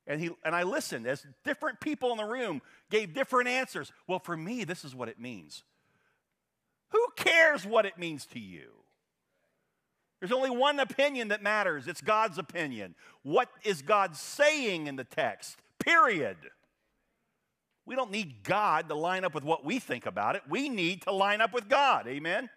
And 0.08 0.20
he 0.20 0.30
and 0.42 0.56
I 0.56 0.62
listened 0.62 1.06
as 1.06 1.24
different 1.44 1.80
people 1.80 2.10
in 2.12 2.16
the 2.16 2.24
room 2.24 2.62
gave 2.90 3.12
different 3.12 3.48
answers. 3.48 3.92
Well, 4.08 4.18
for 4.18 4.36
me, 4.36 4.64
this 4.64 4.84
is 4.84 4.94
what 4.94 5.08
it 5.08 5.20
means. 5.20 5.62
Who 6.90 7.06
cares 7.14 7.66
what 7.66 7.84
it 7.84 7.98
means 7.98 8.24
to 8.26 8.40
you? 8.40 8.70
There's 10.18 10.32
only 10.32 10.50
one 10.50 10.80
opinion 10.80 11.28
that 11.28 11.42
matters. 11.42 11.86
It's 11.86 12.00
God's 12.00 12.38
opinion. 12.38 12.94
What 13.22 13.50
is 13.62 13.82
God 13.82 14.16
saying 14.16 14.86
in 14.86 14.96
the 14.96 15.04
text? 15.04 15.58
Period. 15.78 16.38
We 17.84 17.94
don't 17.94 18.10
need 18.10 18.42
God 18.42 18.88
to 18.88 18.94
line 18.94 19.24
up 19.24 19.34
with 19.34 19.44
what 19.44 19.64
we 19.64 19.78
think 19.78 20.06
about 20.06 20.36
it. 20.36 20.42
We 20.48 20.70
need 20.70 21.02
to 21.02 21.12
line 21.12 21.40
up 21.42 21.52
with 21.52 21.68
God. 21.68 22.08
Amen? 22.08 22.48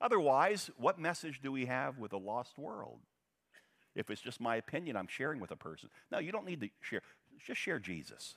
Otherwise, 0.00 0.70
what 0.76 0.98
message 0.98 1.40
do 1.42 1.50
we 1.50 1.66
have 1.66 1.98
with 1.98 2.12
a 2.12 2.18
lost 2.18 2.58
world? 2.58 3.00
If 3.98 4.08
it's 4.08 4.22
just 4.22 4.40
my 4.40 4.56
opinion 4.56 4.96
I'm 4.96 5.06
sharing 5.06 5.40
with 5.40 5.50
a 5.50 5.56
person. 5.56 5.90
No, 6.10 6.18
you 6.18 6.32
don't 6.32 6.46
need 6.46 6.60
to 6.62 6.68
share. 6.80 7.02
Just 7.44 7.60
share 7.60 7.78
Jesus. 7.78 8.36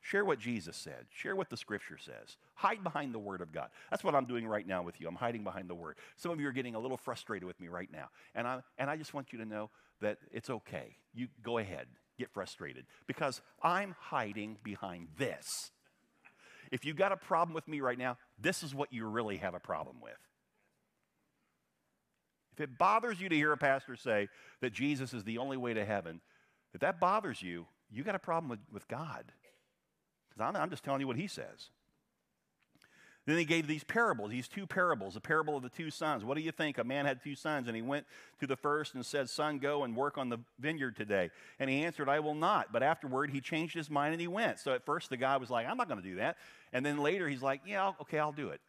Share 0.00 0.24
what 0.24 0.38
Jesus 0.38 0.76
said. 0.76 1.06
Share 1.10 1.34
what 1.34 1.48
the 1.48 1.56
scripture 1.56 1.98
says. 1.98 2.36
Hide 2.54 2.84
behind 2.84 3.14
the 3.14 3.18
word 3.18 3.40
of 3.40 3.52
God. 3.52 3.70
That's 3.90 4.04
what 4.04 4.14
I'm 4.14 4.26
doing 4.26 4.46
right 4.46 4.66
now 4.66 4.82
with 4.82 5.00
you. 5.00 5.08
I'm 5.08 5.14
hiding 5.14 5.42
behind 5.42 5.68
the 5.68 5.74
word. 5.74 5.96
Some 6.16 6.30
of 6.30 6.38
you 6.38 6.46
are 6.46 6.52
getting 6.52 6.74
a 6.74 6.78
little 6.78 6.98
frustrated 6.98 7.46
with 7.46 7.58
me 7.58 7.68
right 7.68 7.90
now. 7.90 8.10
And 8.34 8.46
I, 8.46 8.60
and 8.76 8.90
I 8.90 8.96
just 8.98 9.14
want 9.14 9.32
you 9.32 9.38
to 9.38 9.46
know 9.46 9.70
that 10.02 10.18
it's 10.30 10.50
okay. 10.50 10.96
You 11.14 11.28
go 11.42 11.56
ahead 11.56 11.86
get 12.18 12.30
frustrated 12.30 12.86
because 13.06 13.40
I'm 13.62 13.94
hiding 13.98 14.58
behind 14.62 15.08
this. 15.18 15.70
If 16.70 16.84
you've 16.84 16.96
got 16.96 17.12
a 17.12 17.16
problem 17.16 17.54
with 17.54 17.68
me 17.68 17.80
right 17.80 17.98
now, 17.98 18.18
this 18.38 18.62
is 18.62 18.74
what 18.74 18.92
you 18.92 19.06
really 19.06 19.36
have 19.38 19.54
a 19.54 19.60
problem 19.60 19.96
with. 20.02 20.18
If 22.54 22.60
it 22.60 22.78
bothers 22.78 23.20
you 23.20 23.28
to 23.28 23.34
hear 23.34 23.52
a 23.52 23.56
pastor 23.56 23.96
say 23.96 24.28
that 24.60 24.72
Jesus 24.72 25.12
is 25.12 25.24
the 25.24 25.38
only 25.38 25.56
way 25.56 25.74
to 25.74 25.84
heaven, 25.84 26.20
if 26.72 26.80
that 26.80 27.00
bothers 27.00 27.42
you, 27.42 27.66
you 27.90 28.04
got 28.04 28.14
a 28.14 28.20
problem 28.20 28.48
with, 28.48 28.60
with 28.72 28.86
God. 28.86 29.24
Because 30.28 30.48
I'm, 30.48 30.60
I'm 30.60 30.70
just 30.70 30.84
telling 30.84 31.00
you 31.00 31.06
what 31.06 31.16
he 31.16 31.26
says. 31.26 31.70
Then 33.26 33.38
he 33.38 33.46
gave 33.46 33.66
these 33.66 33.84
parables, 33.84 34.30
these 34.30 34.48
two 34.48 34.66
parables, 34.66 35.14
the 35.14 35.20
parable 35.20 35.56
of 35.56 35.62
the 35.62 35.70
two 35.70 35.90
sons. 35.90 36.24
What 36.24 36.36
do 36.36 36.42
you 36.42 36.52
think? 36.52 36.76
A 36.76 36.84
man 36.84 37.06
had 37.06 37.22
two 37.22 37.34
sons, 37.34 37.68
and 37.68 37.74
he 37.74 37.80
went 37.80 38.04
to 38.38 38.46
the 38.46 38.56
first 38.56 38.94
and 38.94 39.04
said, 39.04 39.30
Son, 39.30 39.58
go 39.58 39.84
and 39.84 39.96
work 39.96 40.18
on 40.18 40.28
the 40.28 40.38
vineyard 40.58 40.94
today. 40.94 41.30
And 41.58 41.70
he 41.70 41.84
answered, 41.84 42.08
I 42.08 42.20
will 42.20 42.34
not. 42.34 42.70
But 42.70 42.82
afterward, 42.82 43.30
he 43.30 43.40
changed 43.40 43.74
his 43.74 43.88
mind 43.88 44.12
and 44.12 44.20
he 44.20 44.28
went. 44.28 44.60
So 44.60 44.74
at 44.74 44.84
first, 44.84 45.08
the 45.08 45.16
guy 45.16 45.38
was 45.38 45.48
like, 45.48 45.66
I'm 45.66 45.78
not 45.78 45.88
going 45.88 46.02
to 46.02 46.06
do 46.06 46.16
that. 46.16 46.36
And 46.72 46.84
then 46.84 46.98
later, 46.98 47.26
he's 47.26 47.42
like, 47.42 47.62
Yeah, 47.66 47.92
okay, 48.02 48.18
I'll 48.18 48.32
do 48.32 48.50
it. 48.50 48.60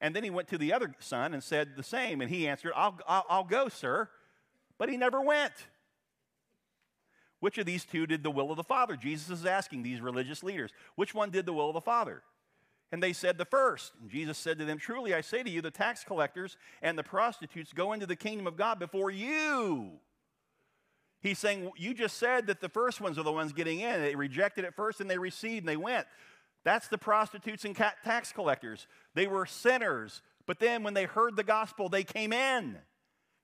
And 0.00 0.16
then 0.16 0.24
he 0.24 0.30
went 0.30 0.48
to 0.48 0.58
the 0.58 0.72
other 0.72 0.94
son 0.98 1.34
and 1.34 1.42
said 1.42 1.76
the 1.76 1.82
same. 1.82 2.20
And 2.20 2.30
he 2.30 2.48
answered, 2.48 2.72
I'll, 2.74 2.98
I'll, 3.06 3.26
I'll 3.28 3.44
go, 3.44 3.68
sir. 3.68 4.08
But 4.78 4.88
he 4.88 4.96
never 4.96 5.20
went. 5.20 5.52
Which 7.40 7.58
of 7.58 7.66
these 7.66 7.84
two 7.84 8.06
did 8.06 8.22
the 8.22 8.30
will 8.30 8.50
of 8.50 8.56
the 8.56 8.64
Father? 8.64 8.96
Jesus 8.96 9.30
is 9.30 9.46
asking 9.46 9.82
these 9.82 10.00
religious 10.00 10.42
leaders. 10.42 10.72
Which 10.94 11.14
one 11.14 11.30
did 11.30 11.46
the 11.46 11.52
will 11.52 11.68
of 11.68 11.74
the 11.74 11.80
Father? 11.80 12.22
And 12.92 13.02
they 13.02 13.12
said, 13.12 13.38
The 13.38 13.44
first. 13.44 13.92
And 14.00 14.10
Jesus 14.10 14.36
said 14.36 14.58
to 14.58 14.64
them, 14.64 14.78
Truly 14.78 15.14
I 15.14 15.20
say 15.20 15.42
to 15.42 15.50
you, 15.50 15.62
the 15.62 15.70
tax 15.70 16.04
collectors 16.04 16.56
and 16.82 16.98
the 16.98 17.02
prostitutes 17.02 17.72
go 17.72 17.92
into 17.92 18.06
the 18.06 18.16
kingdom 18.16 18.46
of 18.46 18.56
God 18.56 18.78
before 18.78 19.10
you. 19.10 19.92
He's 21.20 21.38
saying, 21.38 21.70
You 21.76 21.94
just 21.94 22.18
said 22.18 22.46
that 22.48 22.60
the 22.60 22.68
first 22.68 23.00
ones 23.00 23.18
are 23.18 23.22
the 23.22 23.32
ones 23.32 23.52
getting 23.52 23.80
in. 23.80 24.00
They 24.00 24.14
rejected 24.14 24.64
it 24.64 24.74
first 24.74 25.00
and 25.00 25.10
they 25.10 25.18
received 25.18 25.60
and 25.60 25.68
they 25.68 25.76
went. 25.76 26.06
That's 26.64 26.88
the 26.88 26.98
prostitutes 26.98 27.64
and 27.64 27.74
tax 27.74 28.32
collectors. 28.32 28.86
They 29.14 29.26
were 29.26 29.46
sinners, 29.46 30.22
but 30.46 30.58
then 30.58 30.82
when 30.82 30.94
they 30.94 31.04
heard 31.04 31.36
the 31.36 31.44
gospel, 31.44 31.88
they 31.88 32.04
came 32.04 32.32
in. 32.32 32.76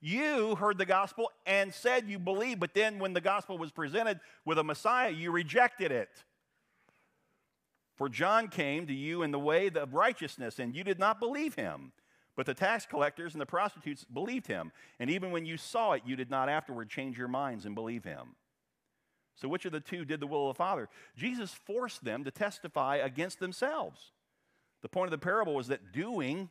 You 0.01 0.55
heard 0.57 0.77
the 0.79 0.85
gospel 0.85 1.31
and 1.47 1.73
said 1.73 2.09
you 2.09 2.19
believe, 2.19 2.61
but 2.61 2.75
then 2.75 2.99
when 2.99 3.15
the 3.15 3.21
gospel 3.21 3.57
was 3.57 3.73
presented 3.73 4.21
with 4.45 4.59
a 4.59 4.65
Messiah, 4.65 5.11
you 5.11 5.31
rejected 5.31 5.91
it. 5.91 6.11
For 7.97 8.11
John 8.11 8.49
came 8.49 8.87
to 8.87 8.93
you 8.93 9.23
in 9.23 9.31
the 9.31 9.39
way 9.39 9.69
of 9.69 9.95
righteousness, 9.95 10.59
and 10.59 10.77
you 10.77 10.85
did 10.85 10.99
not 10.99 11.19
believe 11.19 11.55
him. 11.55 11.93
But 12.37 12.45
the 12.45 12.53
tax 12.53 12.85
collectors 12.85 13.33
and 13.33 13.41
the 13.41 13.47
prostitutes 13.47 14.05
believed 14.05 14.47
him. 14.47 14.71
And 15.01 15.09
even 15.09 15.31
when 15.31 15.47
you 15.47 15.57
saw 15.57 15.93
it, 15.93 16.03
you 16.05 16.17
did 16.17 16.31
not 16.31 16.51
afterward 16.51 16.91
change 16.91 17.17
your 17.17 17.29
minds 17.29 17.65
and 17.65 17.75
believe 17.75 18.05
him. 18.05 18.37
So, 19.37 19.49
which 19.49 19.67
of 19.67 19.73
the 19.73 19.81
two 19.81 20.05
did 20.05 20.21
the 20.21 20.27
will 20.27 20.49
of 20.49 20.57
the 20.57 20.59
Father? 20.59 20.89
Jesus 21.17 21.53
forced 21.53 22.05
them 22.05 22.25
to 22.25 22.31
testify 22.31 22.97
against 22.97 23.39
themselves. 23.39 24.13
The 24.83 24.89
point 24.89 25.13
of 25.13 25.21
the 25.21 25.25
parable 25.25 25.55
was 25.55 25.69
that 25.69 25.93
doing, 25.93 26.49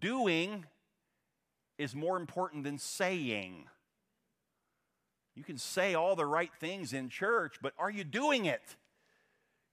doing 0.00 0.66
is 1.78 1.94
more 1.94 2.16
important 2.16 2.64
than 2.64 2.78
saying. 2.78 3.66
You 5.34 5.44
can 5.44 5.58
say 5.58 5.94
all 5.94 6.16
the 6.16 6.26
right 6.26 6.50
things 6.60 6.92
in 6.92 7.08
church, 7.08 7.56
but 7.62 7.72
are 7.78 7.90
you 7.90 8.04
doing 8.04 8.46
it? 8.46 8.76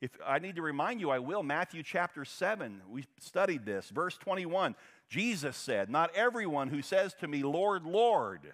If 0.01 0.11
I 0.25 0.39
need 0.39 0.55
to 0.55 0.61
remind 0.61 1.01
you, 1.01 1.09
I 1.09 1.19
will. 1.19 1.43
Matthew 1.43 1.83
chapter 1.83 2.23
7, 2.23 2.81
we 2.89 3.05
studied 3.19 3.65
this. 3.65 3.89
Verse 3.89 4.17
21, 4.17 4.75
Jesus 5.09 5.57
said, 5.57 5.89
Not 5.89 6.15
everyone 6.15 6.69
who 6.69 6.81
says 6.81 7.13
to 7.15 7.27
me, 7.27 7.43
Lord, 7.43 7.83
Lord, 7.85 8.53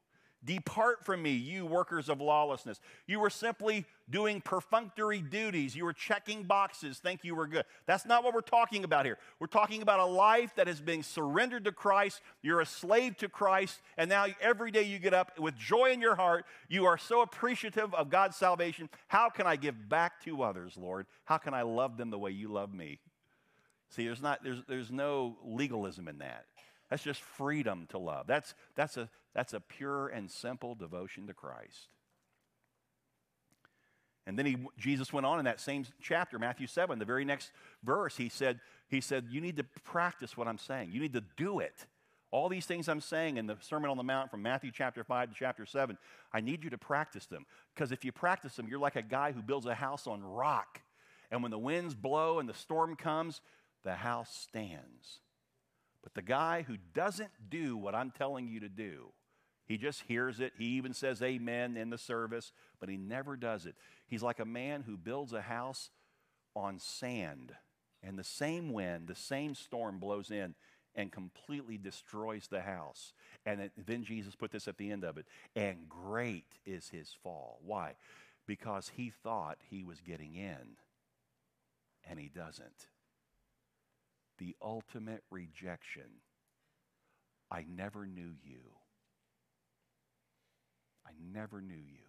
Depart 0.43 1.05
from 1.05 1.21
me, 1.21 1.31
you 1.31 1.67
workers 1.67 2.09
of 2.09 2.19
lawlessness. 2.19 2.79
You 3.05 3.19
were 3.19 3.29
simply 3.29 3.85
doing 4.09 4.41
perfunctory 4.41 5.21
duties. 5.21 5.75
You 5.75 5.85
were 5.85 5.93
checking 5.93 6.43
boxes, 6.43 6.97
think 6.97 7.23
you 7.23 7.35
were 7.35 7.45
good. 7.45 7.63
That's 7.85 8.07
not 8.07 8.23
what 8.23 8.33
we're 8.33 8.41
talking 8.41 8.83
about 8.83 9.05
here. 9.05 9.19
We're 9.39 9.47
talking 9.47 9.83
about 9.83 9.99
a 9.99 10.05
life 10.05 10.55
that 10.55 10.65
has 10.65 10.81
been 10.81 11.03
surrendered 11.03 11.65
to 11.65 11.71
Christ. 11.71 12.21
You're 12.41 12.61
a 12.61 12.65
slave 12.65 13.17
to 13.17 13.29
Christ, 13.29 13.81
and 13.97 14.09
now 14.09 14.25
every 14.41 14.71
day 14.71 14.83
you 14.83 14.97
get 14.97 15.13
up 15.13 15.37
with 15.39 15.55
joy 15.55 15.91
in 15.91 16.01
your 16.01 16.15
heart. 16.15 16.45
You 16.69 16.85
are 16.85 16.97
so 16.97 17.21
appreciative 17.21 17.93
of 17.93 18.09
God's 18.09 18.35
salvation. 18.35 18.89
How 19.07 19.29
can 19.29 19.45
I 19.45 19.57
give 19.57 19.89
back 19.89 20.23
to 20.23 20.41
others, 20.41 20.75
Lord? 20.75 21.05
How 21.25 21.37
can 21.37 21.53
I 21.53 21.61
love 21.61 21.97
them 21.97 22.09
the 22.09 22.19
way 22.19 22.31
you 22.31 22.47
love 22.47 22.73
me? 22.73 22.99
See, 23.89 24.05
there's, 24.05 24.21
not, 24.21 24.43
there's, 24.43 24.63
there's 24.67 24.89
no 24.89 25.37
legalism 25.43 26.07
in 26.07 26.19
that. 26.19 26.45
That's 26.91 27.01
just 27.01 27.21
freedom 27.21 27.87
to 27.89 27.97
love. 27.97 28.27
That's, 28.27 28.53
that's, 28.75 28.97
a, 28.97 29.09
that's 29.33 29.53
a 29.53 29.61
pure 29.61 30.09
and 30.09 30.29
simple 30.29 30.75
devotion 30.75 31.25
to 31.27 31.33
Christ. 31.33 31.87
And 34.27 34.37
then 34.37 34.45
he, 34.45 34.57
Jesus 34.77 35.11
went 35.11 35.25
on 35.25 35.39
in 35.39 35.45
that 35.45 35.61
same 35.61 35.85
chapter, 36.01 36.37
Matthew 36.37 36.67
7, 36.67 36.99
the 36.99 37.05
very 37.05 37.25
next 37.25 37.51
verse, 37.81 38.17
he 38.17 38.27
said, 38.27 38.59
he 38.89 38.99
said, 39.01 39.27
You 39.31 39.39
need 39.39 39.55
to 39.55 39.63
practice 39.83 40.35
what 40.35 40.49
I'm 40.49 40.57
saying. 40.57 40.91
You 40.91 40.99
need 40.99 41.13
to 41.13 41.23
do 41.37 41.59
it. 41.59 41.85
All 42.29 42.49
these 42.49 42.65
things 42.65 42.87
I'm 42.87 43.01
saying 43.01 43.37
in 43.37 43.47
the 43.47 43.57
Sermon 43.61 43.89
on 43.89 43.97
the 43.97 44.03
Mount 44.03 44.29
from 44.29 44.41
Matthew 44.41 44.71
chapter 44.73 45.03
5 45.03 45.29
to 45.29 45.35
chapter 45.35 45.65
7, 45.65 45.97
I 46.33 46.41
need 46.41 46.63
you 46.63 46.69
to 46.69 46.77
practice 46.77 47.25
them. 47.25 47.45
Because 47.73 47.91
if 47.91 48.05
you 48.05 48.11
practice 48.11 48.55
them, 48.55 48.67
you're 48.69 48.79
like 48.79 48.95
a 48.97 49.01
guy 49.01 49.31
who 49.31 49.41
builds 49.41 49.65
a 49.65 49.75
house 49.75 50.07
on 50.07 50.23
rock. 50.23 50.81
And 51.31 51.41
when 51.41 51.51
the 51.51 51.57
winds 51.57 51.95
blow 51.95 52.39
and 52.39 52.47
the 52.47 52.53
storm 52.53 52.95
comes, 52.97 53.41
the 53.83 53.95
house 53.95 54.33
stands. 54.33 55.19
But 56.03 56.13
the 56.13 56.21
guy 56.21 56.63
who 56.63 56.77
doesn't 56.93 57.31
do 57.49 57.77
what 57.77 57.95
I'm 57.95 58.11
telling 58.11 58.47
you 58.47 58.59
to 58.61 58.69
do, 58.69 59.11
he 59.65 59.77
just 59.77 60.01
hears 60.07 60.39
it. 60.39 60.53
He 60.57 60.65
even 60.65 60.93
says 60.93 61.21
amen 61.21 61.77
in 61.77 61.89
the 61.89 61.97
service, 61.97 62.51
but 62.79 62.89
he 62.89 62.97
never 62.97 63.37
does 63.37 63.65
it. 63.65 63.75
He's 64.07 64.23
like 64.23 64.39
a 64.39 64.45
man 64.45 64.81
who 64.81 64.97
builds 64.97 65.33
a 65.33 65.41
house 65.41 65.91
on 66.55 66.79
sand, 66.79 67.53
and 68.03 68.17
the 68.17 68.23
same 68.23 68.73
wind, 68.73 69.07
the 69.07 69.15
same 69.15 69.55
storm 69.55 69.99
blows 69.99 70.31
in 70.31 70.55
and 70.95 71.11
completely 71.11 71.77
destroys 71.77 72.47
the 72.47 72.61
house. 72.61 73.13
And 73.45 73.61
it, 73.61 73.71
then 73.77 74.03
Jesus 74.03 74.35
put 74.35 74.51
this 74.51 74.67
at 74.67 74.77
the 74.77 74.91
end 74.91 75.05
of 75.05 75.17
it, 75.17 75.25
and 75.55 75.87
great 75.87 76.47
is 76.65 76.89
his 76.89 77.15
fall. 77.23 77.59
Why? 77.63 77.93
Because 78.45 78.91
he 78.95 79.09
thought 79.09 79.59
he 79.69 79.83
was 79.83 80.01
getting 80.01 80.35
in, 80.35 80.75
and 82.09 82.19
he 82.19 82.27
doesn't 82.27 82.87
the 84.41 84.55
ultimate 84.59 85.23
rejection. 85.29 86.09
I 87.51 87.63
never 87.69 88.07
knew 88.07 88.31
you. 88.43 88.61
I 91.05 91.11
never 91.31 91.61
knew 91.61 91.75
you. 91.75 92.07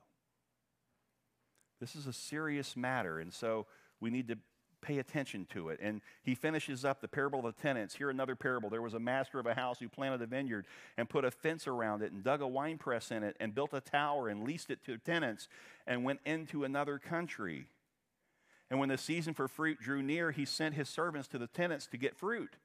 This 1.79 1.95
is 1.95 2.07
a 2.07 2.13
serious 2.13 2.75
matter, 2.75 3.21
and 3.21 3.35
so 3.35 3.67
we 4.01 4.09
need 4.09 4.29
to 4.29 4.39
pay 4.81 4.99
attention 4.99 5.47
to 5.53 5.69
it. 5.69 5.79
And 5.83 6.01
he 6.23 6.35
finishes 6.35 6.87
up 6.87 7.03
the 7.03 7.09
parable 7.09 7.47
of 7.47 7.55
the 7.55 7.61
tenants. 7.61 7.95
Here, 7.95 8.09
another 8.09 8.35
parable. 8.35 8.71
There 8.71 8.81
was 8.81 8.95
a 8.95 9.01
master 9.01 9.39
of 9.39 9.45
a 9.47 9.55
house 9.55 9.79
who 9.79 9.91
planted 9.91 10.23
a 10.23 10.27
vineyard 10.27 10.65
and 10.97 11.11
put 11.11 11.27
a 11.27 11.31
fence 11.31 11.67
around 11.67 12.03
it 12.03 12.13
and 12.13 12.25
dug 12.25 12.41
a 12.41 12.49
winepress 12.49 13.11
in 13.11 13.23
it 13.23 13.37
and 13.41 13.55
built 13.55 13.75
a 13.75 13.81
tower 13.81 14.29
and 14.29 14.43
leased 14.43 14.71
it 14.71 14.83
to 14.87 14.97
tenants 14.97 15.49
and 15.87 16.03
went 16.03 16.21
into 16.25 16.65
another 16.65 16.99
country. 16.99 17.67
And 18.73 18.81
when 18.81 18.89
the 18.89 18.97
season 18.97 19.35
for 19.35 19.49
fruit 19.49 19.83
drew 19.83 20.03
near, 20.03 20.31
he 20.31 20.47
sent 20.47 20.75
his 20.75 20.89
servants 20.89 21.29
to 21.29 21.39
the 21.39 21.47
tenants 21.47 21.87
to 21.89 21.99
get 21.99 22.17
fruit. 22.17 22.57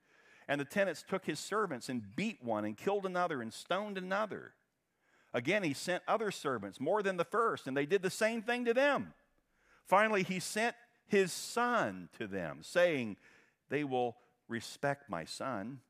And 0.47 0.61
the 0.61 0.63
tenants 0.63 1.03
took 1.05 1.25
his 1.25 1.37
servants 1.37 1.89
and 1.89 2.15
beat 2.15 2.41
one 2.41 2.63
and 2.63 2.77
killed 2.77 3.05
another 3.05 3.41
and 3.41 3.53
stoned 3.53 3.97
another. 3.97 4.53
Again, 5.33 5.63
he 5.63 5.73
sent 5.73 6.03
other 6.07 6.31
servants, 6.31 6.79
more 6.79 7.03
than 7.03 7.17
the 7.17 7.25
first, 7.25 7.67
and 7.67 7.75
they 7.75 7.85
did 7.85 8.03
the 8.03 8.09
same 8.09 8.41
thing 8.41 8.63
to 8.63 8.73
them. 8.73 9.15
Finally, 9.85 10.23
he 10.23 10.39
sent 10.39 10.77
his 11.07 11.33
son 11.33 12.07
to 12.17 12.25
them, 12.25 12.59
saying, 12.61 13.17
They 13.67 13.83
will 13.83 14.15
respect 14.47 15.09
my 15.09 15.25
son. 15.25 15.81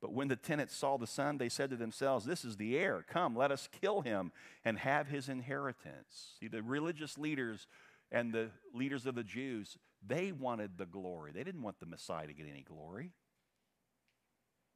But 0.00 0.14
when 0.14 0.28
the 0.28 0.36
tenants 0.36 0.74
saw 0.74 0.96
the 0.96 1.06
son, 1.06 1.36
they 1.36 1.50
said 1.50 1.68
to 1.70 1.76
themselves, 1.76 2.24
This 2.24 2.42
is 2.42 2.56
the 2.56 2.78
heir. 2.78 3.04
Come, 3.06 3.36
let 3.36 3.52
us 3.52 3.68
kill 3.82 4.00
him 4.00 4.32
and 4.64 4.78
have 4.78 5.08
his 5.08 5.28
inheritance. 5.28 6.36
See, 6.40 6.48
the 6.48 6.62
religious 6.62 7.18
leaders 7.18 7.66
and 8.10 8.32
the 8.32 8.50
leaders 8.72 9.06
of 9.06 9.14
the 9.14 9.24
Jews, 9.24 9.78
they 10.06 10.32
wanted 10.32 10.78
the 10.78 10.86
glory. 10.86 11.32
They 11.32 11.44
didn't 11.44 11.62
want 11.62 11.80
the 11.80 11.86
Messiah 11.86 12.26
to 12.26 12.32
get 12.32 12.46
any 12.50 12.62
glory. 12.62 13.12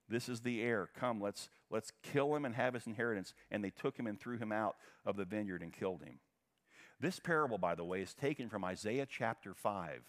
This 0.08 0.28
is 0.28 0.40
the 0.40 0.60
heir. 0.60 0.88
Come, 0.98 1.20
let's, 1.20 1.48
let's 1.70 1.92
kill 2.02 2.34
him 2.34 2.44
and 2.44 2.54
have 2.54 2.74
his 2.74 2.86
inheritance. 2.86 3.32
And 3.50 3.62
they 3.62 3.70
took 3.70 3.96
him 3.96 4.08
and 4.08 4.18
threw 4.18 4.38
him 4.38 4.50
out 4.50 4.76
of 5.06 5.16
the 5.16 5.24
vineyard 5.24 5.62
and 5.62 5.72
killed 5.72 6.02
him. 6.02 6.18
This 6.98 7.20
parable, 7.20 7.58
by 7.58 7.76
the 7.76 7.84
way, 7.84 8.02
is 8.02 8.12
taken 8.12 8.48
from 8.48 8.64
Isaiah 8.64 9.06
chapter 9.08 9.54
5. 9.54 10.02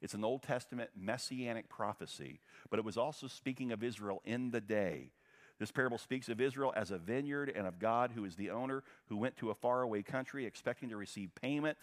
It's 0.00 0.14
an 0.14 0.24
Old 0.24 0.42
Testament 0.42 0.90
messianic 0.96 1.68
prophecy, 1.68 2.40
but 2.70 2.78
it 2.78 2.84
was 2.84 2.96
also 2.96 3.28
speaking 3.28 3.70
of 3.70 3.84
Israel 3.84 4.20
in 4.24 4.50
the 4.50 4.60
day. 4.60 5.12
This 5.60 5.70
parable 5.70 5.98
speaks 5.98 6.28
of 6.28 6.40
Israel 6.40 6.72
as 6.74 6.90
a 6.90 6.98
vineyard 6.98 7.52
and 7.54 7.66
of 7.66 7.78
God, 7.78 8.10
who 8.14 8.24
is 8.24 8.34
the 8.34 8.50
owner, 8.50 8.82
who 9.06 9.16
went 9.16 9.36
to 9.36 9.50
a 9.50 9.54
faraway 9.54 10.02
country 10.02 10.46
expecting 10.46 10.88
to 10.88 10.96
receive 10.96 11.30
payment 11.40 11.78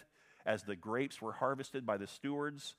as 0.45 0.63
the 0.63 0.75
grapes 0.75 1.21
were 1.21 1.33
harvested 1.33 1.85
by 1.85 1.97
the 1.97 2.07
stewards. 2.07 2.75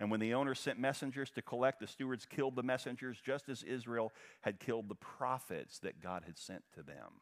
And 0.00 0.10
when 0.10 0.20
the 0.20 0.34
owner 0.34 0.54
sent 0.54 0.78
messengers 0.78 1.30
to 1.32 1.42
collect, 1.42 1.80
the 1.80 1.86
stewards 1.86 2.26
killed 2.26 2.56
the 2.56 2.62
messengers 2.62 3.20
just 3.24 3.48
as 3.48 3.62
Israel 3.62 4.12
had 4.42 4.58
killed 4.58 4.88
the 4.88 4.96
prophets 4.96 5.78
that 5.80 6.02
God 6.02 6.24
had 6.26 6.36
sent 6.36 6.62
to 6.74 6.82
them. 6.82 7.20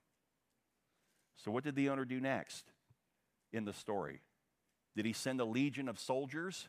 So, 1.36 1.51
what 1.51 1.64
did 1.64 1.74
the 1.74 1.88
owner 1.88 2.05
do 2.05 2.20
next 2.20 2.64
in 3.53 3.64
the 3.64 3.72
story? 3.72 4.20
Did 4.97 5.07
he 5.07 5.12
send 5.12 5.40
a 5.40 5.45
legion 5.45 5.88
of 5.88 5.99
soldiers 5.99 6.68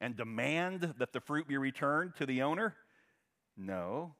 and 0.00 0.16
demand 0.16 0.94
that 0.98 1.12
the 1.12 1.20
fruit 1.20 1.48
be 1.48 1.56
returned 1.56 2.16
to 2.16 2.26
the 2.26 2.42
owner? 2.42 2.74
No. 3.56 4.14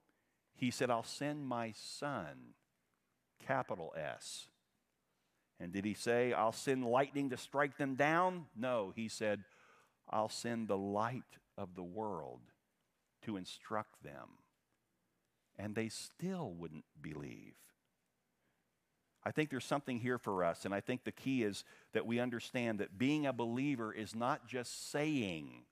He 0.55 0.71
said, 0.71 0.91
I'll 0.91 1.03
send 1.03 1.47
my 1.47 1.73
son, 1.77 2.55
capital 3.45 3.93
S. 3.97 4.47
And 5.61 5.73
did 5.73 5.85
he 5.85 5.95
say, 5.95 6.33
I'll 6.33 6.53
send 6.53 6.85
lightning 6.85 7.31
to 7.31 7.37
strike 7.37 7.79
them 7.79 7.95
down? 7.95 8.47
No, 8.57 8.93
he 8.95 9.09
said, 9.09 9.45
I'll 10.11 10.29
send 10.29 10.69
the 10.69 10.77
light 10.77 11.23
of 11.57 11.75
the 11.75 11.83
world 11.83 12.41
to 13.23 13.37
instruct 13.37 14.03
them. 14.03 14.29
And 15.59 15.75
they 15.75 15.89
still 15.89 16.53
wouldn't 16.53 16.85
believe. 17.01 17.55
I 19.25 19.31
think 19.31 19.49
there's 19.49 19.65
something 19.65 20.01
here 20.01 20.19
for 20.19 20.45
us, 20.45 20.67
and 20.67 20.75
I 20.75 20.81
think 20.81 21.05
the 21.05 21.13
key 21.13 21.45
is 21.45 21.65
that 21.95 22.05
we 22.05 22.21
understand 22.21 22.81
that 22.81 22.99
being 22.99 23.27
a 23.27 23.33
believer 23.33 23.93
is 23.93 24.15
not 24.15 24.47
just 24.47 24.91
saying 24.91 25.63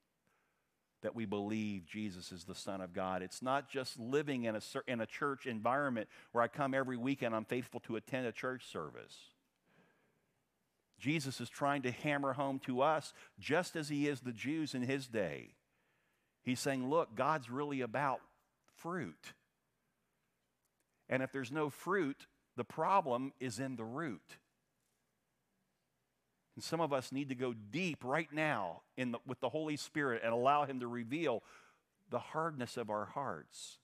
that 1.03 1.15
we 1.15 1.27
believe 1.27 1.85
Jesus 1.85 2.33
is 2.33 2.45
the 2.45 2.55
Son 2.55 2.81
of 2.81 2.95
God. 2.95 3.23
It's 3.23 3.43
not 3.43 3.69
just 3.69 3.99
living 3.99 4.45
in 4.45 4.57
a, 4.57 4.61
in 4.87 5.01
a 5.01 5.07
church 5.07 5.47
environment 5.47 6.09
where 6.31 6.43
I 6.43 6.49
come 6.49 6.73
every 6.73 6.97
weekend, 6.97 7.35
I'm 7.35 7.45
faithful 7.45 7.81
to 7.81 7.97
attend 7.97 8.27
a 8.27 8.33
church 8.33 8.65
service. 8.71 9.17
Jesus 11.03 11.41
is 11.41 11.49
trying 11.49 11.83
to 11.83 11.91
hammer 11.91 12.33
home 12.33 12.61
to 12.61 12.81
us, 12.81 13.13
just 13.41 13.75
as 13.75 13.89
he 13.89 14.07
is 14.07 14.21
the 14.21 14.33
Jews 14.33 14.73
in 14.73 14.83
his 14.83 15.09
day. 15.09 15.49
He's 16.45 16.61
saying, 16.61 16.89
look, 16.89 17.17
God's 17.17 17.51
really 17.51 17.81
about 17.81 18.21
fruit. 18.77 19.33
And 21.09 21.21
if 21.21 21.33
there's 21.33 21.51
no 21.51 21.71
fruit, 21.71 22.29
the 22.57 22.63
problem 22.63 23.33
is 23.41 23.59
in 23.59 23.75
the 23.75 23.85
root. 23.85 24.37
And 26.55 26.63
some 26.63 26.81
of 26.81 26.93
us 26.93 27.11
need 27.11 27.31
to 27.31 27.35
go 27.35 27.53
deep 27.53 28.05
right 28.05 28.33
now 28.33 28.83
the, 29.11 29.19
with 29.27 29.41
the 29.41 29.49
Holy 29.49 29.77
Spirit 29.77 30.23
and 30.25 30.33
allow 30.33 30.67
Him 30.67 30.79
to 30.81 30.87
reveal 30.87 31.43
the 32.11 32.21
hardness 32.21 32.77
of 32.77 32.91
our 32.91 33.07
hearts 33.07 33.79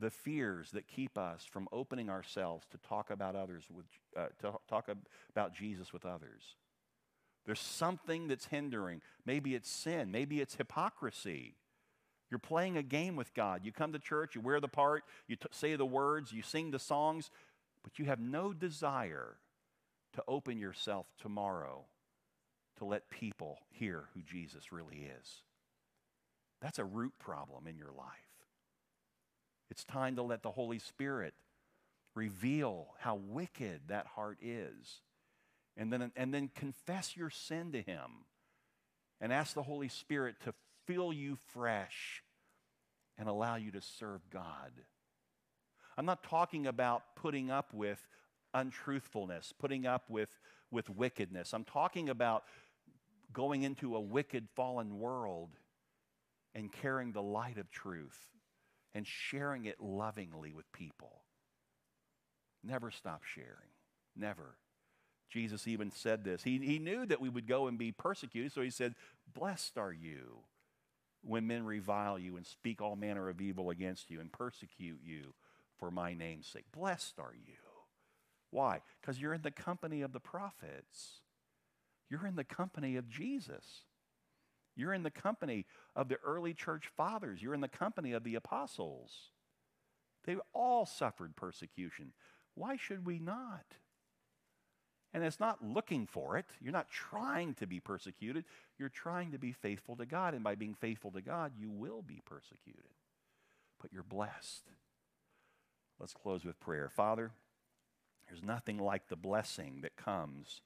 the 0.00 0.10
fears 0.10 0.70
that 0.72 0.88
keep 0.88 1.18
us 1.18 1.44
from 1.44 1.68
opening 1.72 2.08
ourselves 2.08 2.66
to 2.70 2.78
talk 2.78 3.10
about 3.10 3.36
others 3.36 3.64
with, 3.70 3.86
uh, 4.16 4.28
to 4.40 4.58
talk 4.68 4.88
about 5.30 5.54
Jesus 5.54 5.92
with 5.92 6.04
others. 6.04 6.56
There's 7.46 7.60
something 7.60 8.28
that's 8.28 8.46
hindering. 8.46 9.02
Maybe 9.24 9.54
it's 9.54 9.70
sin. 9.70 10.10
Maybe 10.10 10.40
it's 10.40 10.56
hypocrisy. 10.56 11.54
You're 12.30 12.38
playing 12.38 12.76
a 12.76 12.82
game 12.82 13.16
with 13.16 13.34
God. 13.34 13.62
You 13.64 13.72
come 13.72 13.92
to 13.92 13.98
church, 13.98 14.34
you 14.34 14.40
wear 14.40 14.60
the 14.60 14.68
part, 14.68 15.04
you 15.26 15.36
t- 15.36 15.48
say 15.50 15.74
the 15.74 15.86
words, 15.86 16.32
you 16.32 16.42
sing 16.42 16.70
the 16.70 16.78
songs, 16.78 17.30
but 17.82 17.98
you 17.98 18.04
have 18.04 18.20
no 18.20 18.52
desire 18.52 19.36
to 20.14 20.22
open 20.28 20.58
yourself 20.58 21.06
tomorrow 21.20 21.84
to 22.78 22.84
let 22.84 23.10
people 23.10 23.58
hear 23.70 24.04
who 24.14 24.22
Jesus 24.22 24.70
really 24.70 25.08
is. 25.20 25.42
That's 26.60 26.78
a 26.78 26.84
root 26.84 27.14
problem 27.18 27.66
in 27.66 27.76
your 27.76 27.92
life. 27.96 28.29
It's 29.70 29.84
time 29.84 30.16
to 30.16 30.22
let 30.22 30.42
the 30.42 30.50
Holy 30.50 30.78
Spirit 30.78 31.34
reveal 32.14 32.88
how 32.98 33.14
wicked 33.14 33.82
that 33.88 34.06
heart 34.06 34.38
is. 34.42 35.00
And 35.76 35.92
then, 35.92 36.10
and 36.16 36.34
then 36.34 36.50
confess 36.54 37.16
your 37.16 37.30
sin 37.30 37.72
to 37.72 37.80
Him 37.80 38.24
and 39.20 39.32
ask 39.32 39.54
the 39.54 39.62
Holy 39.62 39.88
Spirit 39.88 40.36
to 40.44 40.54
fill 40.86 41.12
you 41.12 41.36
fresh 41.52 42.22
and 43.16 43.28
allow 43.28 43.56
you 43.56 43.70
to 43.70 43.80
serve 43.80 44.20
God. 44.30 44.72
I'm 45.96 46.06
not 46.06 46.24
talking 46.24 46.66
about 46.66 47.14
putting 47.14 47.50
up 47.50 47.72
with 47.72 48.00
untruthfulness, 48.54 49.52
putting 49.58 49.86
up 49.86 50.10
with, 50.10 50.30
with 50.70 50.90
wickedness. 50.90 51.52
I'm 51.52 51.64
talking 51.64 52.08
about 52.08 52.44
going 53.32 53.62
into 53.62 53.94
a 53.94 54.00
wicked, 54.00 54.48
fallen 54.56 54.98
world 54.98 55.50
and 56.54 56.72
carrying 56.72 57.12
the 57.12 57.22
light 57.22 57.58
of 57.58 57.70
truth 57.70 58.18
and 58.94 59.06
sharing 59.06 59.64
it 59.64 59.80
lovingly 59.80 60.52
with 60.52 60.70
people. 60.72 61.22
Never 62.62 62.90
stop 62.90 63.22
sharing. 63.24 63.70
Never. 64.16 64.56
Jesus 65.30 65.68
even 65.68 65.90
said 65.90 66.24
this. 66.24 66.42
He, 66.42 66.58
he 66.58 66.78
knew 66.78 67.06
that 67.06 67.20
we 67.20 67.28
would 67.28 67.46
go 67.46 67.68
and 67.68 67.78
be 67.78 67.92
persecuted, 67.92 68.52
so 68.52 68.62
he 68.62 68.70
said, 68.70 68.94
Blessed 69.32 69.78
are 69.78 69.92
you 69.92 70.40
when 71.22 71.46
men 71.46 71.64
revile 71.64 72.18
you 72.18 72.36
and 72.36 72.46
speak 72.46 72.80
all 72.80 72.96
manner 72.96 73.28
of 73.28 73.40
evil 73.40 73.70
against 73.70 74.10
you 74.10 74.20
and 74.20 74.32
persecute 74.32 75.00
you 75.04 75.34
for 75.78 75.90
my 75.90 76.14
name's 76.14 76.46
sake. 76.46 76.64
Blessed 76.72 77.18
are 77.18 77.34
you. 77.34 77.54
Why? 78.50 78.80
Because 79.00 79.20
you're 79.20 79.34
in 79.34 79.42
the 79.42 79.50
company 79.50 80.02
of 80.02 80.12
the 80.12 80.20
prophets, 80.20 81.20
you're 82.08 82.26
in 82.26 82.36
the 82.36 82.44
company 82.44 82.96
of 82.96 83.08
Jesus. 83.08 83.84
You're 84.80 84.94
in 84.94 85.02
the 85.02 85.10
company 85.10 85.66
of 85.94 86.08
the 86.08 86.16
early 86.24 86.54
church 86.54 86.90
fathers. 86.96 87.42
You're 87.42 87.54
in 87.54 87.60
the 87.60 87.68
company 87.68 88.12
of 88.12 88.24
the 88.24 88.34
apostles. 88.34 89.12
They 90.24 90.36
all 90.54 90.86
suffered 90.86 91.36
persecution. 91.36 92.12
Why 92.54 92.76
should 92.76 93.06
we 93.06 93.18
not? 93.18 93.64
And 95.12 95.22
it's 95.22 95.38
not 95.40 95.62
looking 95.62 96.06
for 96.06 96.38
it. 96.38 96.46
You're 96.62 96.72
not 96.72 96.88
trying 96.88 97.54
to 97.54 97.66
be 97.66 97.78
persecuted. 97.78 98.44
You're 98.78 98.88
trying 98.88 99.32
to 99.32 99.38
be 99.38 99.52
faithful 99.52 99.96
to 99.96 100.06
God. 100.06 100.32
And 100.32 100.42
by 100.42 100.54
being 100.54 100.74
faithful 100.74 101.10
to 101.10 101.20
God, 101.20 101.52
you 101.58 101.68
will 101.68 102.00
be 102.00 102.22
persecuted. 102.24 102.94
But 103.82 103.92
you're 103.92 104.02
blessed. 104.02 104.64
Let's 105.98 106.14
close 106.14 106.44
with 106.44 106.58
prayer. 106.58 106.88
Father, 106.88 107.32
there's 108.26 108.42
nothing 108.42 108.78
like 108.78 109.08
the 109.08 109.16
blessing 109.16 109.80
that 109.82 109.96
comes 109.96 110.62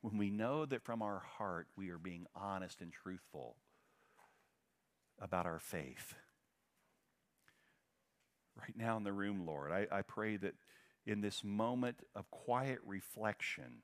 when 0.00 0.18
we 0.18 0.30
know 0.30 0.66
that 0.66 0.84
from 0.84 1.02
our 1.02 1.22
heart 1.38 1.68
we 1.76 1.90
are 1.90 1.98
being 1.98 2.26
honest 2.34 2.80
and 2.80 2.92
truthful 2.92 3.56
about 5.20 5.46
our 5.46 5.58
faith. 5.58 6.14
Right 8.56 8.76
now 8.76 8.96
in 8.96 9.04
the 9.04 9.12
room, 9.12 9.46
Lord, 9.46 9.72
I, 9.72 9.86
I 9.90 10.02
pray 10.02 10.36
that 10.38 10.54
in 11.06 11.20
this 11.20 11.44
moment 11.44 12.02
of 12.14 12.30
quiet 12.30 12.78
reflection, 12.84 13.82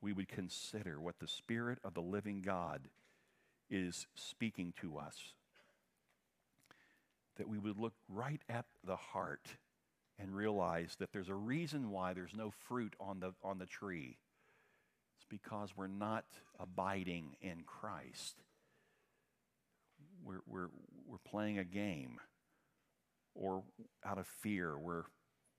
we 0.00 0.12
would 0.12 0.28
consider 0.28 1.00
what 1.00 1.18
the 1.20 1.28
Spirit 1.28 1.78
of 1.84 1.94
the 1.94 2.00
living 2.00 2.42
God 2.42 2.88
is 3.70 4.06
speaking 4.14 4.74
to 4.80 4.98
us. 4.98 5.16
That 7.36 7.48
we 7.48 7.58
would 7.58 7.78
look 7.78 7.94
right 8.08 8.42
at 8.48 8.66
the 8.84 8.96
heart 8.96 9.46
and 10.18 10.34
realize 10.34 10.96
that 10.98 11.12
there's 11.12 11.28
a 11.28 11.34
reason 11.34 11.90
why 11.90 12.12
there's 12.12 12.34
no 12.34 12.50
fruit 12.50 12.94
on 13.00 13.20
the, 13.20 13.32
on 13.42 13.58
the 13.58 13.66
tree. 13.66 14.18
It's 15.22 15.42
because 15.42 15.70
we're 15.76 15.86
not 15.86 16.24
abiding 16.58 17.36
in 17.40 17.62
Christ. 17.64 18.42
We're, 20.24 20.40
we're, 20.46 20.68
we're 21.06 21.18
playing 21.18 21.58
a 21.58 21.64
game, 21.64 22.18
or 23.34 23.62
out 24.04 24.18
of 24.18 24.26
fear, 24.26 24.76
we're 24.78 25.04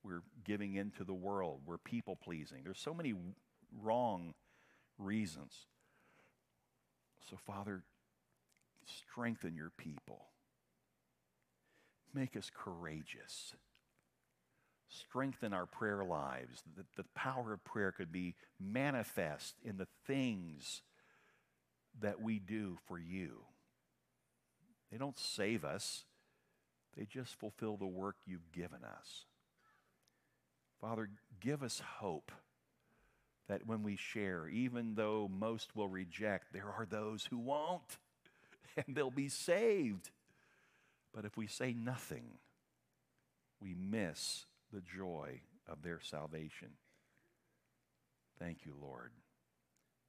we're 0.04 0.24
giving 0.44 0.76
into 0.76 1.06
the 1.06 1.14
world, 1.14 1.62
we're 1.66 1.78
people 1.78 2.18
pleasing. 2.22 2.60
There's 2.66 2.80
so 2.80 2.94
many 2.94 3.14
wrong 3.82 4.34
reasons. 4.98 5.54
So, 7.30 7.38
Father, 7.38 7.84
strengthen 8.86 9.56
your 9.56 9.72
people. 9.78 10.26
Make 12.14 12.36
us 12.36 12.52
courageous. 12.54 13.54
Strengthen 15.00 15.54
our 15.54 15.66
prayer 15.66 16.04
lives, 16.04 16.62
that 16.78 16.86
the 16.96 17.06
power 17.16 17.54
of 17.54 17.64
prayer 17.64 17.92
could 17.92 18.12
be 18.12 18.36
manifest 18.60 19.56
in 19.64 19.78
the 19.78 19.88
things 20.06 20.82
that 22.02 22.22
we 22.22 22.40
do 22.40 22.78
for 22.88 23.00
you. 23.00 23.40
They 24.92 24.98
don't 24.98 25.18
save 25.18 25.66
us, 25.66 26.06
they 26.96 27.06
just 27.06 27.40
fulfill 27.40 27.78
the 27.78 27.88
work 27.88 28.18
you've 28.28 28.52
given 28.52 28.84
us. 28.84 29.26
Father, 30.80 31.10
give 31.40 31.64
us 31.64 31.82
hope 32.00 32.32
that 33.48 33.66
when 33.66 33.84
we 33.84 33.96
share, 33.96 34.48
even 34.48 34.96
though 34.96 35.28
most 35.32 35.76
will 35.76 35.88
reject, 35.88 36.54
there 36.54 36.72
are 36.78 36.86
those 36.86 37.26
who 37.26 37.38
won't, 37.38 37.98
and 38.78 38.96
they'll 38.96 39.10
be 39.10 39.30
saved. 39.30 40.12
But 41.14 41.26
if 41.26 41.38
we 41.38 41.48
say 41.48 41.74
nothing, 41.74 42.26
we 43.60 43.76
miss 43.76 44.46
the 44.74 44.82
joy 44.82 45.42
of 45.68 45.82
their 45.84 46.00
salvation. 46.02 46.70
Thank 48.40 48.66
you, 48.66 48.74
Lord, 48.82 49.12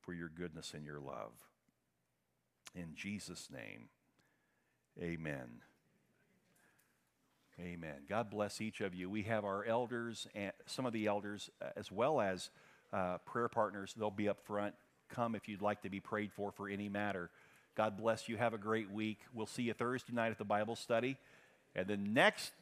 for 0.01 0.15
your 0.15 0.29
goodness 0.29 0.73
and 0.75 0.85
your 0.85 1.01
love. 1.01 1.33
In 2.75 2.95
Jesus' 2.95 3.49
name, 3.53 3.89
amen. 5.01 5.61
Amen. 7.61 8.03
God 8.09 8.31
bless 8.31 8.61
each 8.61 8.81
of 8.81 8.95
you. 8.95 9.09
We 9.09 9.23
have 9.23 9.45
our 9.45 9.65
elders, 9.65 10.27
and 10.35 10.51
some 10.67 10.87
of 10.87 10.93
the 10.93 11.07
elders, 11.07 11.51
uh, 11.63 11.67
as 11.77 11.93
well 11.93 12.21
as 12.21 12.51
uh, 12.93 13.19
prayer 13.19 13.49
partners. 13.49 13.95
They'll 13.97 14.11
be 14.11 14.29
up 14.29 14.41
front. 14.45 14.75
Come 15.09 15.37
if 15.37 15.49
you'd 15.49 15.63
like 15.63 15.83
to 15.83 15.91
be 15.91 16.01
prayed 16.01 16.33
for 16.33 16.51
for 16.51 16.69
any 16.69 16.89
matter. 16.89 17.31
God 17.77 17.97
bless 17.97 18.29
you. 18.29 18.37
Have 18.37 18.55
a 18.55 18.59
great 18.59 18.91
week. 18.91 19.19
We'll 19.33 19.47
see 19.47 19.65
you 19.65 19.73
Thursday 19.73 20.13
night 20.13 20.33
at 20.33 20.39
the 20.39 20.45
Bible 20.45 20.75
study. 20.75 21.17
And 21.77 21.87
the 21.87 21.97
next 21.97 22.53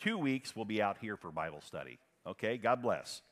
two 0.00 0.18
weeks, 0.18 0.54
we'll 0.54 0.64
be 0.64 0.82
out 0.82 0.98
here 1.00 1.16
for 1.16 1.30
Bible 1.30 1.60
study. 1.60 1.98
Okay? 2.26 2.56
God 2.56 2.82
bless. 2.82 3.22